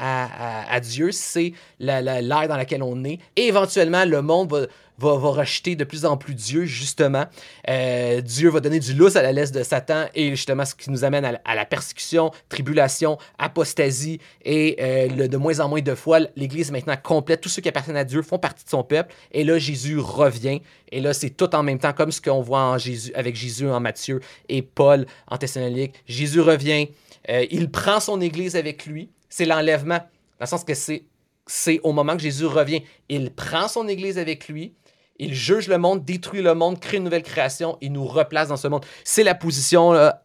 Dieu. 0.80 1.10
C'est 1.10 1.52
l'ère 1.80 2.48
dans 2.48 2.56
laquelle 2.56 2.82
on 2.82 3.02
est. 3.04 3.18
Et 3.36 3.48
éventuellement, 3.48 4.04
le 4.04 4.22
monde 4.22 4.52
va, 4.52 4.66
va, 4.98 5.16
va 5.16 5.28
rejeter 5.30 5.76
de 5.76 5.84
plus 5.84 6.04
en 6.04 6.16
plus 6.16 6.34
Dieu, 6.34 6.64
justement. 6.64 7.24
Euh, 7.68 8.20
Dieu 8.20 8.50
va 8.50 8.60
donner 8.60 8.78
du 8.78 8.94
lousse 8.94 9.16
à 9.16 9.22
la 9.22 9.32
laisse 9.32 9.52
de 9.52 9.62
Satan 9.62 10.06
et 10.14 10.30
justement 10.30 10.64
ce 10.64 10.74
qui 10.74 10.90
nous 10.90 11.04
amène 11.04 11.24
à, 11.44 11.54
la 11.54 11.64
persécution, 11.64 12.30
tribulation, 12.48 13.18
apostasie 13.38 14.20
et 14.44 14.76
euh, 14.80 15.08
le, 15.08 15.28
de 15.28 15.36
moins 15.36 15.60
en 15.60 15.68
moins 15.68 15.80
de 15.80 15.94
fois, 15.94 16.20
l'Église 16.36 16.70
maintenant 16.70 16.96
complète. 16.96 17.40
Tous 17.40 17.48
ceux 17.48 17.62
qui 17.62 17.68
appartiennent 17.68 17.96
à 17.96 18.04
Dieu 18.04 18.22
font 18.22 18.38
partie 18.38 18.64
de 18.64 18.70
son 18.70 18.82
peuple. 18.82 19.14
Et 19.32 19.44
là, 19.44 19.58
Jésus 19.58 19.98
revient. 19.98 20.60
Et 20.90 21.00
là, 21.00 21.12
c'est 21.12 21.30
tout 21.30 21.54
en 21.54 21.62
même 21.62 21.78
temps, 21.78 21.92
comme 21.92 22.12
ce 22.12 22.20
qu'on 22.20 22.40
voit 22.40 22.76
avec 23.14 23.36
Jésus 23.36 23.68
en 23.68 23.80
Matthieu 23.80 24.20
et 24.48 24.62
Paul 24.62 25.06
en 25.28 25.36
Thessalonique. 25.36 25.94
Jésus 26.06 26.40
revient. 26.40 26.88
Euh, 27.30 27.46
il 27.50 27.70
prend 27.70 28.00
son 28.00 28.20
Église 28.20 28.56
avec 28.56 28.86
lui. 28.86 29.10
C'est 29.28 29.46
l'enlèvement. 29.46 29.98
Dans 29.98 30.42
le 30.42 30.46
sens 30.46 30.64
que 30.64 30.74
c'est, 30.74 31.04
c'est 31.46 31.80
au 31.82 31.92
moment 31.92 32.16
que 32.16 32.22
Jésus 32.22 32.46
revient. 32.46 32.82
Il 33.08 33.32
prend 33.32 33.68
son 33.68 33.88
Église 33.88 34.18
avec 34.18 34.48
lui. 34.48 34.72
Il 35.16 35.34
juge 35.34 35.68
le 35.68 35.78
monde, 35.78 36.04
détruit 36.04 36.42
le 36.42 36.54
monde, 36.54 36.80
crée 36.80 36.96
une 36.96 37.04
nouvelle 37.04 37.22
création 37.22 37.78
et 37.80 37.88
nous 37.88 38.04
replace 38.04 38.48
dans 38.48 38.56
ce 38.56 38.68
monde. 38.68 38.84
C'est 39.04 39.22
la 39.22 39.34
position 39.34 39.92
là. 39.92 40.22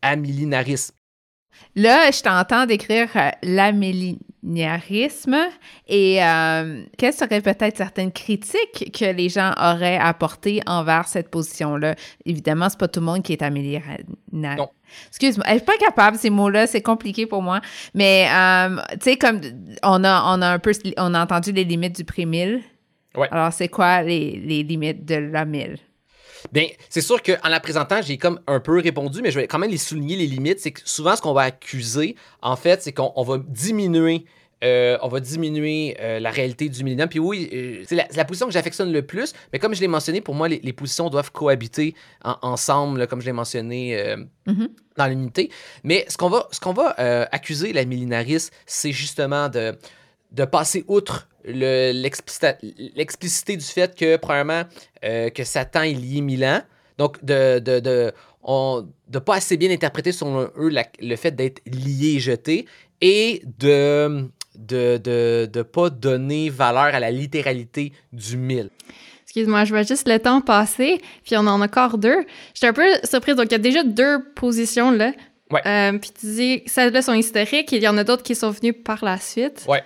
Là, 1.75 2.11
je 2.11 2.21
t'entends 2.21 2.65
décrire 2.65 3.09
euh, 3.15 3.29
l'amillénarisme 3.43 5.37
et 5.87 6.23
euh, 6.23 6.83
quelles 6.97 7.13
seraient 7.13 7.41
peut-être 7.41 7.77
certaines 7.77 8.11
critiques 8.11 8.91
que 8.97 9.05
les 9.05 9.29
gens 9.29 9.53
auraient 9.57 9.97
apportées 9.97 10.61
envers 10.65 11.07
cette 11.07 11.29
position-là? 11.29 11.95
Évidemment, 12.25 12.69
c'est 12.69 12.79
pas 12.79 12.87
tout 12.87 13.01
le 13.01 13.05
monde 13.05 13.23
qui 13.23 13.33
est 13.33 13.41
amillénaire. 13.41 13.99
Non. 14.31 14.69
Excuse-moi, 15.09 15.45
je 15.47 15.55
suis 15.55 15.65
pas 15.65 15.77
capable 15.77 16.17
ces 16.17 16.31
mots-là, 16.31 16.65
c'est 16.65 16.81
compliqué 16.81 17.27
pour 17.27 17.43
moi. 17.43 17.61
Mais 17.93 18.27
euh, 18.33 18.77
tu 18.93 19.11
sais, 19.11 19.17
comme 19.17 19.39
on 19.83 20.03
a, 20.03 20.35
on 20.35 20.41
a 20.41 20.47
un 20.47 20.59
peu, 20.59 20.71
on 20.97 21.13
a 21.13 21.23
entendu 21.23 21.51
les 21.51 21.63
limites 21.63 21.95
du 21.95 22.03
pré-mille. 22.03 22.61
Ouais. 23.15 23.27
Alors, 23.31 23.51
c'est 23.53 23.69
quoi 23.69 24.03
les, 24.03 24.37
les, 24.37 24.63
limites 24.63 25.05
de 25.05 25.15
la 25.15 25.45
mille? 25.45 25.77
Bien, 26.51 26.67
c'est 26.89 27.01
sûr 27.01 27.21
qu'en 27.21 27.49
la 27.49 27.59
présentant, 27.59 28.01
j'ai 28.01 28.17
comme 28.17 28.39
un 28.47 28.59
peu 28.59 28.79
répondu, 28.79 29.21
mais 29.21 29.31
je 29.31 29.39
vais 29.39 29.47
quand 29.47 29.59
même 29.59 29.71
les 29.71 29.77
souligner 29.77 30.15
les 30.15 30.27
limites. 30.27 30.59
C'est 30.59 30.71
que 30.71 30.81
souvent, 30.85 31.15
ce 31.15 31.21
qu'on 31.21 31.33
va 31.33 31.41
accuser, 31.41 32.15
en 32.41 32.55
fait, 32.55 32.81
c'est 32.81 32.93
qu'on 32.93 33.23
va 33.23 33.37
diminuer. 33.47 34.25
Euh, 34.61 34.97
on 35.01 35.07
va 35.07 35.21
diminuer 35.21 35.95
euh, 36.01 36.19
la 36.19 36.31
réalité 36.31 36.67
du 36.67 36.83
millénaire. 36.83 37.07
Puis 37.07 37.19
oui, 37.19 37.49
euh, 37.53 37.83
c'est 37.87 37.95
la, 37.95 38.05
la, 38.13 38.25
position 38.25 38.45
que 38.45 38.51
j'affectionne 38.51 38.91
le 38.91 39.05
plus, 39.05 39.33
mais 39.53 39.59
comme 39.59 39.73
je 39.73 39.79
l'ai 39.79 39.87
mentionné, 39.87 40.19
pour 40.19 40.35
moi, 40.35 40.49
les, 40.49 40.59
les 40.61 40.73
positions 40.73 41.09
doivent 41.09 41.31
cohabiter 41.31 41.95
en, 42.25 42.35
ensemble, 42.41 42.99
là, 42.99 43.07
comme 43.07 43.21
je 43.21 43.25
l'ai 43.25 43.31
mentionné 43.31 43.95
mm 44.45 44.53
-hmm. 44.53 44.69
dans 44.97 45.07
l'unité. 45.07 45.49
Mais 45.85 46.05
ce 46.09 46.17
qu'on 46.17 46.29
va, 46.29 46.49
ce 46.51 46.59
qu'on 46.59 46.73
va 46.73 46.93
euh, 46.99 47.25
accuser 47.31 47.71
la 47.71 47.85
millénariste, 47.85 48.53
c'est 48.65 48.91
justement 48.91 49.47
de, 49.47 49.77
de 50.31 50.45
passer 50.45 50.83
outre 50.87 51.28
l'explicité 51.45 53.57
du 53.57 53.65
fait 53.65 53.95
que, 53.95 54.17
premièrement, 54.17 54.63
euh, 55.03 55.29
que 55.29 55.43
Satan 55.43 55.83
est 55.83 55.93
lié 55.93 56.21
Milan. 56.21 56.61
Donc, 56.97 57.23
de 57.23 57.59
de, 57.59 57.79
de, 57.79 58.11
on, 58.43 58.87
de 59.07 59.19
pas 59.19 59.35
assez 59.35 59.57
bien 59.57 59.71
interpréter 59.71 60.11
selon 60.11 60.49
eux 60.57 60.69
la, 60.69 60.85
le 61.01 61.15
fait 61.15 61.31
d'être 61.31 61.61
lié 61.65 62.15
et 62.15 62.19
jeté 62.19 62.65
et 63.01 63.41
de 63.57 64.29
de, 64.55 64.97
de, 64.97 65.49
de 65.51 65.61
pas 65.61 65.89
donner 65.89 66.49
valeur 66.49 66.93
à 66.93 66.99
la 66.99 67.11
littéralité 67.11 67.93
du 68.11 68.35
mille. 68.35 68.69
Excuse-moi, 69.23 69.63
je 69.63 69.69
vois 69.69 69.83
juste 69.83 70.07
le 70.07 70.17
temps 70.17 70.41
passer, 70.41 70.99
puis 71.23 71.37
on 71.37 71.45
en 71.45 71.61
a 71.61 71.65
encore 71.65 71.99
deux. 71.99 72.25
J'étais 72.53 72.67
un 72.67 72.73
peu 72.73 72.87
surprise. 73.03 73.35
Donc, 73.35 73.45
il 73.45 73.51
y 73.51 73.55
a 73.55 73.59
déjà 73.59 73.83
deux 73.83 74.25
positions, 74.35 74.91
là. 74.91 75.13
Ouais. 75.51 75.61
Euh, 75.65 75.97
puis 75.99 76.11
tu 76.19 76.25
dis, 76.25 76.63
celles-là 76.65 77.01
sont 77.01 77.13
historiques, 77.13 77.71
il 77.71 77.81
y 77.81 77.87
en 77.87 77.97
a 77.97 78.03
d'autres 78.03 78.23
qui 78.23 78.35
sont 78.35 78.49
venues 78.49 78.73
par 78.73 79.05
la 79.05 79.19
suite. 79.19 79.65
Ouais. 79.67 79.83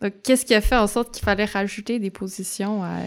Donc, 0.00 0.14
qu'est-ce 0.22 0.44
qui 0.44 0.54
a 0.54 0.60
fait 0.60 0.76
en 0.76 0.86
sorte 0.86 1.12
qu'il 1.12 1.24
fallait 1.24 1.44
rajouter 1.44 1.98
des 1.98 2.10
positions 2.10 2.82
à, 2.82 2.98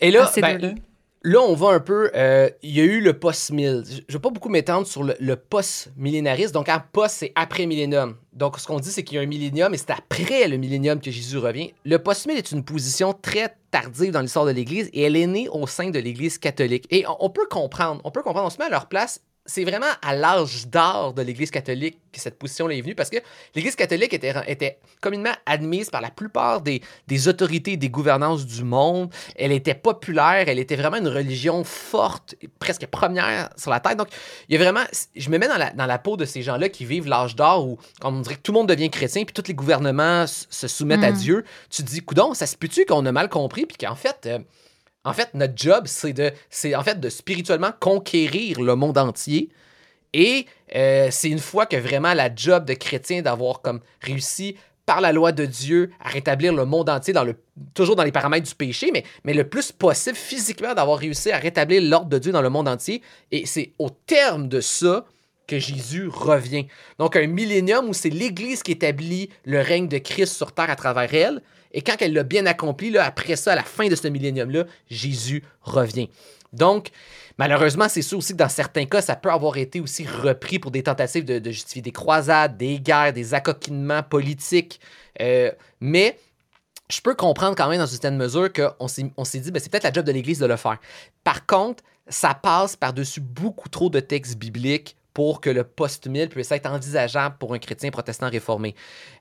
Et 0.00 0.10
là, 0.10 0.24
à 0.24 0.26
ces 0.26 0.40
ben, 0.40 0.58
deux-là? 0.58 0.74
Là, 1.22 1.40
on 1.40 1.54
va 1.54 1.70
un 1.70 1.80
peu. 1.80 2.08
Euh, 2.14 2.48
il 2.62 2.70
y 2.70 2.80
a 2.80 2.84
eu 2.84 3.00
le 3.00 3.18
post-mill. 3.18 3.82
Je 3.84 3.94
ne 3.94 4.12
vais 4.12 4.18
pas 4.20 4.30
beaucoup 4.30 4.48
m'étendre 4.48 4.86
sur 4.86 5.02
le, 5.02 5.16
le 5.18 5.34
post-millénarisme. 5.34 6.52
Donc, 6.52 6.68
en 6.68 6.80
post, 6.92 7.16
c'est 7.18 7.32
après 7.34 7.66
millénium. 7.66 8.16
Donc, 8.32 8.60
ce 8.60 8.66
qu'on 8.68 8.78
dit, 8.78 8.90
c'est 8.90 9.02
qu'il 9.02 9.16
y 9.16 9.18
a 9.18 9.22
un 9.22 9.26
millénium 9.26 9.74
et 9.74 9.76
c'est 9.76 9.90
après 9.90 10.46
le 10.46 10.56
millénium 10.56 11.00
que 11.00 11.10
Jésus 11.10 11.38
revient. 11.38 11.72
Le 11.84 11.98
post-mill 11.98 12.38
est 12.38 12.52
une 12.52 12.62
position 12.62 13.12
très 13.12 13.56
tardive 13.72 14.12
dans 14.12 14.20
l'histoire 14.20 14.46
de 14.46 14.52
l'Église 14.52 14.88
et 14.92 15.02
elle 15.02 15.16
est 15.16 15.26
née 15.26 15.48
au 15.48 15.66
sein 15.66 15.90
de 15.90 15.98
l'Église 15.98 16.38
catholique. 16.38 16.86
Et 16.90 17.04
on, 17.08 17.16
on, 17.24 17.30
peut 17.30 17.48
comprendre, 17.50 18.00
on 18.04 18.12
peut 18.12 18.22
comprendre, 18.22 18.46
on 18.46 18.50
se 18.50 18.58
met 18.58 18.66
à 18.66 18.70
leur 18.70 18.86
place. 18.86 19.20
C'est 19.46 19.64
vraiment 19.64 19.86
à 20.02 20.14
l'âge 20.14 20.66
d'or 20.68 21.14
de 21.14 21.22
l'Église 21.22 21.50
catholique 21.50 21.98
que 22.12 22.20
cette 22.20 22.38
position-là 22.38 22.74
est 22.74 22.80
venue 22.80 22.94
parce 22.94 23.10
que 23.10 23.18
l'Église 23.54 23.76
catholique 23.76 24.12
était, 24.12 24.34
était 24.46 24.78
communément 25.00 25.34
admise 25.46 25.90
par 25.90 26.00
la 26.00 26.10
plupart 26.10 26.60
des, 26.60 26.82
des 27.06 27.28
autorités 27.28 27.72
et 27.72 27.76
des 27.76 27.88
gouvernances 27.88 28.44
du 28.44 28.64
monde. 28.64 29.12
Elle 29.36 29.52
était 29.52 29.74
populaire, 29.74 30.44
elle 30.48 30.58
était 30.58 30.76
vraiment 30.76 30.96
une 30.96 31.08
religion 31.08 31.64
forte, 31.64 32.34
presque 32.58 32.86
première 32.86 33.50
sur 33.56 33.70
la 33.70 33.80
terre. 33.80 33.96
Donc, 33.96 34.08
il 34.48 34.54
y 34.54 34.56
a 34.56 34.62
vraiment. 34.62 34.84
Je 35.14 35.30
me 35.30 35.38
mets 35.38 35.48
dans 35.48 35.58
la, 35.58 35.70
dans 35.70 35.86
la 35.86 35.98
peau 35.98 36.16
de 36.16 36.24
ces 36.24 36.42
gens-là 36.42 36.68
qui 36.68 36.84
vivent 36.84 37.08
l'âge 37.08 37.36
d'or 37.36 37.66
où, 37.66 37.78
comme 38.00 38.16
on 38.16 38.20
dirait 38.20 38.36
que 38.36 38.42
tout 38.42 38.52
le 38.52 38.58
monde 38.58 38.68
devient 38.68 38.90
chrétien 38.90 39.24
puis 39.24 39.34
tous 39.34 39.48
les 39.48 39.54
gouvernements 39.54 40.26
se 40.26 40.68
soumettent 40.68 41.04
à 41.04 41.12
Dieu. 41.12 41.44
Tu 41.70 41.82
te 41.82 41.88
dis, 41.88 42.00
coudon, 42.00 42.34
ça 42.34 42.46
se 42.46 42.56
peut-tu 42.56 42.84
qu'on 42.84 43.06
a 43.06 43.12
mal 43.12 43.28
compris 43.28 43.66
puis 43.66 43.76
qu'en 43.76 43.94
fait. 43.94 44.26
Euh, 44.26 44.38
En 45.06 45.12
fait, 45.12 45.30
notre 45.34 45.54
job, 45.56 45.84
c'est 45.86 46.12
de, 46.12 47.08
spirituellement 47.08 47.70
conquérir 47.78 48.60
le 48.60 48.74
monde 48.74 48.98
entier. 48.98 49.50
Et 50.12 50.46
euh, 50.74 51.08
c'est 51.12 51.30
une 51.30 51.38
fois 51.38 51.64
que 51.64 51.76
vraiment 51.76 52.12
la 52.12 52.34
job 52.34 52.64
de 52.64 52.74
chrétien 52.74 53.22
d'avoir 53.22 53.62
comme 53.62 53.80
réussi 54.00 54.56
par 54.84 55.00
la 55.00 55.12
loi 55.12 55.30
de 55.30 55.46
Dieu 55.46 55.90
à 56.00 56.08
rétablir 56.08 56.52
le 56.52 56.64
monde 56.64 56.90
entier 56.90 57.12
dans 57.12 57.22
le, 57.22 57.36
toujours 57.74 57.94
dans 57.94 58.02
les 58.02 58.10
paramètres 58.10 58.48
du 58.48 58.54
péché, 58.54 58.90
mais, 58.92 59.04
mais 59.24 59.32
le 59.32 59.48
plus 59.48 59.70
possible 59.70 60.16
physiquement 60.16 60.74
d'avoir 60.74 60.98
réussi 60.98 61.30
à 61.30 61.38
rétablir 61.38 61.82
l'ordre 61.82 62.08
de 62.08 62.18
Dieu 62.18 62.32
dans 62.32 62.42
le 62.42 62.50
monde 62.50 62.66
entier. 62.66 63.00
Et 63.30 63.46
c'est 63.46 63.74
au 63.78 63.90
terme 63.90 64.48
de 64.48 64.60
ça 64.60 65.04
que 65.46 65.60
Jésus 65.60 66.08
revient. 66.08 66.66
Donc 66.98 67.14
un 67.14 67.28
millénium 67.28 67.88
où 67.88 67.92
c'est 67.92 68.10
l'Église 68.10 68.64
qui 68.64 68.72
établit 68.72 69.30
le 69.44 69.60
règne 69.60 69.86
de 69.86 69.98
Christ 69.98 70.34
sur 70.34 70.52
terre 70.52 70.70
à 70.70 70.76
travers 70.76 71.14
elle. 71.14 71.42
Et 71.76 71.82
quand 71.82 71.96
elle 72.00 72.14
l'a 72.14 72.22
bien 72.22 72.46
accompli, 72.46 72.90
là, 72.90 73.04
après 73.04 73.36
ça, 73.36 73.52
à 73.52 73.54
la 73.54 73.62
fin 73.62 73.86
de 73.86 73.94
ce 73.94 74.08
millénium-là, 74.08 74.64
Jésus 74.88 75.44
revient. 75.60 76.08
Donc, 76.54 76.88
malheureusement, 77.36 77.86
c'est 77.90 78.00
sûr 78.00 78.16
aussi 78.16 78.32
que 78.32 78.38
dans 78.38 78.48
certains 78.48 78.86
cas, 78.86 79.02
ça 79.02 79.14
peut 79.14 79.30
avoir 79.30 79.58
été 79.58 79.78
aussi 79.80 80.06
repris 80.06 80.58
pour 80.58 80.70
des 80.70 80.82
tentatives 80.82 81.26
de, 81.26 81.50
justifier 81.50 81.82
des 81.82 81.92
croisades, 81.92 82.56
des 82.56 82.80
guerres, 82.80 83.12
des 83.12 83.34
accoquinements 83.34 84.02
politiques. 84.02 84.80
Euh, 85.20 85.52
mais 85.78 86.18
je 86.88 87.02
peux 87.02 87.14
comprendre 87.14 87.54
quand 87.54 87.68
même 87.68 87.78
dans 87.78 87.84
une 87.84 87.92
certaine 87.92 88.16
mesure 88.16 88.50
qu'on 88.50 88.88
s'est, 88.88 89.02
dit, 89.02 89.50
ben, 89.50 89.60
c'est 89.60 89.70
peut-être 89.70 89.84
la 89.84 89.92
job 89.92 90.06
de 90.06 90.12
l'Église 90.12 90.38
de 90.38 90.46
le 90.46 90.56
faire. 90.56 90.78
Par 91.24 91.44
contre, 91.44 91.84
ça 92.08 92.32
passe 92.32 92.74
par-dessus 92.74 93.20
beaucoup 93.20 93.68
trop 93.68 93.90
de 93.90 94.00
textes 94.00 94.38
bibliques 94.38 94.95
pour 95.16 95.40
que 95.40 95.48
le 95.48 95.64
post-1000 95.64 96.28
puisse 96.28 96.52
être 96.52 96.66
envisageable 96.66 97.36
pour 97.38 97.54
un 97.54 97.58
chrétien 97.58 97.90
protestant 97.90 98.28
réformé. 98.28 98.74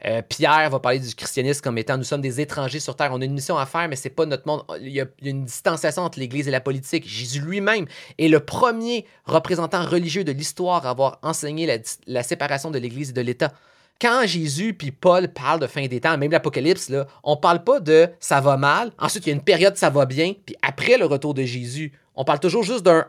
Euh, 0.03 0.21
Pierre 0.21 0.69
va 0.69 0.81
parler 0.81 0.99
du 0.99 1.15
christianisme 1.15 1.61
comme 1.61 1.77
étant 1.77 1.97
nous 1.97 2.03
sommes 2.03 2.19
des 2.19 2.41
étrangers 2.41 2.81
sur 2.81 2.97
terre, 2.97 3.11
on 3.13 3.21
a 3.21 3.23
une 3.23 3.33
mission 3.33 3.57
à 3.57 3.65
faire, 3.65 3.87
mais 3.87 3.95
c'est 3.95 4.09
pas 4.09 4.25
notre 4.25 4.45
monde. 4.45 4.65
Il 4.81 4.89
y, 4.89 4.99
a, 4.99 5.05
une 5.21 5.45
distanciation 5.45 6.01
entre 6.01 6.19
l'Église 6.19 6.49
et 6.49 6.51
la 6.51 6.59
politique. 6.59 7.07
Jésus 7.07 7.39
lui-même 7.39 7.85
est 8.19 8.27
le 8.27 8.41
premier 8.41 9.05
représentant 9.23 9.85
religieux 9.85 10.25
de 10.25 10.33
l'histoire 10.33 10.85
à 10.85 10.89
avoir 10.89 11.17
enseigné 11.23 11.81
la 12.07 12.23
séparation 12.23 12.71
de 12.71 12.77
l'Église 12.77 13.11
et 13.11 13.13
de 13.13 13.21
l'État 13.21 13.53
quand 13.99 14.23
Jésus 14.25 14.73
puis 14.73 14.91
Paul 14.91 15.29
parlent 15.29 15.59
de 15.59 15.67
fin 15.67 15.85
des 15.87 16.01
temps, 16.01 16.17
même 16.17 16.31
l'Apocalypse, 16.31 16.89
là, 16.89 17.07
on 17.23 17.37
parle 17.37 17.63
pas 17.63 17.79
de 17.79 18.09
ça 18.19 18.41
va 18.41 18.57
mal, 18.57 18.91
ensuite 18.99 19.25
il 19.25 19.29
y 19.29 19.31
a 19.33 19.35
une 19.35 19.43
période 19.43 19.77
ça 19.77 19.89
va 19.89 20.05
bien, 20.05 20.33
puis 20.45 20.55
après 20.61 20.97
le 20.97 21.05
retour 21.05 21.33
de 21.33 21.43
Jésus, 21.43 21.93
on 22.15 22.23
parle 22.23 22.39
toujours 22.39 22.63
juste 22.63 22.83
d'un 22.83 23.05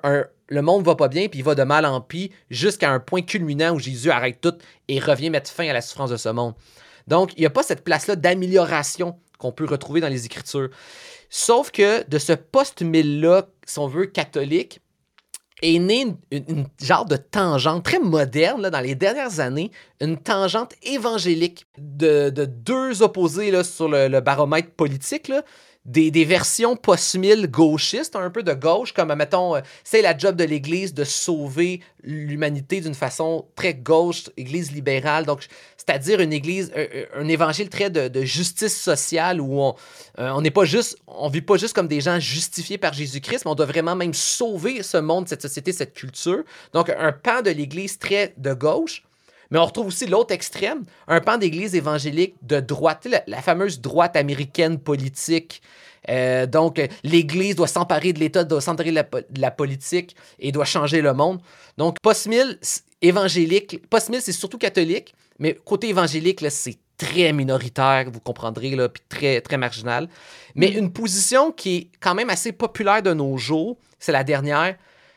le 0.48 0.62
monde 0.62 0.84
va 0.84 0.94
pas 0.94 1.08
bien, 1.08 1.28
puis 1.28 1.40
il 1.40 1.44
va 1.44 1.54
de 1.54 1.62
mal 1.64 1.84
en 1.84 2.00
pis, 2.00 2.30
jusqu'à 2.50 2.90
un 2.90 3.00
point 3.00 3.22
culminant 3.22 3.74
où 3.74 3.78
Jésus 3.78 4.10
arrête 4.10 4.40
tout 4.40 4.54
et 4.88 5.00
revient 5.00 5.30
mettre 5.30 5.50
fin 5.50 5.68
à 5.68 5.72
la 5.72 5.80
souffrance 5.80 6.10
de 6.10 6.16
ce 6.16 6.28
monde. 6.28 6.54
Donc, 7.08 7.32
il 7.36 7.40
n'y 7.40 7.46
a 7.46 7.50
pas 7.50 7.62
cette 7.62 7.84
place-là 7.84 8.16
d'amélioration 8.16 9.18
qu'on 9.38 9.52
peut 9.52 9.64
retrouver 9.64 10.00
dans 10.00 10.08
les 10.08 10.26
Écritures. 10.26 10.70
Sauf 11.28 11.70
que 11.70 12.08
de 12.08 12.18
ce 12.18 12.32
post-mille-là, 12.32 13.48
si 13.64 13.78
on 13.78 13.88
veut, 13.88 14.06
catholique, 14.06 14.80
est 15.62 15.78
née 15.78 16.06
une, 16.30 16.66
genre 16.82 17.06
de 17.06 17.16
tangente 17.16 17.84
très 17.84 17.98
moderne 17.98 18.68
dans 18.68 18.80
les 18.80 18.94
dernières 18.94 19.40
années, 19.40 19.70
une 20.00 20.18
tangente 20.18 20.74
évangélique 20.82 21.66
de, 21.78 22.30
deux 22.30 23.02
opposés 23.02 23.62
sur 23.64 23.88
le, 23.88 24.20
baromètre 24.20 24.70
politique. 24.70 25.32
Des, 25.86 26.24
versions 26.24 26.76
post-mille 26.76 27.48
gauchistes, 27.48 28.16
un 28.16 28.30
peu 28.30 28.42
de 28.42 28.52
gauche, 28.52 28.92
comme, 28.92 29.14
mettons, 29.14 29.56
euh, 29.56 29.60
c'est 29.84 30.02
la 30.02 30.16
job 30.16 30.36
de 30.36 30.44
l'Église 30.44 30.92
de 30.94 31.04
sauver 31.04 31.80
l'humanité 32.02 32.80
d'une 32.80 32.94
façon 32.94 33.46
très 33.54 33.74
gauche, 33.74 34.24
Église 34.36 34.72
libérale, 34.72 35.24
donc 35.26 35.46
c'est-à-dire 35.76 36.20
une 36.20 36.32
Église, 36.32 36.72
un, 37.14 37.28
évangile 37.28 37.68
très 37.68 37.90
de, 37.90 38.24
justice 38.24 38.76
sociale 38.76 39.40
où 39.40 39.60
on 39.60 39.76
euh, 40.18 40.30
on 40.30 40.40
n'est 40.40 40.50
pas 40.50 40.64
juste, 40.64 40.98
on 41.06 41.28
vit 41.28 41.42
pas 41.42 41.56
juste 41.56 41.74
comme 41.74 41.88
des 41.88 42.00
gens 42.00 42.18
justifiés 42.18 42.78
par 42.78 42.92
Jésus-Christ, 42.92 43.44
mais 43.44 43.50
on 43.50 43.54
doit 43.54 43.66
vraiment 43.66 43.94
même 43.94 44.14
sauver 44.14 44.82
ce 44.82 44.96
monde, 44.96 45.28
cette 45.28 45.42
société, 45.42 45.72
cette 45.72 45.94
culture. 45.94 46.42
Donc 46.72 46.90
un 46.90 47.12
pan 47.12 47.42
de 47.42 47.50
l'Église 47.50 47.98
très 47.98 48.34
de 48.36 48.52
gauche. 48.54 49.02
Mais 49.50 49.58
on 49.58 49.64
retrouve 49.64 49.86
aussi 49.86 50.06
l'autre 50.06 50.34
extrême, 50.34 50.84
un 51.08 51.20
pan 51.20 51.38
d'église 51.38 51.74
évangélique 51.74 52.34
de 52.42 52.60
droite, 52.60 53.06
la, 53.26 53.42
fameuse 53.42 53.80
droite 53.80 54.16
américaine 54.16 54.78
politique. 54.78 55.62
Euh, 56.08 56.46
donc, 56.46 56.80
l'Église 57.02 57.56
doit 57.56 57.66
s'emparer 57.66 58.12
de 58.12 58.20
l'État, 58.20 58.44
doit 58.44 58.60
s'emparer 58.60 58.92
de, 58.92 59.40
la, 59.40 59.50
politique 59.50 60.16
et 60.38 60.52
doit 60.52 60.64
changer 60.64 61.00
le 61.00 61.12
monde. 61.12 61.40
Donc, 61.78 61.98
post-mille, 62.00 62.58
évangélique, 63.02 63.88
post-mille, 63.88 64.22
c'est 64.22 64.32
surtout 64.32 64.58
catholique, 64.58 65.14
mais 65.38 65.54
côté 65.64 65.88
évangélique, 65.88 66.44
c'est 66.48 66.78
très 66.96 67.32
minoritaire, 67.32 68.06
vous 68.10 68.20
comprendrez, 68.20 68.70
là, 68.70 68.88
puis 68.88 69.02
très, 69.08 69.40
très 69.40 69.58
marginal. 69.58 70.08
Mais 70.54 70.70
mm. 70.70 70.78
une 70.78 70.92
position 70.92 71.52
qui 71.52 71.76
est 71.76 71.90
quand 72.00 72.14
même 72.14 72.30
assez 72.30 72.52
populaire 72.52 73.02
de 73.02 73.12
nos 73.12 73.36
jours, 73.36 73.76
c'est 73.98 74.12
la 74.12 74.24
dernière, 74.24 74.76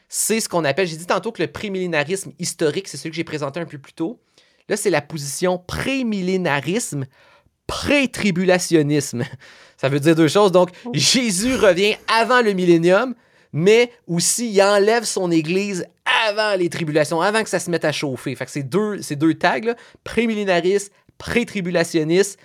c'est 0.10 0.40
ce 0.40 0.50
qu'on 0.50 0.66
appelle, 0.66 0.88
j'ai 0.88 0.98
dit 0.98 1.06
tantôt 1.06 1.32
que 1.32 1.42
le 1.42 1.52
prémillénarisme 1.52 2.32
historique, 2.40 2.88
c'est 2.88 2.98
celui 2.98 3.12
que 3.12 3.16
j'ai 3.16 3.24
présenté 3.24 3.60
un 3.60 3.66
peu 3.66 3.78
plus 3.78 3.94
tôt. 3.94 4.20
Là, 4.68 4.76
c'est 4.76 4.90
la 4.90 5.02
position 5.02 5.60
prémillénarisme, 5.60 7.06
pré-tribulationnisme. 7.68 9.24
Ça 9.78 9.88
veut 9.88 10.00
dire 10.00 10.16
deux 10.16 10.28
choses. 10.28 10.52
Donc, 10.52 10.72
oh. 10.86 10.92
Jésus 10.94 11.56
revient 11.56 11.96
avant 12.08 12.42
le 12.42 12.54
millénium, 12.54 13.14
mais 13.54 13.92
aussi 14.08 14.52
il 14.52 14.62
enlève 14.62 15.04
son 15.04 15.32
Église 15.32 15.86
avant 16.28 16.56
les 16.56 16.70
tribulations, 16.70 17.22
avant 17.22 17.44
que 17.44 17.50
ça 17.50 17.60
se 17.60 17.70
mette 17.70 17.86
à 17.86 17.92
chauffer. 17.92 18.36
Fait 18.36 18.46
que 18.46 18.52
c'est 18.52 18.64
deux, 18.64 19.02
ces 19.04 19.16
deux 19.16 19.36
tags, 19.36 19.76
prémillénarisme, 20.04 20.92
pré-tribulationniste, 21.20 22.40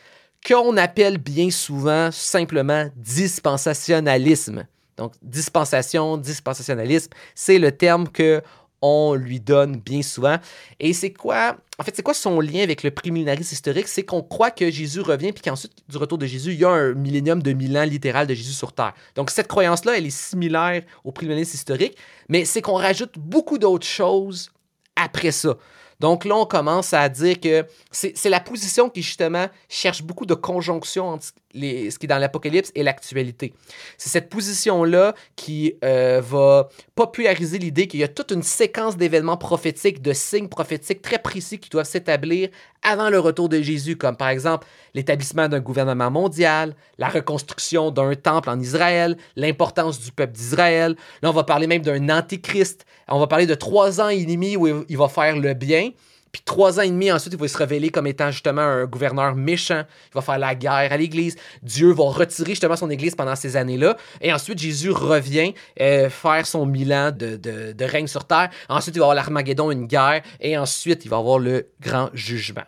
qu'on 0.47 0.77
appelle 0.77 1.17
bien 1.17 1.51
souvent 1.51 2.11
simplement 2.13 2.91
dispensationalisme. 2.97 4.67
Donc, 4.97 5.13
dispensation, 5.23 6.17
dispensationalisme, 6.17 7.11
c'est 7.35 7.59
le 7.59 7.73
terme 7.73 8.09
que 8.09 8.43
on 8.87 9.15
lui 9.15 9.41
donne 9.41 9.77
bien 9.77 10.03
souvent. 10.03 10.37
Et 10.79 10.93
c'est 10.93 11.11
quoi, 11.11 11.57
en 11.79 11.83
fait, 11.85 11.97
c'est 11.97 12.03
quoi 12.03 12.13
son 12.13 12.39
lien 12.39 12.63
avec 12.63 12.83
le 12.83 12.91
prémillénarisme 12.91 13.55
historique? 13.55 13.89
C'est 13.89 14.03
qu'on 14.03 14.23
croit 14.23 14.51
que 14.51 14.71
Jésus 14.71 15.01
revient, 15.01 15.33
puis 15.33 15.43
qu'ensuite, 15.43 15.73
du 15.89 15.97
retour 15.97 16.19
de 16.19 16.27
Jésus, 16.27 16.53
il 16.53 16.61
y 16.61 16.67
a 16.67 16.71
un 16.71 16.93
millénium 16.93 17.43
de 17.43 17.53
mille 17.55 17.79
ans 17.79 17.85
littéral 17.85 18.27
de 18.27 18.35
Jésus 18.35 18.53
sur 18.53 18.75
Terre. 18.75 18.93
Donc, 19.15 19.31
cette 19.31 19.49
croyance-là, 19.49 19.97
elle 19.97 20.05
est 20.05 20.11
similaire 20.11 20.83
au 21.03 21.13
prémillénarisme 21.13 21.55
historique, 21.57 21.97
mais 22.29 22.45
c'est 22.45 22.61
qu'on 22.61 22.75
rajoute 22.75 23.15
beaucoup 23.19 23.57
d'autres 23.57 23.87
choses 23.87 24.51
après 24.97 25.33
ça. 25.33 25.57
Donc 26.01 26.25
là, 26.25 26.37
on 26.37 26.47
commence 26.47 26.93
à 26.93 27.09
dire 27.09 27.41
que 27.41 27.67
c'est 27.91 28.29
la 28.29 28.41
position 28.41 28.89
qui, 28.89 29.03
justement, 29.03 29.47
cherche 29.69 30.03
beaucoup 30.03 30.27
de 30.27 30.35
conjonction 30.35 31.09
entre 31.09 31.27
ce 31.55 31.99
qui 31.99 32.07
est 32.07 32.09
dans 32.09 32.19
l'Apocalypse 32.19 32.73
et 32.75 32.83
l'actualité. 32.83 33.55
C'est 33.97 34.09
cette 34.09 34.29
position-là 34.29 35.15
qui 35.37 35.75
euh, 35.85 36.21
va 36.21 36.69
populariser 36.95 37.59
l'idée 37.59 37.87
qu'il 37.87 38.01
y 38.01 38.05
a 38.05 38.09
toute 38.09 38.33
une 38.33 38.43
séquence 38.43 38.97
d'événements 38.97 39.37
prophétiques, 39.37 40.03
de 40.03 40.13
signes 40.13 40.49
prophétiques 40.49 41.03
très 41.03 41.19
précis 41.19 41.59
qui 41.59 41.71
doivent 41.71 41.87
s'établir 41.87 42.49
avant 42.83 43.09
le 43.09 43.19
retour 43.19 43.49
de 43.49 43.63
Jésus, 43.63 43.97
comme 43.97 44.17
par 44.17 44.29
exemple 44.29 44.67
l'établissement 44.93 45.49
d'un 45.49 45.61
gouvernement 45.61 46.11
mondial, 46.11 46.75
la 46.99 47.09
reconstruction 47.09 47.91
d'un 47.91 48.15
temple 48.15 48.51
en 48.51 48.61
Israël, 48.61 49.17
l'importance 49.37 50.01
du 50.01 50.13
peuple 50.13 50.33
d'Israël. 50.33 50.97
Là, 51.23 51.31
on 51.31 51.33
va 51.33 51.45
parler 51.45 51.67
même 51.67 51.83
d'un 51.83 52.09
antichrist. 52.11 52.85
On 53.09 53.19
va 53.19 53.27
parler 53.27 53.47
de 53.47 53.55
trois 53.55 54.01
ans 54.01 54.09
et 54.09 54.25
demi 54.25 54.57
où 54.57 54.85
il 54.89 54.99
va 54.99 55.09
faire 55.09 55.37
le 55.37 55.55
bien. 55.55 55.91
Puis 56.35 56.43
trois 56.45 56.81
ans 56.81 56.83
et 56.83 56.91
demi 56.91 57.13
ensuite, 57.13 57.33
il 57.33 57.39
va 57.39 57.47
se 57.47 57.57
révéler 57.57 57.91
comme 57.91 58.09
étant 58.09 58.33
justement 58.33 58.61
un 58.61 58.87
gouverneur 58.87 59.37
méchant. 59.37 59.85
Il 60.11 60.15
va 60.17 60.21
faire 60.21 60.37
la 60.37 60.57
guerre 60.57 60.93
à 60.93 60.97
l'Église. 60.97 61.37
Dieu 61.63 61.93
va 61.93 62.07
retirer 62.07 62.51
justement 62.51 62.75
son 62.75 62.91
Église 62.91 63.15
pendant 63.15 63.37
ces 63.37 63.57
années-là. 63.57 63.97
Et 64.21 64.33
ensuite, 64.33 64.59
Jésus 64.59 64.91
revient 64.91 65.55
euh, 65.81 66.11
faire 66.11 66.45
son 66.45 66.67
Milan 66.67 67.13
de, 67.13 67.37
de, 67.37 67.85
règne 67.85 68.09
sur 68.09 68.25
terre. 68.25 68.51
Ensuite, 68.69 68.97
il 68.97 68.99
va 68.99 69.05
avoir 69.05 69.15
l'Armageddon, 69.15 69.71
une 69.71 69.87
guerre. 69.87 70.23
Et 70.41 70.59
ensuite, 70.59 71.05
il 71.05 71.09
va 71.09 71.19
avoir 71.19 71.39
le 71.39 71.69
grand 71.81 72.11
jugement. 72.15 72.65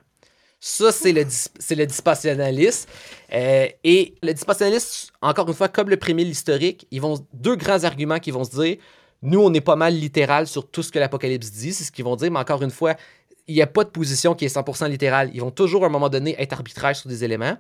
Ça, 0.61 0.93
c'est 0.93 1.11
le, 1.11 1.23
le 1.23 1.87
dispensationalisme. 1.87 2.89
Euh, 3.33 3.67
et 3.83 4.15
le 4.23 4.33
dispensationalisme, 4.33 5.13
encore 5.21 5.49
une 5.49 5.55
fois, 5.55 5.67
comme 5.67 5.91
le 5.91 5.97
premier 5.97 6.23
historique, 6.23 6.87
ils 6.93 7.01
vont 7.01 7.19
deux 7.35 7.57
grands 7.57 7.83
arguments 7.83 8.21
qui 8.21 8.31
vont 8.31 8.45
se 8.45 8.63
dire. 8.63 8.77
Nous, 9.23 9.41
on 9.41 9.53
est 9.55 9.61
pas 9.61 9.77
mal 9.77 9.95
littéral 9.95 10.47
sur 10.47 10.71
tout 10.71 10.85
ce 10.85 10.93
que 10.93 11.01
l'Apocalypse 11.01 11.51
dit, 11.51 11.73
c'est 11.73 11.83
ce 11.83 11.91
qu'ils 11.91 12.05
vont 12.05 12.15
dire, 12.15 12.31
mais 12.31 12.39
encore 12.39 12.63
une 12.63 12.71
fois, 12.71 12.95
il 13.49 13.55
n'y 13.55 13.63
a 13.63 13.67
pas 13.67 13.85
de 13.85 13.91
position 13.91 14.35
qui 14.35 14.45
est 14.45 14.55
100% 14.55 14.89
littérale. 14.89 15.31
Ils 15.35 15.41
vont 15.41 15.51
toujours, 15.51 15.85
à 15.85 15.87
un 15.87 15.91
moment 15.91 16.09
donné, 16.09 16.35
être 16.39 16.53
arbitraires 16.53 16.97
sur 16.97 17.09
des 17.09 17.25
éléments. 17.25 17.57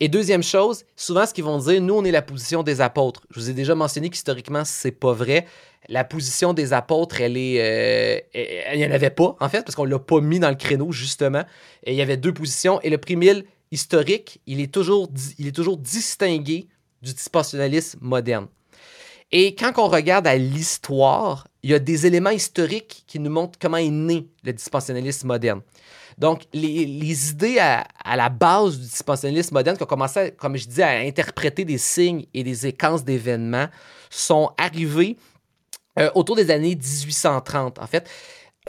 Et 0.00 0.08
deuxième 0.08 0.44
chose, 0.44 0.84
souvent, 0.94 1.26
ce 1.26 1.34
qu'ils 1.34 1.44
vont 1.44 1.58
dire, 1.58 1.80
nous, 1.80 1.94
on 1.94 2.04
est 2.04 2.12
la 2.12 2.22
position 2.22 2.62
des 2.62 2.80
apôtres. 2.80 3.22
Je 3.30 3.40
vous 3.40 3.50
ai 3.50 3.52
déjà 3.52 3.74
mentionné 3.74 4.10
qu'historiquement, 4.10 4.64
c'est 4.64 4.92
pas 4.92 5.12
vrai. 5.12 5.46
La 5.88 6.04
position 6.04 6.52
des 6.52 6.72
apôtres, 6.72 7.20
elle 7.20 7.36
est. 7.36 7.58
Euh, 7.60 8.20
il 8.72 8.78
n'y 8.78 8.86
en 8.86 8.92
avait 8.92 9.10
pas, 9.10 9.36
en 9.40 9.48
fait, 9.48 9.64
parce 9.64 9.74
qu'on 9.74 9.86
ne 9.86 9.90
l'a 9.90 9.98
pas 9.98 10.20
mis 10.20 10.38
dans 10.38 10.50
le 10.50 10.54
créneau, 10.54 10.92
justement. 10.92 11.44
Et 11.82 11.92
il 11.92 11.96
y 11.96 12.02
avait 12.02 12.16
deux 12.16 12.32
positions. 12.32 12.80
Et 12.82 12.90
le 12.90 12.98
primil 12.98 13.44
historique, 13.72 14.40
il 14.46 14.60
est 14.60 14.72
toujours, 14.72 15.08
il 15.38 15.48
est 15.48 15.56
toujours 15.56 15.78
distingué 15.78 16.68
du 17.02 17.12
dispensationalisme 17.12 17.98
moderne. 18.00 18.46
Et 19.32 19.54
quand 19.54 19.72
on 19.78 19.88
regarde 19.88 20.26
à 20.26 20.36
l'histoire, 20.36 21.48
il 21.68 21.72
y 21.72 21.74
a 21.74 21.78
des 21.78 22.06
éléments 22.06 22.30
historiques 22.30 23.04
qui 23.06 23.18
nous 23.18 23.28
montrent 23.28 23.58
comment 23.58 23.76
est 23.76 23.90
né 23.90 24.26
le 24.42 24.54
dispensationalisme 24.54 25.26
moderne. 25.26 25.60
Donc, 26.16 26.44
les, 26.54 27.30
idées 27.30 27.58
à, 27.58 28.16
la 28.16 28.30
base 28.30 28.78
du 28.78 28.86
dispensationnisme 28.86 29.52
moderne 29.52 29.76
qui 29.76 29.82
ont 29.82 29.86
commencé, 29.86 30.32
comme 30.38 30.56
je 30.56 30.66
dis, 30.66 30.82
à 30.82 30.92
interpréter 31.00 31.66
des 31.66 31.76
signes 31.76 32.24
et 32.32 32.42
des 32.42 32.54
séquences 32.54 33.04
d'événements 33.04 33.66
sont 34.08 34.50
arrivées 34.56 35.18
euh, 35.98 36.10
autour 36.14 36.36
des 36.36 36.50
années 36.50 36.74
1830. 36.74 37.78
En 37.80 37.86
fait, 37.86 38.08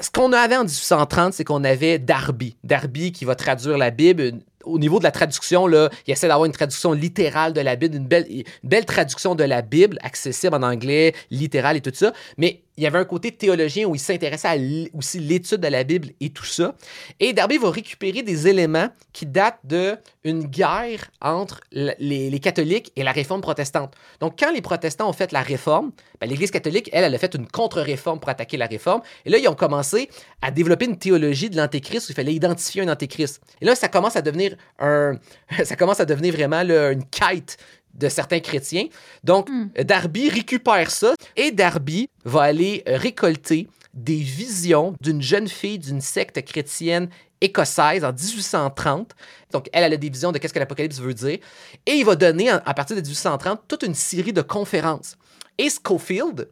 ce 0.02 0.10
qu'on 0.10 0.34
avait 0.34 0.58
en 0.58 0.66
1830, 0.66 1.34
c'est 1.34 1.46
qu'on 1.46 1.64
avait 1.64 2.00
Darby. 2.00 2.58
Darby 2.66 3.14
qui 3.14 3.24
va 3.24 3.36
traduire 3.36 3.78
la 3.78 3.92
Bible, 3.92 4.42
au 4.66 4.78
niveau 4.78 5.00
de 5.00 5.04
la 5.04 5.12
traduction, 5.12 5.68
là, 5.68 5.90
il 6.06 6.12
essaie 6.12 6.28
d'avoir 6.28 6.46
une 6.46 6.52
traduction 6.52 6.92
littérale 6.92 7.54
de 7.54 7.62
la 7.62 7.76
Bible, 7.76 7.96
une 7.96 8.08
belle, 8.08 8.26
une 8.30 8.44
belle 8.64 8.86
traduction 8.86 9.36
de 9.36 9.44
la 9.44 9.62
Bible, 9.62 9.98
accessible 10.02 10.56
en 10.56 10.64
anglais, 10.64 11.14
littérale 11.32 11.78
et 11.78 11.82
tout 11.82 11.92
ça. 11.94 12.14
Mais 12.38 12.64
il 12.80 12.84
y 12.84 12.88
avait 12.88 12.98
un 12.98 13.06
côté 13.06 13.34
théologien 13.34 13.86
où 13.88 13.96
il 13.96 14.00
s'intéressait 14.00 14.48
à 14.48 14.56
aussi 14.98 15.20
l'étude 15.20 15.60
de 15.60 15.68
la 15.68 15.84
Bible 15.84 16.12
et 16.22 16.30
tout 16.30 16.46
ça. 16.46 16.76
Et 17.20 17.34
Darby 17.34 17.58
va 17.58 17.70
récupérer 17.70 18.24
des 18.24 18.48
éléments 18.48 18.88
qui 19.12 19.26
datent 19.26 19.60
d'une 19.66 20.46
guerre 20.46 21.12
entre 21.20 21.60
les, 21.72 22.40
catholiques 22.40 22.94
et 22.96 23.04
la 23.04 23.12
réforme 23.12 23.42
protestante. 23.42 23.96
Donc, 24.22 24.40
quand 24.40 24.54
les 24.54 24.62
protestants 24.62 25.10
ont 25.10 25.14
fait 25.14 25.34
la 25.34 25.42
réforme, 25.42 25.92
ben, 26.22 26.30
l'Église 26.30 26.52
catholique, 26.52 26.90
elle, 26.94 27.04
elle 27.04 27.14
a 27.14 27.18
fait 27.18 27.36
une 27.36 27.48
contre-réforme 27.48 28.22
pour 28.22 28.30
attaquer 28.30 28.56
la 28.56 28.68
réforme. 28.68 29.02
Et 29.26 29.30
là, 29.30 29.40
ils 29.40 29.50
ont 29.50 29.56
commencé 29.56 30.10
à 30.42 30.50
développer 30.50 30.86
une 30.86 30.98
théologie 30.98 31.50
de 31.50 31.58
l'antéchrist 31.58 32.08
où 32.08 32.14
il 32.14 32.16
fallait 32.16 32.34
identifier 32.34 32.82
un 32.82 32.88
antéchrist. 32.88 33.42
Et 33.60 33.66
là, 33.66 33.76
ça 33.76 33.90
commence 33.90 34.16
à 34.16 34.22
devenir 34.22 34.56
un, 34.80 35.20
ça 35.66 35.76
commence 35.76 36.00
à 36.00 36.06
devenir 36.06 36.34
vraiment 36.34 36.62
une 36.62 37.04
quête 37.06 37.58
de 37.94 38.10
certains 38.10 38.40
chrétiens. 38.40 38.88
Donc, 39.24 39.50
mm. 39.50 39.84
Darby 39.84 40.30
récupère 40.30 40.92
ça 40.92 41.14
et 41.36 41.52
Darby 41.52 42.10
va 42.26 42.44
aller 42.44 42.84
récolter 42.86 43.68
des 43.94 44.18
visions 44.18 44.96
d'une 45.02 45.22
jeune 45.22 45.48
fille 45.48 45.80
d'une 45.80 46.02
secte 46.02 46.42
chrétienne 46.46 47.10
écossaise 47.42 48.04
en 48.04 48.12
1830. 48.12 49.16
Donc, 49.52 49.70
elle, 49.74 49.94
a 49.94 49.98
des 49.98 50.10
visions 50.10 50.32
de 50.32 50.38
qu'est-ce 50.38 50.54
que 50.54 50.60
l'Apocalypse 50.60 51.00
veut 51.00 51.14
dire. 51.14 51.40
Et 51.86 51.94
il 51.94 52.06
va 52.06 52.16
donner, 52.16 52.50
à 52.50 52.74
partir 52.74 52.96
de 52.96 53.02
1830, 53.02 53.62
toute 53.68 53.84
une 53.84 53.96
série 53.96 54.34
de 54.34 54.42
conférences. 54.42 55.18
Et 55.58 55.70
Schofield 55.70 56.50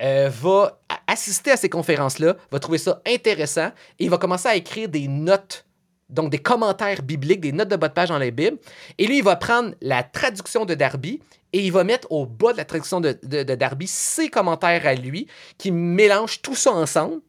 euh, 0.00 0.30
va 0.32 0.80
assister 1.06 1.50
à 1.50 1.56
ces 1.56 1.68
conférences-là, 1.68 2.36
va 2.50 2.60
trouver 2.60 2.78
ça 2.78 3.02
intéressant 3.06 3.68
et 3.98 4.04
il 4.04 4.10
va 4.10 4.18
commencer 4.18 4.48
à 4.48 4.54
écrire 4.54 4.88
des 4.88 5.08
notes 5.08 5.66
donc 6.08 6.30
des 6.30 6.38
commentaires 6.38 7.02
bibliques, 7.02 7.40
des 7.40 7.52
notes 7.52 7.68
de 7.68 7.76
bas 7.76 7.88
de 7.88 7.92
page 7.92 8.08
dans 8.08 8.18
la 8.18 8.30
Bible. 8.30 8.58
Et 8.96 9.06
lui, 9.06 9.18
il 9.18 9.24
va 9.24 9.36
prendre 9.36 9.74
la 9.80 10.02
traduction 10.02 10.64
de 10.64 10.74
Darby 10.74 11.20
et 11.52 11.64
il 11.64 11.72
va 11.72 11.84
mettre 11.84 12.10
au 12.10 12.26
bas 12.26 12.52
de 12.52 12.58
la 12.58 12.64
traduction 12.64 13.00
de, 13.00 13.12
Darby 13.54 13.86
ses 13.86 14.28
commentaires 14.28 14.86
à 14.86 14.94
lui 14.94 15.26
qui 15.56 15.70
mélangent 15.70 16.42
tout 16.42 16.54
ça 16.54 16.72
ensemble. 16.72 17.20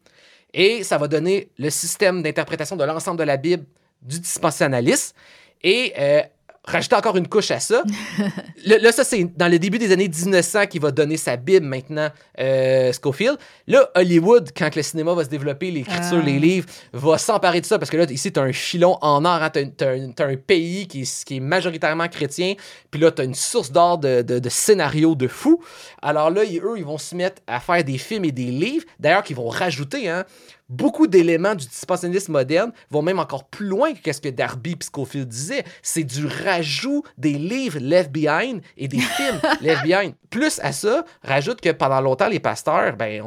Et 0.52 0.82
ça 0.82 0.98
va 0.98 1.08
donner 1.08 1.50
le 1.58 1.70
système 1.70 2.22
d'interprétation 2.22 2.76
de 2.76 2.84
l'ensemble 2.84 3.18
de 3.18 3.24
la 3.24 3.36
Bible 3.36 3.64
du 4.02 4.18
dispensationalisme. 4.18 5.14
Et 5.62 5.92
euh, 5.98 6.22
rajouter 6.64 6.94
encore 6.94 7.16
une 7.16 7.28
couche 7.28 7.50
à 7.50 7.60
ça. 7.60 7.82
là, 8.66 8.92
ça, 8.92 9.04
c'est 9.04 9.24
dans 9.36 9.48
le 9.48 9.58
début 9.58 9.78
des 9.78 9.92
années 9.92 10.08
1900 10.08 10.66
qu'il 10.66 10.80
va 10.80 10.90
donner 10.90 11.16
sa 11.16 11.36
Bible 11.36 11.66
maintenant, 11.66 12.08
euh, 12.38 12.92
Schofield. 12.92 13.38
Là, 13.66 13.90
Hollywood, 13.94 14.50
quand 14.56 14.74
le 14.76 14.82
cinéma 14.82 15.14
va 15.14 15.24
se 15.24 15.30
développer, 15.30 15.70
l'écriture, 15.70 16.22
les 16.22 16.36
ah. 16.36 16.40
livres, 16.40 16.68
va 16.92 17.18
s'emparer 17.18 17.60
de 17.60 17.66
ça 17.66 17.78
parce 17.78 17.90
que 17.90 17.96
là, 17.96 18.04
ici, 18.10 18.32
tu 18.32 18.38
as 18.38 18.42
un 18.42 18.52
filon 18.52 18.98
en 19.00 19.24
or. 19.24 19.42
Hein, 19.42 19.50
tu 19.50 19.84
as, 19.84 20.26
un 20.26 20.36
pays 20.36 20.86
qui 20.86 21.02
est, 21.02 21.24
qui 21.24 21.36
est 21.36 21.40
majoritairement 21.40 22.08
chrétien. 22.08 22.54
Puis 22.90 23.00
là, 23.00 23.10
tu 23.10 23.22
as 23.22 23.24
une 23.24 23.34
source 23.34 23.72
d'or 23.72 23.98
de, 23.98 24.22
de, 24.22 24.38
de, 24.38 24.48
scénarios 24.48 25.14
de 25.14 25.28
fou. 25.28 25.62
Alors 26.02 26.30
là, 26.30 26.42
eux, 26.42 26.74
ils 26.76 26.84
vont 26.84 26.98
se 26.98 27.14
mettre 27.14 27.40
à 27.46 27.60
faire 27.60 27.82
des 27.84 27.98
films 27.98 28.26
et 28.26 28.32
des 28.32 28.50
livres. 28.50 28.84
D'ailleurs, 28.98 29.22
qu'ils 29.22 29.36
vont 29.36 29.48
rajouter, 29.48 30.08
hein, 30.08 30.24
beaucoup 30.70 31.06
d'éléments 31.06 31.54
du 31.54 31.66
dispensationnisme 31.66 32.32
moderne 32.32 32.72
vont 32.90 33.02
même 33.02 33.18
encore 33.18 33.44
plus 33.44 33.66
loin 33.66 33.92
que 33.92 34.12
ce 34.12 34.20
que 34.20 34.28
Darby 34.28 34.72
et 34.72 34.84
Scofield 34.84 35.28
disaient. 35.28 35.64
C'est 35.82 36.04
du 36.04 36.26
rajout 36.26 37.02
des 37.18 37.34
livres 37.34 37.78
Left 37.80 38.10
Behind 38.10 38.62
et 38.78 38.88
des 38.88 39.00
films 39.16 39.40
Left 39.60 39.82
Behind. 39.82 40.14
Plus 40.30 40.60
à 40.60 40.72
ça, 40.72 41.04
rajoute 41.22 41.60
que 41.60 41.70
pendant 41.70 42.00
longtemps, 42.00 42.28
les 42.28 42.38
pasteurs, 42.38 42.96
ben, 42.96 43.22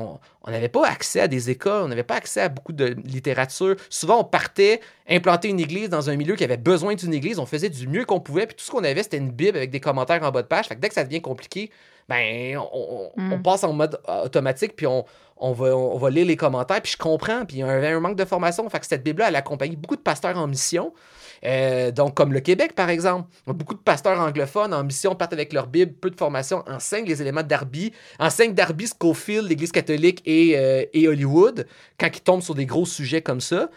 on 0.45 0.51
n'avait 0.51 0.69
pas 0.69 0.87
accès 0.87 1.19
à 1.19 1.27
des 1.27 1.49
écoles, 1.49 1.83
on 1.83 1.87
n'avait 1.89 2.03
pas 2.03 2.15
accès 2.15 2.41
à 2.41 2.49
beaucoup 2.49 2.71
de 2.71 2.95
littérature. 3.03 3.75
Souvent, 3.89 4.21
on 4.21 4.23
partait 4.23 4.79
implanter 5.09 5.49
une 5.49 5.59
église 5.59 5.89
dans 5.89 6.09
un 6.09 6.15
milieu 6.15 6.35
qui 6.35 6.45
avait 6.45 6.57
besoin 6.57 6.95
d'une 6.95 7.13
église, 7.13 7.39
on 7.39 7.45
faisait 7.45 7.69
du 7.69 7.87
mieux 7.87 8.05
qu'on 8.05 8.21
pouvait, 8.21 8.47
puis 8.47 8.55
tout 8.55 8.63
ce 8.63 8.71
qu'on 8.71 8.83
avait, 8.83 9.03
c'était 9.03 9.17
une 9.17 9.31
Bible 9.31 9.57
avec 9.57 9.69
des 9.69 9.81
commentaires 9.81 10.23
en 10.23 10.31
bas 10.31 10.41
de 10.41 10.47
page. 10.47 10.67
Fait 10.67 10.75
que 10.75 10.79
dès 10.79 10.87
que 10.87 10.95
ça 10.95 11.03
devient 11.03 11.21
compliqué, 11.21 11.71
ben, 12.09 12.57
on, 12.57 13.11
on 13.17 13.21
mm. 13.21 13.41
passe 13.41 13.63
en 13.63 13.73
mode 13.73 13.99
automatique, 14.23 14.75
puis 14.75 14.87
on, 14.87 15.05
on 15.37 15.51
va, 15.51 15.75
on 15.75 15.97
va 15.97 16.09
lire 16.09 16.25
les 16.25 16.37
commentaires, 16.37 16.81
puis 16.81 16.93
je 16.93 16.97
comprends, 16.97 17.45
puis 17.45 17.57
il 17.57 17.59
y 17.59 17.63
avait 17.63 17.89
un 17.89 17.99
manque 17.99 18.15
de 18.15 18.25
formation. 18.25 18.67
Fait 18.69 18.79
que 18.79 18.85
cette 18.85 19.03
Bible-là, 19.03 19.29
elle 19.29 19.35
accompagne 19.35 19.75
beaucoup 19.75 19.95
de 19.95 20.01
pasteurs 20.01 20.37
en 20.37 20.47
mission. 20.47 20.93
Euh, 21.43 21.91
donc, 21.91 22.15
comme 22.15 22.31
le 22.31 22.39
Québec, 22.39 22.73
par 22.73 22.89
exemple. 22.89 23.27
Beaucoup 23.47 23.73
de 23.73 23.79
pasteurs 23.79 24.19
anglophones 24.19 24.73
en 24.73 24.83
mission 24.83 25.15
partent 25.15 25.33
avec 25.33 25.51
leur 25.51 25.67
Bible, 25.67 25.91
peu 25.93 26.09
de 26.09 26.15
formation, 26.15 26.63
enseignent 26.67 27.05
les 27.05 27.21
éléments 27.21 27.43
de 27.43 27.47
Darby, 27.47 27.91
enseignent 28.19 28.53
Darby, 28.53 28.87
Scofield, 28.87 29.49
l'Église 29.49 29.71
catholique 29.71 30.21
et, 30.25 30.57
euh, 30.57 30.85
et 30.93 31.07
Hollywood, 31.07 31.67
quand 31.99 32.07
ils 32.15 32.21
tombent 32.21 32.41
sur 32.41 32.55
des 32.55 32.65
gros 32.65 32.85
sujets 32.85 33.21
comme 33.21 33.41
ça. 33.41 33.69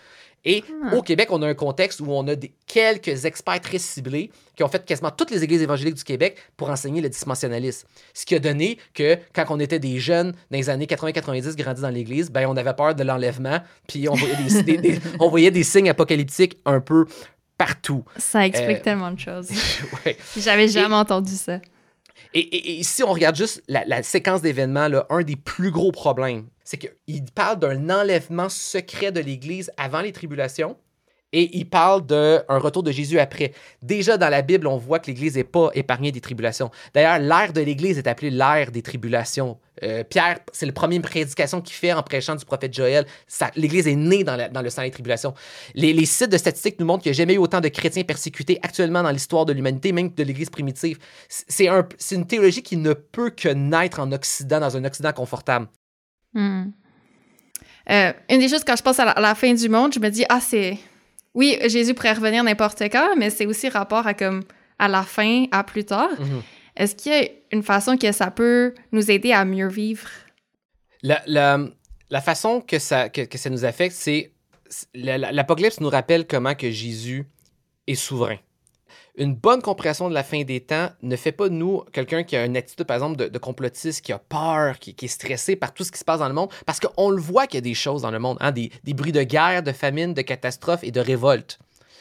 Et 0.44 0.62
ah. 0.84 0.94
au 0.94 1.02
Québec, 1.02 1.28
on 1.30 1.42
a 1.42 1.46
un 1.46 1.54
contexte 1.54 2.00
où 2.00 2.06
on 2.10 2.26
a 2.28 2.36
des, 2.36 2.52
quelques 2.66 3.24
experts 3.24 3.60
très 3.60 3.78
ciblés 3.78 4.30
qui 4.54 4.62
ont 4.62 4.68
fait 4.68 4.84
quasiment 4.84 5.10
toutes 5.10 5.30
les 5.30 5.42
églises 5.42 5.62
évangéliques 5.62 5.96
du 5.96 6.04
Québec 6.04 6.36
pour 6.56 6.70
enseigner 6.70 7.00
le 7.00 7.08
dispensionnalisme. 7.08 7.88
Ce 8.14 8.24
qui 8.24 8.34
a 8.34 8.38
donné 8.38 8.78
que 8.94 9.18
quand 9.34 9.44
on 9.50 9.58
était 9.58 9.78
des 9.78 9.98
jeunes 9.98 10.32
dans 10.50 10.58
les 10.58 10.70
années 10.70 10.86
80-90 10.86 11.56
grandis 11.56 11.82
dans 11.82 11.90
l'église, 11.90 12.30
ben 12.30 12.46
on 12.48 12.56
avait 12.56 12.74
peur 12.74 12.94
de 12.94 13.02
l'enlèvement, 13.02 13.60
puis 13.88 14.08
on 14.08 14.14
voyait 14.14 14.62
des, 14.62 15.00
on 15.20 15.28
voyait 15.28 15.50
des 15.50 15.64
signes 15.64 15.90
apocalyptiques 15.90 16.58
un 16.64 16.80
peu 16.80 17.06
partout. 17.58 18.04
Ça 18.16 18.46
explique 18.46 18.78
euh, 18.78 18.82
tellement 18.82 19.10
de 19.10 19.18
choses. 19.18 19.50
ouais. 20.06 20.16
J'avais 20.36 20.68
jamais 20.68 20.94
entendu 20.94 21.32
ça. 21.34 21.60
Et, 22.34 22.82
si 22.82 23.02
on 23.02 23.12
regarde 23.12 23.36
juste 23.36 23.62
la, 23.68 24.02
séquence 24.02 24.42
d'événements, 24.42 24.88
un 25.10 25.22
des 25.22 25.36
plus 25.36 25.70
gros 25.70 25.92
problèmes, 25.92 26.46
c'est 26.64 26.78
qu'il 26.78 27.24
parle 27.34 27.58
d'un 27.58 27.90
enlèvement 27.90 28.48
secret 28.48 29.12
de 29.12 29.20
l'Église 29.20 29.70
avant 29.76 30.00
les 30.00 30.12
tribulations 30.12 30.76
et 31.32 31.56
il 31.56 31.68
parle 31.68 32.06
d'un 32.06 32.42
retour 32.48 32.82
de 32.82 32.90
Jésus 32.90 33.18
après. 33.18 33.52
Déjà 33.82 34.16
dans 34.16 34.28
la 34.28 34.42
Bible, 34.42 34.66
on 34.66 34.76
voit 34.76 34.98
que 34.98 35.08
l'Église 35.08 35.36
n'est 35.36 35.44
pas 35.44 35.70
épargnée 35.74 36.12
des 36.12 36.20
tribulations. 36.20 36.70
D'ailleurs, 36.94 37.18
l'ère 37.18 37.52
de 37.52 37.60
l'Église 37.60 37.98
est 37.98 38.06
appelée 38.06 38.30
l'ère 38.30 38.70
des 38.70 38.82
tribulations. 38.82 39.58
Euh, 39.82 40.04
Pierre, 40.04 40.38
c'est 40.52 40.66
la 40.66 40.72
première 40.72 41.02
prédication 41.02 41.60
qu'il 41.60 41.74
fait 41.74 41.92
en 41.92 42.02
prêchant 42.02 42.34
du 42.34 42.44
prophète 42.44 42.72
Joël. 42.72 43.06
L'Église 43.56 43.86
est 43.86 43.96
née 43.96 44.24
dans, 44.24 44.50
dans 44.50 44.62
le 44.62 44.70
sang 44.70 44.82
des 44.82 44.90
tribulations. 44.90 45.34
Les, 45.74 46.06
sites 46.06 46.30
de 46.30 46.38
statistiques 46.38 46.80
nous 46.80 46.86
montrent 46.86 47.02
qu'il 47.02 47.12
n'y 47.12 47.16
a 47.16 47.18
jamais 47.18 47.34
eu 47.34 47.38
autant 47.38 47.60
de 47.60 47.68
chrétiens 47.68 48.04
persécutés 48.04 48.58
actuellement 48.62 49.02
dans 49.02 49.10
l'histoire 49.10 49.44
de 49.44 49.52
l'humanité, 49.52 49.92
même 49.92 50.10
de 50.14 50.22
l'Église 50.22 50.50
primitive. 50.50 50.98
C'est 51.28 51.68
un, 51.68 51.86
une 52.12 52.26
théologie 52.26 52.62
qui 52.62 52.76
ne 52.76 52.92
peut 52.92 53.30
que 53.30 53.48
naître 53.48 54.00
en 54.00 54.10
Occident, 54.12 54.60
dans 54.60 54.76
un 54.76 54.84
Occident 54.84 55.12
confortable. 55.12 55.68
Hmm. 56.32 56.70
Euh, 57.90 58.12
une 58.30 58.40
des 58.40 58.48
choses, 58.48 58.64
quand 58.64 58.76
je 58.76 58.82
pense 58.82 58.98
à 58.98 59.20
la, 59.20 59.34
fin 59.34 59.52
du 59.54 59.68
monde, 59.68 59.92
je 59.92 60.00
me 60.00 60.08
dis, 60.08 60.24
ah, 60.28 60.40
c'est. 60.40 60.78
Oui, 61.34 61.58
Jésus 61.66 61.92
pourrait 61.92 62.14
revenir 62.14 62.42
n'importe 62.42 62.82
quand, 62.84 63.14
mais 63.16 63.28
c'est 63.30 63.44
aussi 63.44 63.68
rapport 63.68 64.06
à 64.06 64.14
comme 64.14 64.42
à 64.78 64.88
la 64.88 65.02
fin, 65.02 65.44
à 65.50 65.64
plus 65.64 65.84
tard. 65.84 66.10
Mhm. 66.18 66.42
Est-ce 66.76 66.94
qu'il 66.94 67.12
y 67.12 67.14
a 67.14 67.28
une 67.52 67.62
façon 67.62 67.96
que 67.96 68.12
ça 68.12 68.30
peut 68.30 68.74
nous 68.92 69.10
aider 69.10 69.32
à 69.32 69.44
mieux 69.44 69.68
vivre? 69.68 70.08
La, 71.02 71.22
la, 71.26 72.20
façon 72.20 72.60
que 72.60 72.78
ça, 72.78 73.08
que 73.08 73.38
ça 73.38 73.50
nous 73.50 73.64
affecte, 73.64 73.94
c'est 73.94 74.32
l'Apocalypse 74.94 75.80
nous 75.80 75.88
rappelle 75.88 76.26
comment 76.26 76.54
que 76.54 76.70
Jésus 76.70 77.24
est 77.86 77.94
souverain 77.94 78.38
une 79.16 79.34
bonne 79.34 79.62
compréhension 79.62 80.08
de 80.08 80.14
la 80.14 80.22
fin 80.22 80.42
des 80.42 80.60
temps 80.60 80.90
ne 81.02 81.16
fait 81.16 81.32
pas 81.32 81.48
de 81.48 81.54
nous 81.54 81.82
quelqu'un 81.92 82.22
qui 82.22 82.36
a 82.36 82.44
une 82.44 82.56
attitude, 82.56 82.84
par 82.84 82.96
exemple, 82.96 83.30
de, 83.30 83.38
complotiste, 83.38 84.04
qui 84.04 84.12
a 84.12 84.18
peur, 84.18 84.78
qui, 84.78 84.94
est 85.00 85.08
stressé 85.08 85.56
par 85.56 85.72
tout 85.72 85.84
ce 85.84 85.92
qui 85.92 85.98
se 85.98 86.04
passe 86.04 86.20
dans 86.20 86.28
le 86.28 86.34
monde, 86.34 86.50
parce 86.66 86.80
qu'on 86.80 87.10
le 87.10 87.20
voit 87.20 87.46
qu'il 87.46 87.56
y 87.56 87.58
a 87.58 87.62
des 87.62 87.74
choses 87.74 88.02
dans 88.02 88.10
le 88.10 88.18
monde, 88.18 88.36
hein, 88.40 88.52
des, 88.52 88.70
des 88.84 88.94
bruits 88.94 89.12
de 89.12 89.22
guerre, 89.22 89.62
de 89.62 89.72
famine, 89.72 90.14
de 90.14 90.22
catastrophes 90.22 90.84
et 90.84 90.90
de 90.90 91.00
révolte. 91.00 91.58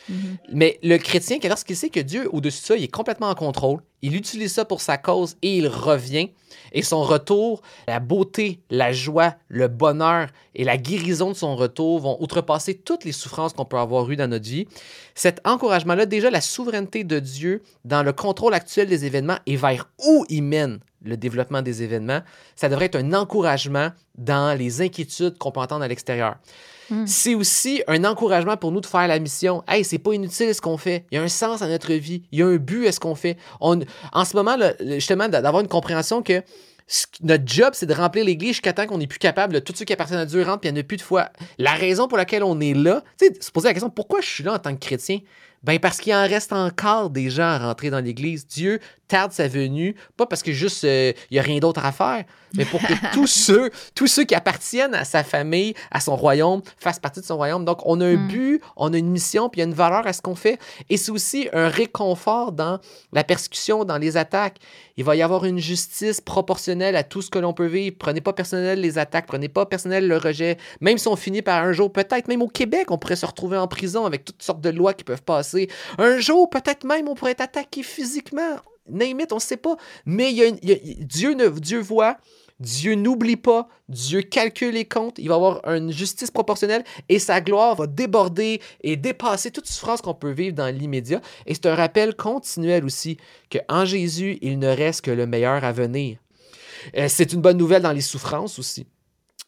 Mm-hmm. 0.09 0.37
Mais 0.53 0.79
le 0.83 0.97
chrétien, 0.97 1.37
lorsqu'il 1.43 1.75
sait 1.75 1.89
que 1.89 1.99
Dieu, 1.99 2.29
au-dessus 2.31 2.61
de 2.61 2.65
ça, 2.65 2.77
il 2.77 2.83
est 2.83 2.87
complètement 2.87 3.29
en 3.29 3.35
contrôle, 3.35 3.81
il 4.01 4.15
utilise 4.15 4.53
ça 4.53 4.65
pour 4.65 4.81
sa 4.81 4.97
cause 4.97 5.35
et 5.41 5.57
il 5.57 5.67
revient. 5.67 6.29
Et 6.71 6.83
son 6.83 7.01
retour, 7.01 7.61
la 7.87 7.99
beauté, 7.99 8.59
la 8.69 8.91
joie, 8.91 9.35
le 9.47 9.67
bonheur 9.67 10.29
et 10.53 10.63
la 10.63 10.77
guérison 10.77 11.29
de 11.29 11.35
son 11.35 11.55
retour 11.55 11.99
vont 11.99 12.17
outrepasser 12.21 12.75
toutes 12.75 13.03
les 13.03 13.11
souffrances 13.11 13.53
qu'on 13.53 13.65
peut 13.65 13.77
avoir 13.77 14.09
eues 14.11 14.15
dans 14.15 14.29
notre 14.29 14.45
vie. 14.45 14.67
Cet 15.15 15.41
encouragement-là, 15.45 16.05
déjà 16.05 16.29
la 16.29 16.41
souveraineté 16.41 17.03
de 17.03 17.19
Dieu 17.19 17.63
dans 17.83 18.03
le 18.03 18.13
contrôle 18.13 18.53
actuel 18.53 18.87
des 18.87 19.05
événements 19.05 19.37
et 19.45 19.55
vers 19.55 19.89
où 20.05 20.25
il 20.29 20.43
mène 20.43 20.79
le 21.01 21.17
développement 21.17 21.61
des 21.61 21.83
événements, 21.83 22.21
ça 22.55 22.69
devrait 22.69 22.85
être 22.85 22.95
un 22.95 23.13
encouragement 23.13 23.89
dans 24.17 24.57
les 24.57 24.81
inquiétudes 24.81 25.37
qu'on 25.37 25.51
peut 25.51 25.59
entendre 25.59 25.83
à 25.83 25.87
l'extérieur. 25.87 26.35
Hmm. 26.89 27.05
C'est 27.05 27.35
aussi 27.35 27.83
un 27.87 28.03
encouragement 28.03 28.57
pour 28.57 28.71
nous 28.71 28.81
de 28.81 28.85
faire 28.85 29.07
la 29.07 29.19
mission. 29.19 29.63
Hey, 29.67 29.83
c'est 29.83 29.99
pas 29.99 30.13
inutile 30.13 30.53
ce 30.53 30.61
qu'on 30.61 30.77
fait. 30.77 31.05
Il 31.11 31.15
y 31.15 31.17
a 31.17 31.23
un 31.23 31.27
sens 31.27 31.61
à 31.61 31.67
notre 31.67 31.93
vie. 31.93 32.23
Il 32.31 32.39
y 32.39 32.41
a 32.43 32.47
un 32.47 32.57
but 32.57 32.87
à 32.87 32.91
ce 32.91 32.99
qu'on 32.99 33.15
fait. 33.15 33.37
On, 33.59 33.79
en 34.13 34.25
ce 34.25 34.35
moment, 34.35 34.57
justement, 34.79 35.27
d'avoir 35.27 35.61
une 35.61 35.67
compréhension 35.67 36.21
que 36.21 36.43
notre 37.23 37.43
job, 37.47 37.71
c'est 37.73 37.87
de 37.87 37.93
remplir 37.93 38.25
l'Église 38.25 38.51
jusqu'à 38.51 38.73
temps 38.73 38.85
qu'on 38.85 38.99
n'est 38.99 39.07
plus 39.07 39.19
capable. 39.19 39.53
de 39.53 39.59
Tous 39.59 39.73
ceux 39.75 39.85
qui 39.85 39.93
appartiennent 39.93 40.19
à 40.19 40.25
Dieu 40.25 40.43
rentrent, 40.43 40.59
puis 40.59 40.69
il 40.69 40.73
n'y 40.73 40.79
en 40.79 40.81
a 40.81 40.83
plus 40.83 40.97
de 40.97 41.01
foi. 41.01 41.29
La 41.57 41.73
raison 41.73 42.07
pour 42.07 42.17
laquelle 42.17 42.43
on 42.43 42.59
est 42.59 42.75
là, 42.75 43.03
tu 43.19 43.27
sais, 43.27 43.33
se 43.41 43.51
poser 43.51 43.69
la 43.69 43.73
question 43.73 43.89
pourquoi 43.89 44.21
je 44.21 44.27
suis 44.27 44.43
là 44.43 44.53
en 44.53 44.59
tant 44.59 44.73
que 44.75 44.79
chrétien? 44.79 45.19
Ben 45.65 45.79
parce 45.79 45.99
qu'il 45.99 46.13
en 46.13 46.27
reste 46.27 46.53
encore 46.53 47.09
des 47.09 47.29
gens 47.31 47.43
à 47.47 47.57
rentrer 47.57 47.89
dans 47.89 47.99
l'Église. 47.99 48.45
Dieu 48.47 48.79
tarde 49.07 49.31
sa 49.31 49.47
venue, 49.47 49.95
pas 50.17 50.25
parce 50.25 50.41
que 50.41 50.51
juste 50.51 50.83
euh, 50.83 51.13
il 51.29 51.35
n'y 51.35 51.39
a 51.39 51.43
rien 51.43 51.59
d'autre 51.59 51.85
à 51.85 51.91
faire, 51.91 52.23
mais 52.55 52.65
pour 52.65 52.81
que 52.81 52.93
tous 53.13 53.27
ceux, 53.27 53.69
tous 53.93 54.07
ceux 54.07 54.23
qui 54.23 54.33
appartiennent 54.33 54.95
à 54.95 55.05
sa 55.05 55.23
famille, 55.23 55.75
à 55.91 55.99
son 55.99 56.15
royaume, 56.15 56.61
fassent 56.79 56.99
partie 56.99 57.19
de 57.19 57.25
son 57.25 57.37
royaume. 57.37 57.65
Donc 57.65 57.81
on 57.85 58.01
a 58.01 58.05
un 58.05 58.15
Mm. 58.15 58.27
but, 58.27 58.61
on 58.75 58.93
a 58.93 58.97
une 58.97 59.09
mission, 59.09 59.49
puis 59.49 59.59
il 59.59 59.63
y 59.63 59.65
a 59.65 59.67
une 59.67 59.75
valeur 59.75 60.07
à 60.07 60.13
ce 60.13 60.21
qu'on 60.21 60.35
fait. 60.35 60.59
Et 60.89 60.97
c'est 60.97 61.11
aussi 61.11 61.49
un 61.53 61.69
réconfort 61.69 62.51
dans 62.51 62.79
la 63.13 63.23
persécution, 63.23 63.85
dans 63.85 63.97
les 63.97 64.17
attaques. 64.17 64.57
Il 64.97 65.03
va 65.03 65.15
y 65.15 65.21
avoir 65.21 65.45
une 65.45 65.59
justice 65.59 66.21
proportionnelle 66.21 66.95
à 66.95 67.03
tout 67.03 67.21
ce 67.21 67.29
que 67.29 67.39
l'on 67.39 67.53
peut 67.53 67.65
vivre. 67.65 67.95
Prenez 67.99 68.21
pas 68.21 68.33
personnel 68.33 68.79
les 68.79 68.97
attaques, 68.97 69.27
prenez 69.27 69.49
pas 69.49 69.65
personnel 69.65 70.07
le 70.07 70.17
rejet. 70.17 70.57
Même 70.81 70.97
si 70.97 71.07
on 71.07 71.15
finit 71.15 71.41
par 71.41 71.63
un 71.63 71.73
jour, 71.73 71.91
peut-être 71.91 72.27
même 72.27 72.41
au 72.41 72.47
Québec, 72.47 72.89
on 72.91 72.97
pourrait 72.97 73.17
se 73.17 73.25
retrouver 73.25 73.57
en 73.57 73.67
prison 73.67 74.05
avec 74.05 74.25
toutes 74.25 74.41
sortes 74.41 74.61
de 74.61 74.69
lois 74.69 74.93
qui 74.93 75.03
peuvent 75.03 75.21
passer. 75.23 75.54
Un 75.97 76.19
jour, 76.19 76.49
peut-être 76.49 76.83
même, 76.83 77.07
on 77.07 77.15
pourrait 77.15 77.31
être 77.31 77.41
attaqué 77.41 77.83
physiquement. 77.83 78.57
Name 78.87 79.21
on 79.31 79.35
ne 79.35 79.39
sait 79.39 79.57
pas. 79.57 79.75
Mais 80.05 80.33
Dieu, 80.33 81.33
ne, 81.33 81.47
Dieu 81.49 81.79
voit, 81.79 82.17
Dieu 82.59 82.95
n'oublie 82.95 83.35
pas, 83.35 83.67
Dieu 83.89 84.21
calcule 84.21 84.75
les 84.75 84.85
comptes, 84.85 85.17
il 85.17 85.27
va 85.27 85.35
avoir 85.35 85.67
une 85.67 85.91
justice 85.91 86.31
proportionnelle 86.31 86.83
et 87.09 87.19
sa 87.19 87.41
gloire 87.41 87.75
va 87.75 87.87
déborder 87.87 88.61
et 88.81 88.95
dépasser 88.95 89.51
toute 89.51 89.67
souffrance 89.67 90.01
qu'on 90.01 90.13
peut 90.13 90.31
vivre 90.31 90.55
dans 90.55 90.73
l'immédiat. 90.73 91.21
Et 91.47 91.53
c'est 91.53 91.65
un 91.65 91.75
rappel 91.75 92.15
continuel 92.15 92.85
aussi 92.85 93.17
qu'en 93.51 93.85
Jésus, 93.85 94.37
il 94.41 94.59
ne 94.59 94.67
reste 94.67 95.01
que 95.01 95.11
le 95.11 95.25
meilleur 95.25 95.63
à 95.63 95.71
venir. 95.71 96.17
Euh, 96.95 97.07
c'est 97.09 97.33
une 97.33 97.41
bonne 97.41 97.57
nouvelle 97.57 97.81
dans 97.81 97.91
les 97.91 98.01
souffrances 98.01 98.59
aussi. 98.59 98.85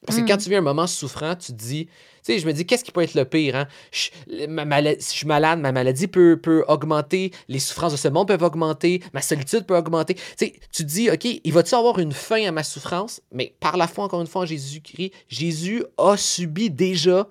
Parce 0.07 0.17
que 0.17 0.23
Mm. 0.23 0.27
quand 0.27 0.37
tu 0.37 0.49
vis 0.49 0.55
un 0.55 0.61
moment 0.61 0.87
souffrant, 0.87 1.35
tu 1.35 1.51
te 1.51 1.57
dis, 1.57 1.85
tu 1.85 1.91
sais, 2.33 2.39
je 2.39 2.47
me 2.47 2.53
dis, 2.53 2.65
qu'est-ce 2.65 2.83
qui 2.83 2.91
peut 2.91 3.01
être 3.03 3.13
le 3.13 3.25
pire? 3.25 3.55
Hein? 3.57 3.67
Je, 3.91 4.45
ma 4.47 4.65
mala- 4.65 4.95
si 4.99 5.11
je 5.11 5.17
suis 5.19 5.27
malade, 5.27 5.59
ma 5.59 5.71
maladie 5.71 6.07
peut, 6.07 6.39
peut 6.41 6.63
augmenter, 6.67 7.31
les 7.47 7.59
souffrances 7.59 7.91
de 7.91 7.97
ce 7.97 8.07
monde 8.07 8.27
peuvent 8.27 8.41
augmenter, 8.41 9.03
ma 9.13 9.21
solitude 9.21 9.65
peut 9.65 9.77
augmenter. 9.77 10.15
Tu 10.15 10.21
sais, 10.37 10.53
tu 10.71 10.83
te 10.83 10.87
dis, 10.89 11.11
OK, 11.11 11.25
il 11.43 11.53
va-tu 11.53 11.75
avoir 11.75 11.99
une 11.99 12.13
fin 12.13 12.43
à 12.47 12.51
ma 12.51 12.63
souffrance? 12.63 13.21
Mais 13.31 13.53
par 13.59 13.77
la 13.77 13.87
foi, 13.87 14.05
encore 14.05 14.21
une 14.21 14.27
fois, 14.27 14.41
en 14.41 14.45
Jésus-Christ, 14.45 15.11
Jésus 15.29 15.83
a 15.97 16.17
subi 16.17 16.69
déjà, 16.71 17.27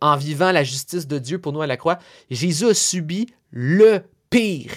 en 0.00 0.16
vivant 0.16 0.52
la 0.52 0.62
justice 0.62 1.08
de 1.08 1.18
Dieu 1.18 1.40
pour 1.40 1.52
nous 1.52 1.60
à 1.62 1.66
la 1.66 1.76
croix, 1.76 1.98
Jésus 2.30 2.66
a 2.66 2.74
subi 2.74 3.26
le 3.50 4.00
pire 4.30 4.70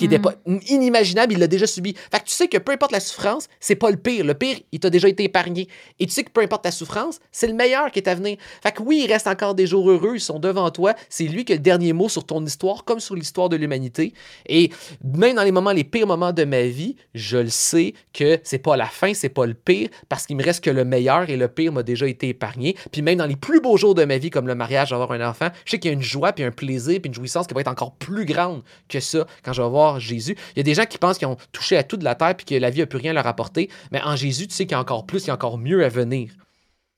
qui 0.00 0.06
était 0.06 0.18
Mm. 0.18 0.22
pas 0.22 0.34
inimaginable, 0.68 1.34
il 1.34 1.38
l'a 1.38 1.46
déjà 1.46 1.66
subi. 1.66 1.94
Fait 2.10 2.20
que 2.20 2.24
tu 2.24 2.32
sais 2.32 2.48
que 2.48 2.56
peu 2.56 2.72
importe 2.72 2.92
la 2.92 3.00
souffrance, 3.00 3.48
c'est 3.60 3.74
pas 3.74 3.90
le 3.90 3.98
pire. 3.98 4.24
Le 4.24 4.32
pire, 4.32 4.56
il 4.72 4.80
t'a 4.80 4.88
déjà 4.88 5.08
été 5.08 5.24
épargné. 5.24 5.68
Et 5.98 6.06
tu 6.06 6.12
sais 6.12 6.24
que 6.24 6.30
peu 6.30 6.40
importe 6.40 6.64
ta 6.64 6.70
souffrance, 6.70 7.20
c'est 7.32 7.46
le 7.46 7.52
meilleur 7.52 7.90
qui 7.90 7.98
est 7.98 8.08
à 8.08 8.14
venir. 8.14 8.38
Fait 8.62 8.72
que 8.72 8.82
oui, 8.82 9.02
il 9.04 9.12
reste 9.12 9.26
encore 9.26 9.54
des 9.54 9.66
jours 9.66 9.90
heureux, 9.90 10.14
ils 10.14 10.20
sont 10.20 10.38
devant 10.38 10.70
toi. 10.70 10.94
C'est 11.10 11.24
lui 11.24 11.44
qui 11.44 11.52
a 11.52 11.56
le 11.56 11.60
dernier 11.60 11.92
mot 11.92 12.08
sur 12.08 12.24
ton 12.24 12.42
histoire, 12.44 12.84
comme 12.84 12.98
sur 12.98 13.14
l'histoire 13.14 13.50
de 13.50 13.56
l'humanité. 13.56 14.14
Et 14.46 14.70
même 15.04 15.36
dans 15.36 15.42
les 15.42 15.52
moments, 15.52 15.72
les 15.72 15.84
pires 15.84 16.06
moments 16.06 16.32
de 16.32 16.44
ma 16.44 16.62
vie, 16.62 16.96
je 17.14 17.36
le 17.36 17.50
sais 17.50 17.92
que 18.14 18.40
c'est 18.42 18.58
pas 18.58 18.78
la 18.78 18.86
fin, 18.86 19.12
c'est 19.12 19.28
pas 19.28 19.44
le 19.44 19.54
pire, 19.54 19.90
parce 20.08 20.26
qu'il 20.26 20.36
me 20.36 20.42
reste 20.42 20.64
que 20.64 20.70
le 20.70 20.86
meilleur 20.86 21.28
et 21.28 21.36
le 21.36 21.48
pire 21.48 21.72
m'a 21.72 21.82
déjà 21.82 22.08
été 22.08 22.28
épargné. 22.28 22.74
Puis 22.90 23.02
même 23.02 23.18
dans 23.18 23.26
les 23.26 23.36
plus 23.36 23.60
beaux 23.60 23.76
jours 23.76 23.94
de 23.94 24.04
ma 24.06 24.16
vie, 24.16 24.30
comme 24.30 24.46
le 24.46 24.54
mariage, 24.54 24.94
avoir 24.94 25.12
un 25.12 25.28
enfant, 25.28 25.48
je 25.66 25.72
sais 25.72 25.78
qu'il 25.78 25.90
y 25.90 25.92
a 25.92 25.94
une 25.94 26.02
joie, 26.02 26.32
puis 26.32 26.44
un 26.44 26.50
plaisir, 26.50 27.00
puis 27.02 27.08
une 27.08 27.14
jouissance 27.14 27.46
qui 27.46 27.52
va 27.52 27.60
être 27.60 27.68
encore 27.68 27.92
plus 27.96 28.24
grande 28.24 28.62
que 28.88 28.98
ça 29.00 29.26
quand 29.44 29.52
je 29.52 29.60
vais 29.60 29.68
voir 29.90 30.00
Jésus. 30.00 30.36
Il 30.54 30.58
y 30.58 30.60
a 30.60 30.62
des 30.64 30.74
gens 30.74 30.84
qui 30.86 30.98
pensent 30.98 31.18
qu'ils 31.18 31.28
ont 31.28 31.36
touché 31.52 31.76
à 31.76 31.82
tout 31.82 31.96
de 31.96 32.04
la 32.04 32.14
terre, 32.14 32.34
puis 32.36 32.46
que 32.46 32.54
la 32.54 32.70
vie 32.70 32.80
n'a 32.80 32.86
plus 32.86 32.98
rien 32.98 33.10
à 33.12 33.14
leur 33.14 33.26
apporter. 33.26 33.68
Mais 33.92 34.00
en 34.02 34.16
Jésus, 34.16 34.46
tu 34.48 34.54
sais 34.54 34.64
qu'il 34.64 34.72
y 34.72 34.74
a 34.74 34.80
encore 34.80 35.06
plus, 35.06 35.24
il 35.24 35.28
y 35.28 35.30
a 35.30 35.34
encore 35.34 35.58
mieux 35.58 35.84
à 35.84 35.88
venir. 35.88 36.30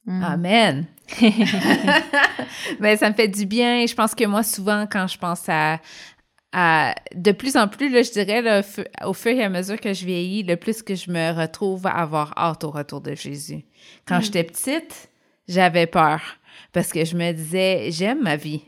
Mm. 0.06 0.22
Amen. 0.24 0.86
Mais 2.80 2.96
ça 2.96 3.08
me 3.10 3.14
fait 3.14 3.28
du 3.28 3.46
bien. 3.46 3.86
Je 3.86 3.94
pense 3.94 4.14
que 4.14 4.24
moi, 4.24 4.42
souvent, 4.42 4.86
quand 4.90 5.06
je 5.06 5.18
pense 5.18 5.48
à, 5.48 5.80
à 6.52 6.94
de 7.14 7.32
plus 7.32 7.56
en 7.56 7.68
plus, 7.68 7.88
là, 7.90 8.02
je 8.02 8.10
dirais, 8.10 8.42
là, 8.42 8.60
au 8.60 8.62
fu- 8.62 8.84
au 9.06 9.12
fur 9.12 9.32
et 9.32 9.44
à 9.44 9.48
mesure 9.48 9.80
que 9.80 9.92
je 9.92 10.04
vieillis, 10.04 10.42
le 10.42 10.56
plus 10.56 10.82
que 10.82 10.94
je 10.94 11.10
me 11.10 11.32
retrouve 11.32 11.86
à 11.86 11.92
avoir 11.92 12.32
hâte 12.36 12.64
au 12.64 12.70
retour 12.70 13.00
de 13.00 13.14
Jésus. 13.14 13.64
Quand 14.06 14.20
j'étais 14.20 14.44
petite, 14.44 15.10
j'avais 15.48 15.86
peur 15.86 16.20
parce 16.72 16.92
que 16.92 17.04
je 17.04 17.16
me 17.16 17.32
disais, 17.32 17.88
j'aime 17.90 18.22
ma 18.22 18.36
vie. 18.36 18.62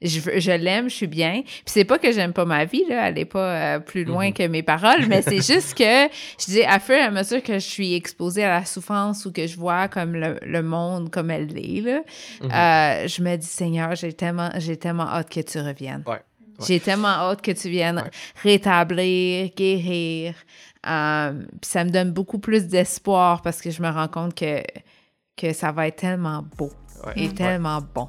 Je, 0.00 0.52
l'aime, 0.52 0.88
je 0.88 0.94
suis 0.94 1.06
bien. 1.08 1.42
Puis 1.42 1.62
c'est 1.66 1.84
pas 1.84 1.98
que 1.98 2.12
j'aime 2.12 2.32
pas 2.32 2.44
ma 2.44 2.64
vie, 2.64 2.84
là, 2.88 3.08
elle 3.08 3.18
est 3.18 3.24
pas 3.24 3.76
euh, 3.76 3.78
plus 3.80 4.04
loin 4.04 4.28
Mhm. 4.28 4.32
que 4.34 4.46
mes 4.46 4.62
paroles, 4.62 5.06
mais 5.08 5.22
c'est 5.22 5.42
juste 5.44 5.74
que 5.74 6.08
je 6.38 6.44
dis 6.46 6.62
à 6.62 6.78
fur 6.78 6.94
et 6.94 7.00
à 7.00 7.10
mesure 7.10 7.42
que 7.42 7.54
je 7.54 7.58
suis 7.66 7.94
exposée 7.94 8.44
à 8.44 8.60
la 8.60 8.64
souffrance 8.64 9.26
ou 9.26 9.32
que 9.32 9.46
je 9.48 9.56
vois 9.56 9.88
comme 9.88 10.14
le, 10.14 10.38
le 10.42 10.62
monde 10.62 11.10
comme 11.10 11.30
elle 11.32 11.46
l'est, 11.48 11.80
là, 11.80 12.00
Mhm. 12.42 12.50
euh, 12.52 13.08
je 13.08 13.22
me 13.22 13.34
dis, 13.36 13.46
Seigneur, 13.46 13.94
j'ai 13.96 14.12
tellement, 14.12 14.50
j'ai 14.58 14.76
tellement 14.76 15.08
hâte 15.08 15.30
que 15.30 15.40
tu 15.40 15.58
reviennes. 15.58 16.04
Ouais, 16.06 16.12
ouais. 16.14 16.66
J'ai 16.66 16.78
tellement 16.78 17.08
hâte 17.08 17.42
que 17.42 17.50
tu 17.50 17.68
viennes 17.68 17.96
Ouais. 17.98 18.10
rétablir, 18.42 19.50
guérir. 19.56 20.34
Euh, 20.88 21.32
puis 21.60 21.70
ça 21.70 21.84
me 21.84 21.90
donne 21.90 22.12
beaucoup 22.12 22.38
plus 22.38 22.68
d'espoir 22.68 23.42
parce 23.42 23.60
que 23.60 23.70
je 23.70 23.82
me 23.82 23.88
rends 23.90 24.06
compte 24.08 24.34
que, 24.34 24.62
que 25.36 25.52
ça 25.52 25.72
va 25.72 25.88
être 25.88 25.96
tellement 25.96 26.44
beau 26.56 26.70
Ouais. 27.06 27.22
Ouais. 27.22 27.28
tellement 27.34 27.80
bon. 27.94 28.08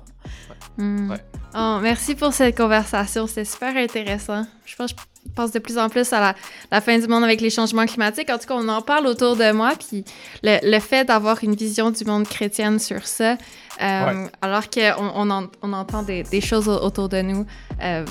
Mm. 0.78 1.12
Ouais. 1.12 1.18
Oh, 1.56 1.80
merci 1.82 2.16
pour 2.16 2.32
cette 2.34 2.56
conversation. 2.58 3.28
C'était 3.28 3.46
super 3.46 3.76
intéressant. 3.76 4.46
Je 4.66 4.76
pense 4.76 4.94
que 4.94 5.02
je 5.26 5.32
pense 5.34 5.52
de 5.52 5.60
plus 5.60 5.78
en 5.78 5.90
plus 5.90 6.12
à 6.14 6.20
la, 6.20 6.36
la 6.72 6.80
fin 6.82 6.98
du 6.98 7.08
monde 7.08 7.24
avec 7.24 7.42
les 7.42 7.50
changements 7.50 7.86
climatiques. 7.86 8.30
En 8.30 8.38
tout 8.38 8.48
cas, 8.48 8.56
on 8.56 8.68
en 8.70 8.82
parle 8.82 9.06
autour 9.08 9.36
de 9.36 9.52
moi. 9.52 9.74
Puis 9.78 10.06
le, 10.44 10.58
le 10.64 10.80
fait 10.80 11.06
d'avoir 11.06 11.44
une 11.44 11.56
vision 11.56 11.92
du 11.92 12.06
monde 12.06 12.26
chrétienne 12.28 12.80
sur 12.80 13.06
ça, 13.06 13.34
euh, 13.82 14.28
alors 14.42 14.70
qu'on 14.70 15.12
on, 15.16 15.30
en- 15.30 15.48
on 15.62 15.74
entend 15.74 16.04
des, 16.04 16.24
des 16.24 16.42
choses 16.42 16.68
au- 16.70 16.80
autour 16.84 17.10
de 17.10 17.22
nous, 17.22 17.46
euh, 17.84 18.06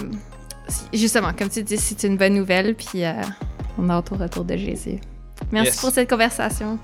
justement, 0.92 1.32
comme 1.32 1.48
tu 1.48 1.62
dis, 1.62 1.78
c'est 1.78 2.02
une 2.06 2.16
bonne 2.16 2.34
nouvelle. 2.34 2.74
Puis 2.74 3.04
euh, 3.04 3.12
on 3.78 3.88
a 3.88 3.98
autour 3.98 4.20
autour 4.20 4.44
de 4.44 4.56
Jésus. 4.56 4.98
Merci 5.50 5.70
Yes. 5.72 5.80
pour 5.80 5.90
cette 5.90 6.10
conversation. 6.10 6.78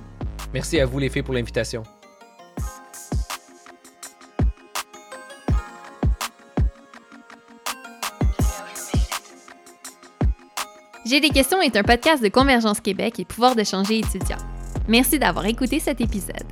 Merci 0.52 0.80
à 0.80 0.86
vous, 0.86 0.98
les 0.98 1.08
filles, 1.10 1.22
pour 1.22 1.34
l'invitation. 1.34 1.82
J'ai 11.04 11.20
des 11.20 11.28
questions 11.28 11.60
est 11.60 11.76
un 11.76 11.82
podcast 11.82 12.22
de 12.22 12.28
Convergence 12.28 12.80
Québec 12.80 13.20
et 13.20 13.26
Pouvoir 13.26 13.54
d'échanger 13.54 13.98
étudiants. 13.98 14.38
Merci 14.88 15.18
d'avoir 15.18 15.44
écouté 15.44 15.78
cet 15.78 16.00
épisode. 16.00 16.46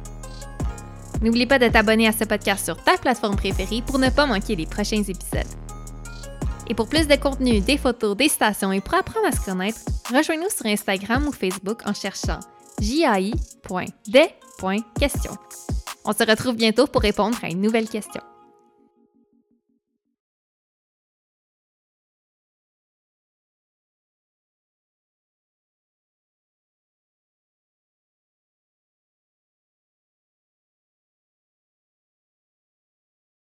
N'oublie 1.22 1.46
pas 1.46 1.59
de 1.59 1.68
t'abonner 1.68 2.07
à 2.07 2.12
ce 2.12 2.24
podcast 2.24 2.62
sur 2.62 2.76
ta 2.76 2.98
plateforme 2.98 3.36
préférée 3.36 3.82
pour 3.86 3.98
ne 3.98 4.11
pas 4.11 4.26
manquer 4.26 4.55
les 4.55 4.66
prochains 4.66 5.03
épisodes. 5.03 5.48
Et 6.68 6.74
pour 6.74 6.86
plus 6.86 7.09
de 7.09 7.16
contenu, 7.16 7.61
des 7.61 7.78
photos, 7.78 8.14
des 8.14 8.28
stations 8.28 8.72
et 8.72 8.82
pour 8.82 8.92
apprendre 8.94 9.26
à 9.26 9.32
se 9.32 9.42
connaître, 9.42 9.80
rejoins-nous 10.11 10.50
sur 10.55 10.66
Instagram 10.66 11.26
ou 11.26 11.32
Facebook 11.32 11.80
en 11.86 11.94
cherchant 11.94 12.40
jai.des.question. 12.78 15.32
On 16.05 16.12
se 16.12 16.28
retrouve 16.28 16.57
bientôt 16.57 16.86
pour 16.86 17.00
répondre 17.00 17.38
à 17.42 17.48
une 17.48 17.62
nouvelle 17.62 17.88
question. 17.88 18.20